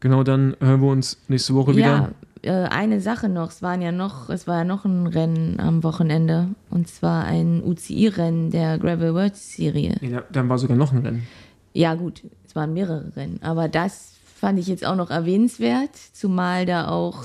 Genau, 0.00 0.22
dann 0.22 0.56
hören 0.60 0.80
wir 0.80 0.88
uns 0.88 1.18
nächste 1.28 1.54
Woche 1.54 1.76
wieder. 1.76 2.12
Ja, 2.44 2.66
äh, 2.66 2.68
eine 2.68 3.00
Sache 3.00 3.28
noch. 3.28 3.50
Es 3.50 3.62
waren 3.62 3.82
ja 3.82 3.92
noch, 3.92 4.28
es 4.30 4.46
war 4.46 4.58
ja 4.58 4.64
noch 4.64 4.84
ein 4.84 5.06
Rennen 5.06 5.60
am 5.60 5.82
Wochenende. 5.82 6.48
Und 6.70 6.88
zwar 6.88 7.24
ein 7.24 7.62
UCI-Rennen 7.62 8.50
der 8.50 8.78
Gravel 8.78 9.14
World 9.14 9.36
Serie. 9.36 9.96
Da, 10.00 10.22
dann 10.30 10.48
war 10.48 10.58
sogar 10.58 10.76
noch 10.76 10.92
ein 10.92 10.98
Rennen. 10.98 11.26
Ja, 11.72 11.94
gut, 11.94 12.22
es 12.46 12.56
waren 12.56 12.72
mehrere 12.72 13.14
Rennen. 13.16 13.38
Aber 13.42 13.68
das 13.68 14.14
fand 14.36 14.58
ich 14.58 14.66
jetzt 14.66 14.84
auch 14.84 14.96
noch 14.96 15.10
erwähnenswert, 15.10 15.94
zumal 16.12 16.66
da 16.66 16.88
auch 16.88 17.24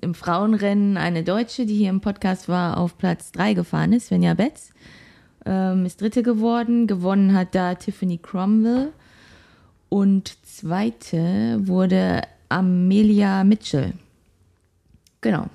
im 0.00 0.14
Frauenrennen 0.14 0.96
eine 0.96 1.22
Deutsche, 1.22 1.64
die 1.64 1.74
hier 1.74 1.90
im 1.90 2.00
Podcast 2.00 2.48
war, 2.48 2.76
auf 2.76 2.98
Platz 2.98 3.32
3 3.32 3.54
gefahren 3.54 3.92
ist, 3.94 4.08
Svenja 4.08 4.34
Betz. 4.34 4.70
Ähm, 5.46 5.86
ist 5.86 6.00
Dritte 6.00 6.22
geworden. 6.22 6.86
Gewonnen 6.86 7.34
hat 7.34 7.54
da 7.54 7.74
Tiffany 7.76 8.18
Cromwell. 8.18 8.92
Und 9.88 10.36
Zweite 10.44 11.60
wurde 11.66 12.22
Amelia 12.48 13.44
Mitchell. 13.44 13.92
Genau. 15.20 15.48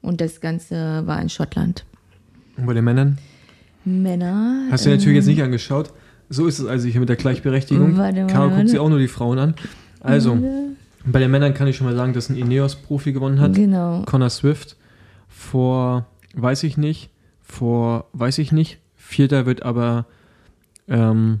Und 0.00 0.20
das 0.20 0.40
Ganze 0.40 1.06
war 1.06 1.20
in 1.20 1.28
Schottland. 1.28 1.84
Und 2.56 2.66
bei 2.66 2.74
den 2.74 2.84
Männern? 2.84 3.18
Männer. 3.84 4.66
Hast 4.70 4.84
du 4.84 4.90
dir 4.90 4.96
natürlich 4.96 5.14
ähm, 5.14 5.16
jetzt 5.16 5.26
nicht 5.26 5.42
angeschaut. 5.42 5.92
So 6.28 6.46
ist 6.46 6.58
es 6.58 6.66
also 6.66 6.88
hier 6.88 7.00
mit 7.00 7.08
der 7.08 7.16
Gleichberechtigung. 7.16 7.96
Warte, 7.96 8.20
warte, 8.20 8.32
Caro 8.32 8.44
guckt 8.44 8.56
warte. 8.56 8.68
sich 8.68 8.78
auch 8.78 8.88
nur 8.88 8.98
die 8.98 9.08
Frauen 9.08 9.38
an. 9.38 9.54
Also, 10.00 10.38
bei 11.04 11.20
den 11.20 11.30
Männern 11.30 11.54
kann 11.54 11.66
ich 11.68 11.76
schon 11.76 11.86
mal 11.86 11.96
sagen, 11.96 12.12
dass 12.12 12.28
ein 12.28 12.36
Ineos-Profi 12.36 13.12
gewonnen 13.12 13.40
hat. 13.40 13.54
Genau. 13.54 14.02
Connor 14.02 14.30
Swift. 14.30 14.76
Vor, 15.28 16.06
weiß 16.34 16.64
ich 16.64 16.76
nicht. 16.76 17.10
Vor, 17.42 18.06
weiß 18.12 18.38
ich 18.38 18.52
nicht. 18.52 18.78
Vierter 18.94 19.46
wird 19.46 19.62
aber 19.62 20.06
ähm, 20.86 21.40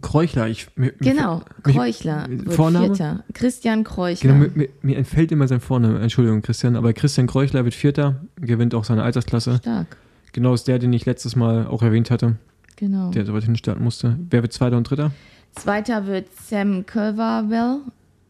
Kreuchler. 0.00 0.48
Ich, 0.48 0.68
mir, 0.76 0.92
Genau, 1.00 1.42
mich- 1.64 1.74
Kreuchler 1.76 2.28
Vorname? 2.48 2.86
Vierter. 2.86 3.24
Christian 3.34 3.84
Kreuchler. 3.84 4.32
Genau, 4.32 4.50
mir, 4.54 4.68
mir, 4.82 4.96
entfällt 4.96 5.32
immer 5.32 5.48
sein 5.48 5.60
Vorname. 5.60 5.98
Entschuldigung, 6.00 6.42
Christian. 6.42 6.76
Aber 6.76 6.92
Christian 6.92 7.26
Kreuchler 7.26 7.64
wird 7.64 7.74
Vierter, 7.74 8.20
gewinnt 8.36 8.74
auch 8.74 8.84
seine 8.84 9.02
Altersklasse. 9.02 9.58
Stark, 9.58 9.96
Genau 10.32 10.54
ist 10.54 10.66
der, 10.68 10.78
den 10.78 10.92
ich 10.92 11.04
letztes 11.04 11.36
Mal 11.36 11.66
auch 11.66 11.82
erwähnt 11.82 12.10
hatte, 12.10 12.36
genau. 12.76 13.10
der 13.10 13.26
so 13.26 13.34
weit 13.34 13.42
hinten 13.42 13.58
starten 13.58 13.84
musste. 13.84 14.18
Wer 14.30 14.42
wird 14.42 14.52
Zweiter 14.52 14.76
und 14.78 14.88
Dritter? 14.88 15.10
Zweiter 15.54 16.06
wird 16.06 16.28
Sam 16.34 16.86
Culverwell 16.86 17.80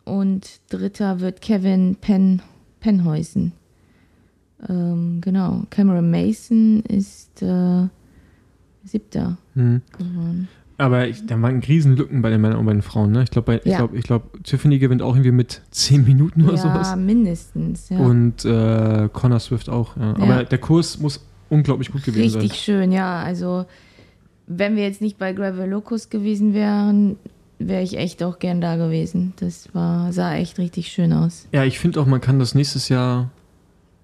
und 0.05 0.61
dritter 0.71 1.21
wird 1.21 1.41
Kevin 1.41 1.95
Pen 2.01 2.43
Penhuysen. 2.81 3.53
Ähm, 4.69 5.21
genau, 5.21 5.63
Cameron 5.71 6.11
Mason 6.11 6.83
ist 6.89 7.41
äh, 7.43 7.87
siebter 8.85 9.39
Hm. 9.55 9.83
geworden. 9.97 10.49
Aber 10.83 11.07
ich, 11.07 11.25
da 11.27 11.41
waren 11.41 11.61
Riesenlücken 11.61 12.23
bei 12.23 12.31
den 12.31 12.41
Männern 12.41 12.59
und 12.59 12.67
bei 12.67 12.73
den 12.73 12.83
Frauen. 12.83 13.13
Ne? 13.13 13.23
Ich 13.23 13.31
glaube, 13.31 13.61
ich 13.65 13.71
Ja. 13.71 13.79
glaube, 13.79 13.97
ich 13.97 14.05
glaub, 14.05 14.43
Tiffany 14.43 14.79
gewinnt 14.79 15.01
auch 15.03 15.15
irgendwie 15.15 15.31
mit 15.31 15.63
10 15.71 16.05
Minuten 16.05 16.43
oder 16.43 16.55
ja, 16.55 16.59
sowas. 16.63 16.97
mindestens. 16.97 17.89
Ja. 17.89 17.99
Und 17.99 18.45
äh, 18.45 19.09
Connor 19.13 19.39
Swift 19.41 19.69
auch. 19.69 19.97
Ja. 19.97 20.15
Aber 20.19 20.45
der 20.45 20.59
Kurs 20.59 20.99
muss 20.99 21.25
unglaublich 21.49 21.93
gut 21.93 22.03
gewesen 22.05 22.41
Richtig 22.41 22.61
schön, 22.61 22.91
ja. 22.93 23.23
Also, 23.23 23.67
wenn 24.47 24.75
wir 24.77 24.83
jetzt 24.83 25.01
nicht 25.01 25.19
bei 25.19 25.33
Gravel 25.33 25.69
Locus 25.71 26.11
gewesen 26.11 26.53
wären, 26.55 27.17
wäre 27.59 27.83
ich 27.83 27.97
echt 27.97 28.23
auch 28.23 28.39
gern 28.39 28.61
da 28.61 28.77
gewesen. 28.77 29.35
Das 29.37 29.69
war, 29.75 30.13
sah 30.13 30.35
echt 30.35 30.59
richtig 30.59 30.89
schön 30.89 31.13
aus. 31.13 31.43
sein. 31.43 31.49
Ja, 31.53 31.65
ich 31.65 31.79
finde 31.79 32.01
auch, 32.01 32.07
man 32.07 32.21
kann 32.21 32.39
das 32.39 32.55
nächstes 32.55 32.89
Jahr 32.89 33.31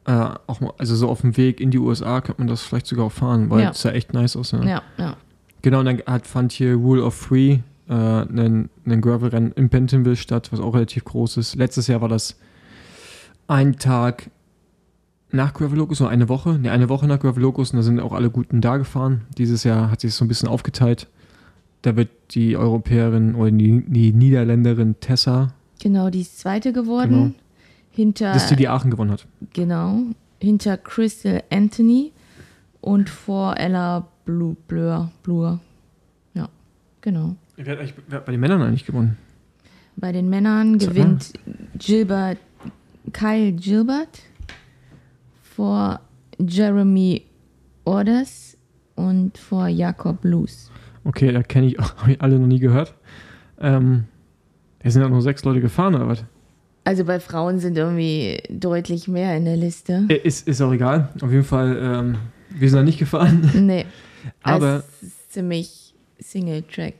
äh, 0.06 0.12
auch 0.46 0.60
mal, 0.60 0.72
also 0.78 0.94
so 0.94 1.08
auf 1.08 1.20
dem 1.22 1.36
Weg 1.36 1.60
in 1.60 1.70
die 1.70 1.78
USA, 1.78 2.20
kann 2.20 2.36
man 2.38 2.46
das 2.46 2.62
vielleicht 2.62 2.86
sogar 2.86 3.06
auch 3.06 3.12
fahren, 3.12 3.50
weil 3.50 3.68
es 3.68 3.82
sah 3.82 3.90
echt 3.90 4.14
nice 4.14 4.36
aus. 4.36 4.52
Ja. 4.52 4.64
Ja, 4.64 4.82
ja. 4.96 5.16
Genau, 5.62 5.80
und 5.80 5.86
dann 5.86 6.02
hat, 6.06 6.26
fand 6.26 6.52
hier 6.52 6.74
Rule 6.74 7.04
of 7.04 7.26
Three 7.26 7.60
äh, 7.88 7.92
einen, 7.92 8.70
einen 8.84 9.00
Gravel-Rennen 9.00 9.52
in 9.52 9.68
Bentonville 9.68 10.16
statt, 10.16 10.50
was 10.52 10.60
auch 10.60 10.74
relativ 10.74 11.04
groß 11.04 11.36
ist. 11.38 11.54
Letztes 11.56 11.86
Jahr 11.86 12.00
war 12.00 12.08
das 12.08 12.36
ein 13.46 13.76
Tag 13.76 14.30
nach 15.30 15.52
Gravel 15.52 15.78
Locus, 15.78 16.00
oder 16.00 16.10
eine 16.10 16.28
Woche, 16.28 16.58
ne, 16.58 16.70
eine 16.70 16.88
Woche 16.88 17.06
nach 17.06 17.20
Gravel 17.20 17.42
Locus 17.42 17.72
und 17.72 17.78
da 17.78 17.82
sind 17.82 18.00
auch 18.00 18.12
alle 18.12 18.30
Guten 18.30 18.60
da 18.60 18.76
gefahren. 18.76 19.22
Dieses 19.36 19.64
Jahr 19.64 19.90
hat 19.90 20.00
sich 20.00 20.14
so 20.14 20.24
ein 20.24 20.28
bisschen 20.28 20.48
aufgeteilt. 20.48 21.08
Da 21.82 21.96
wird 21.96 22.08
die 22.30 22.56
Europäerin 22.56 23.34
oder 23.34 23.50
die, 23.50 23.84
die 23.86 24.12
Niederländerin 24.12 24.96
Tessa, 25.00 25.52
Genau, 25.80 26.10
die 26.10 26.22
ist 26.22 26.38
zweite 26.40 26.72
geworden. 26.72 27.10
Genau. 27.10 27.30
Hinter, 27.90 28.32
das 28.32 28.44
ist 28.44 28.50
die, 28.50 28.56
die 28.56 28.68
Aachen 28.68 28.90
gewonnen 28.90 29.10
hat. 29.10 29.26
genau, 29.52 30.02
hinter 30.40 30.76
Crystal 30.76 31.42
Anthony 31.50 32.12
und 32.80 33.10
vor 33.10 33.56
Ella 33.56 34.06
Blue, 34.28 34.54
Blur, 34.66 35.10
Blur. 35.22 35.58
Ja, 36.34 36.50
genau. 37.00 37.34
Wer 37.56 37.64
hat, 37.72 37.78
eigentlich, 37.78 37.94
wer 38.08 38.18
hat 38.18 38.26
bei 38.26 38.32
den 38.32 38.40
Männern 38.42 38.60
eigentlich 38.60 38.84
gewonnen? 38.84 39.16
Bei 39.96 40.12
den 40.12 40.28
Männern 40.28 40.78
So, 40.78 40.88
gewinnt 40.88 41.32
Gilbert, 41.78 42.36
Kyle 43.14 43.52
Gilbert 43.52 44.20
vor 45.42 46.00
Jeremy 46.38 47.22
Orders 47.86 48.58
und 48.96 49.38
vor 49.38 49.66
Jakob 49.68 50.22
Luz. 50.24 50.70
Okay, 51.04 51.32
da 51.32 51.42
kenne 51.42 51.68
ich, 51.68 51.78
habe 51.78 52.12
ich 52.12 52.20
alle 52.20 52.38
noch 52.38 52.48
nie 52.48 52.60
gehört. 52.60 52.92
Ähm, 53.58 54.04
da 54.80 54.90
sind 54.90 55.00
ja 55.00 55.08
nur 55.08 55.22
sechs 55.22 55.42
Leute 55.42 55.62
gefahren, 55.62 55.94
oder 55.94 56.06
was? 56.06 56.22
Also 56.84 57.06
bei 57.06 57.18
Frauen 57.18 57.60
sind 57.60 57.78
irgendwie 57.78 58.42
deutlich 58.50 59.08
mehr 59.08 59.34
in 59.38 59.46
der 59.46 59.56
Liste. 59.56 60.04
Äh, 60.10 60.16
Ist, 60.16 60.46
ist 60.46 60.60
auch 60.60 60.72
egal. 60.72 61.08
Auf 61.22 61.30
jeden 61.32 61.44
Fall, 61.44 61.78
ähm, 61.80 62.16
wir 62.50 62.68
sind 62.68 62.76
da 62.76 62.82
nicht 62.82 62.98
gefahren. 62.98 63.50
Nee. 63.54 63.86
Aber, 64.42 64.84
ist 65.02 65.32
ziemlich 65.32 65.94
Single-Track. 66.20 66.94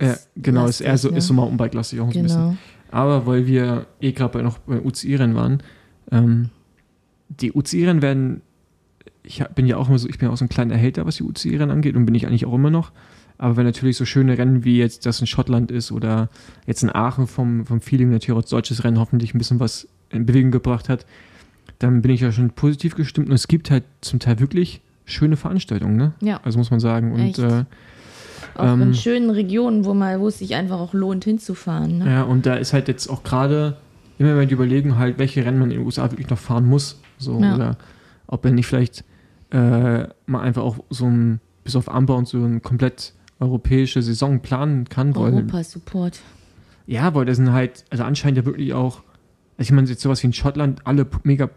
ja, 0.00 0.16
genau, 0.36 0.66
ist 0.66 0.80
eher 0.80 0.96
so, 0.98 1.08
lastig, 1.08 1.18
ist 1.18 1.26
so 1.26 1.34
ne? 1.34 1.40
Mountainbike-lastig 1.40 2.00
auch 2.00 2.06
ein 2.06 2.22
bisschen. 2.22 2.42
Genau. 2.42 2.56
Aber 2.90 3.26
weil 3.26 3.46
wir 3.46 3.86
eh 4.00 4.12
gerade 4.12 4.42
noch 4.42 4.58
bei 4.58 4.80
UCI-Rennen 4.80 5.34
waren, 5.34 5.62
ähm, 6.10 6.50
die 7.28 7.52
UCI-Rennen 7.52 8.02
werden, 8.02 8.42
ich 9.22 9.44
bin 9.54 9.66
ja 9.66 9.76
auch 9.76 9.88
immer 9.88 9.98
so, 9.98 10.08
ich 10.08 10.18
bin 10.18 10.28
ja 10.28 10.32
auch 10.32 10.38
so 10.38 10.44
ein 10.44 10.48
kleiner 10.48 10.78
Hater, 10.80 11.04
was 11.04 11.16
die 11.16 11.22
UCI-Rennen 11.22 11.70
angeht 11.70 11.96
und 11.96 12.06
bin 12.06 12.14
ich 12.14 12.26
eigentlich 12.26 12.46
auch 12.46 12.54
immer 12.54 12.70
noch. 12.70 12.92
Aber 13.36 13.56
wenn 13.56 13.66
natürlich 13.66 13.96
so 13.96 14.04
schöne 14.04 14.36
Rennen 14.36 14.64
wie 14.64 14.78
jetzt 14.78 15.06
das 15.06 15.20
in 15.20 15.26
Schottland 15.26 15.70
ist 15.70 15.92
oder 15.92 16.28
jetzt 16.66 16.82
in 16.82 16.90
Aachen 16.90 17.26
vom, 17.26 17.66
vom 17.66 17.80
Feeling 17.80 18.10
natürlich 18.10 18.32
auch 18.32 18.42
als 18.42 18.50
deutsches 18.50 18.82
Rennen 18.82 18.98
hoffentlich 18.98 19.34
ein 19.34 19.38
bisschen 19.38 19.60
was 19.60 19.86
in 20.10 20.26
Bewegung 20.26 20.50
gebracht 20.50 20.88
hat, 20.88 21.06
dann 21.78 22.02
bin 22.02 22.10
ich 22.10 22.20
ja 22.20 22.32
schon 22.32 22.50
positiv 22.50 22.96
gestimmt 22.96 23.28
und 23.28 23.34
es 23.34 23.46
gibt 23.46 23.70
halt 23.70 23.84
zum 24.00 24.18
Teil 24.18 24.40
wirklich 24.40 24.80
schöne 25.08 25.36
Veranstaltungen, 25.36 25.96
ne? 25.96 26.12
Ja. 26.20 26.40
Also 26.44 26.58
muss 26.58 26.70
man 26.70 26.80
sagen. 26.80 27.12
Und 27.12 27.38
äh, 27.38 27.64
Auch 28.54 28.64
Ähm, 28.74 28.82
in 28.82 28.94
schönen 28.94 29.30
Regionen, 29.30 29.84
wo, 29.84 29.94
man, 29.94 30.20
wo 30.20 30.28
es 30.28 30.38
sich 30.38 30.54
einfach 30.54 30.78
auch 30.78 30.92
lohnt, 30.94 31.24
hinzufahren. 31.24 31.98
Ne? 31.98 32.06
Ja, 32.10 32.22
und 32.22 32.46
da 32.46 32.54
ist 32.54 32.72
halt 32.72 32.88
jetzt 32.88 33.08
auch 33.08 33.22
gerade 33.22 33.76
immer 34.18 34.34
mal 34.34 34.46
die 34.46 34.54
Überlegung 34.54 34.98
halt, 34.98 35.18
welche 35.18 35.44
Rennen 35.44 35.58
man 35.58 35.70
in 35.70 35.78
den 35.78 35.86
USA 35.86 36.10
wirklich 36.10 36.28
noch 36.28 36.38
fahren 36.38 36.66
muss. 36.66 37.00
So, 37.18 37.40
Ja. 37.40 37.54
Oder 37.54 37.76
ob 38.26 38.44
er 38.44 38.50
nicht 38.52 38.66
vielleicht 38.66 39.04
äh, 39.50 40.08
mal 40.26 40.40
einfach 40.40 40.62
auch 40.62 40.78
so 40.90 41.06
ein, 41.06 41.40
bis 41.64 41.76
auf 41.76 41.88
Amber 41.92 42.16
und 42.16 42.28
so 42.28 42.38
eine 42.42 42.60
komplett 42.60 43.14
europäische 43.40 44.02
Saison 44.02 44.40
planen 44.40 44.88
kann. 44.88 45.16
Europa-Support. 45.16 46.20
ja, 46.86 47.14
weil 47.14 47.24
das 47.24 47.36
sind 47.36 47.52
halt, 47.52 47.84
also 47.90 48.04
anscheinend 48.04 48.38
ja 48.38 48.44
wirklich 48.44 48.74
auch, 48.74 49.02
also 49.56 49.68
ich 49.68 49.72
meine, 49.72 49.88
jetzt 49.88 50.02
sowas 50.02 50.22
wie 50.22 50.26
in 50.28 50.32
Schottland, 50.32 50.80
alle 50.84 51.06
mega, 51.22 51.48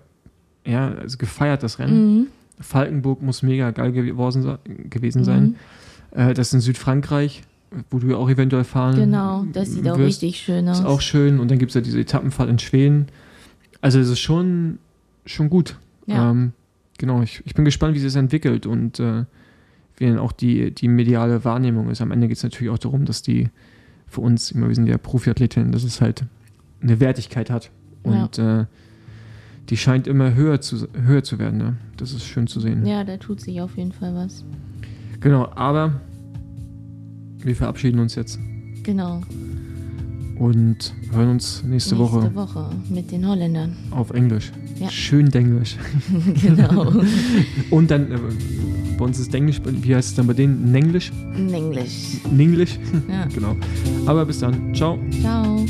ja, 0.66 0.89
also 1.02 1.18
gefeiert 1.18 1.64
das 1.64 1.80
Rennen. 1.80 2.18
Mhm. 2.18 2.28
Falkenburg 2.62 3.22
muss 3.22 3.43
mega 3.43 3.72
geil 3.72 3.91
gewesen, 3.91 4.57
gewesen 4.89 5.24
sein. 5.24 5.43
Mhm. 5.43 5.55
Äh, 6.20 6.34
das 6.34 6.47
ist 6.47 6.53
in 6.53 6.59
Südfrankreich, 6.62 7.43
wo 7.89 7.99
du 7.99 8.07
ja 8.07 8.18
auch 8.18 8.30
eventuell 8.30 8.64
fahren 8.64 8.95
Genau, 8.95 9.45
das 9.53 9.72
sieht 9.72 9.88
auch 9.88 9.97
wirst. 9.97 10.22
richtig 10.22 10.38
schön 10.38 10.68
aus. 10.68 10.80
Ist 10.80 10.86
auch 10.86 11.01
schön. 11.01 11.39
Und 11.39 11.51
dann 11.51 11.59
gibt 11.59 11.72
es 11.72 11.76
ja 11.76 11.82
diese 11.82 11.99
Etappenfahrt 11.99 12.49
in 12.49 12.59
Schweden. 12.59 13.07
Also 13.82 13.99
es 13.99 14.09
ist 14.09 14.20
schon, 14.20 14.78
schon 15.26 15.49
gut. 15.49 15.78
Ja. 16.05 16.32
Ähm, 16.32 16.53
genau, 16.97 17.22
ich, 17.22 17.41
ich 17.45 17.53
bin 17.53 17.66
gespannt, 17.66 17.95
wie 17.95 17.99
sich 17.99 18.07
das 18.07 18.16
entwickelt 18.16 18.66
und 18.66 18.99
äh, 18.99 19.26
wie 19.97 20.07
dann 20.07 20.20
auch 20.20 20.32
die, 20.32 20.72
die 20.72 20.88
mediale 20.88 21.43
Wahrnehmung 21.45 21.89
ist. 21.89 22.01
Am 22.01 22.12
Ende 22.12 22.28
geht 22.28 22.38
es 22.38 22.43
natürlich 22.43 22.72
auch 22.72 22.80
darum, 22.80 23.05
dass 23.05 23.22
die 23.22 23.49
für 24.07 24.22
uns, 24.22 24.51
immer 24.51 24.68
wir 24.68 24.76
sind 24.76 24.88
ja 24.88 24.97
Profiathletinnen, 24.97 25.72
dass 25.72 25.84
es 25.84 26.01
halt 26.01 26.26
eine 26.82 26.99
Wertigkeit 26.99 27.49
hat. 27.49 27.72
Und 28.03 28.39
äh, 28.39 28.66
die 29.72 29.78
scheint 29.78 30.05
immer 30.05 30.36
höher 30.36 30.61
zu, 30.61 30.88
höher 30.93 31.24
zu 31.24 31.39
werden. 31.39 31.57
Ne? 31.57 31.78
Das 31.97 32.11
ist 32.13 32.24
schön 32.26 32.45
zu 32.45 32.59
sehen. 32.59 32.86
ja, 32.86 33.03
da 33.03 33.17
tut 33.17 33.41
sich 33.41 33.59
auf 33.61 33.76
jeden 33.78 33.91
Fall 33.93 34.13
was. 34.13 34.43
Genau, 35.22 35.49
aber 35.55 35.93
wir 37.43 37.55
verabschieden 37.55 37.99
uns 37.99 38.13
jetzt 38.15 38.38
Genau. 38.84 39.22
und 40.38 40.93
hören 41.11 41.30
uns 41.30 41.63
nächste, 41.63 41.97
Woche 41.97 42.17
Nächste 42.19 42.36
Woche 42.36 42.69
mit 42.89 43.11
den 43.11 43.28
Holländern. 43.28 43.76
auf 43.91 44.11
Englisch. 44.11 44.51
Ja. 44.80 44.89
Schön 44.89 45.30
Denglisch. 45.30 45.78
genau. 46.41 46.91
Und 47.69 47.91
dann, 47.91 48.11
äh, 48.11 48.17
bei 48.97 49.05
uns 49.05 49.19
ist 49.19 49.34
Englisch, 49.36 49.61
wie 49.63 49.95
heißt 49.95 50.09
es 50.09 50.15
dann 50.15 50.26
bei 50.26 50.34
denen? 50.34 50.72
Nenglisch? 50.72 51.11
In 51.38 51.53
Englisch. 51.53 52.17
Ninglisch? 52.32 52.80
Ja. 53.07 53.26
genau. 53.34 53.55
Aber 54.07 54.26
bis 54.26 54.39
dann. 54.39 54.74
Ciao. 54.74 54.97
Ciao. 55.22 55.63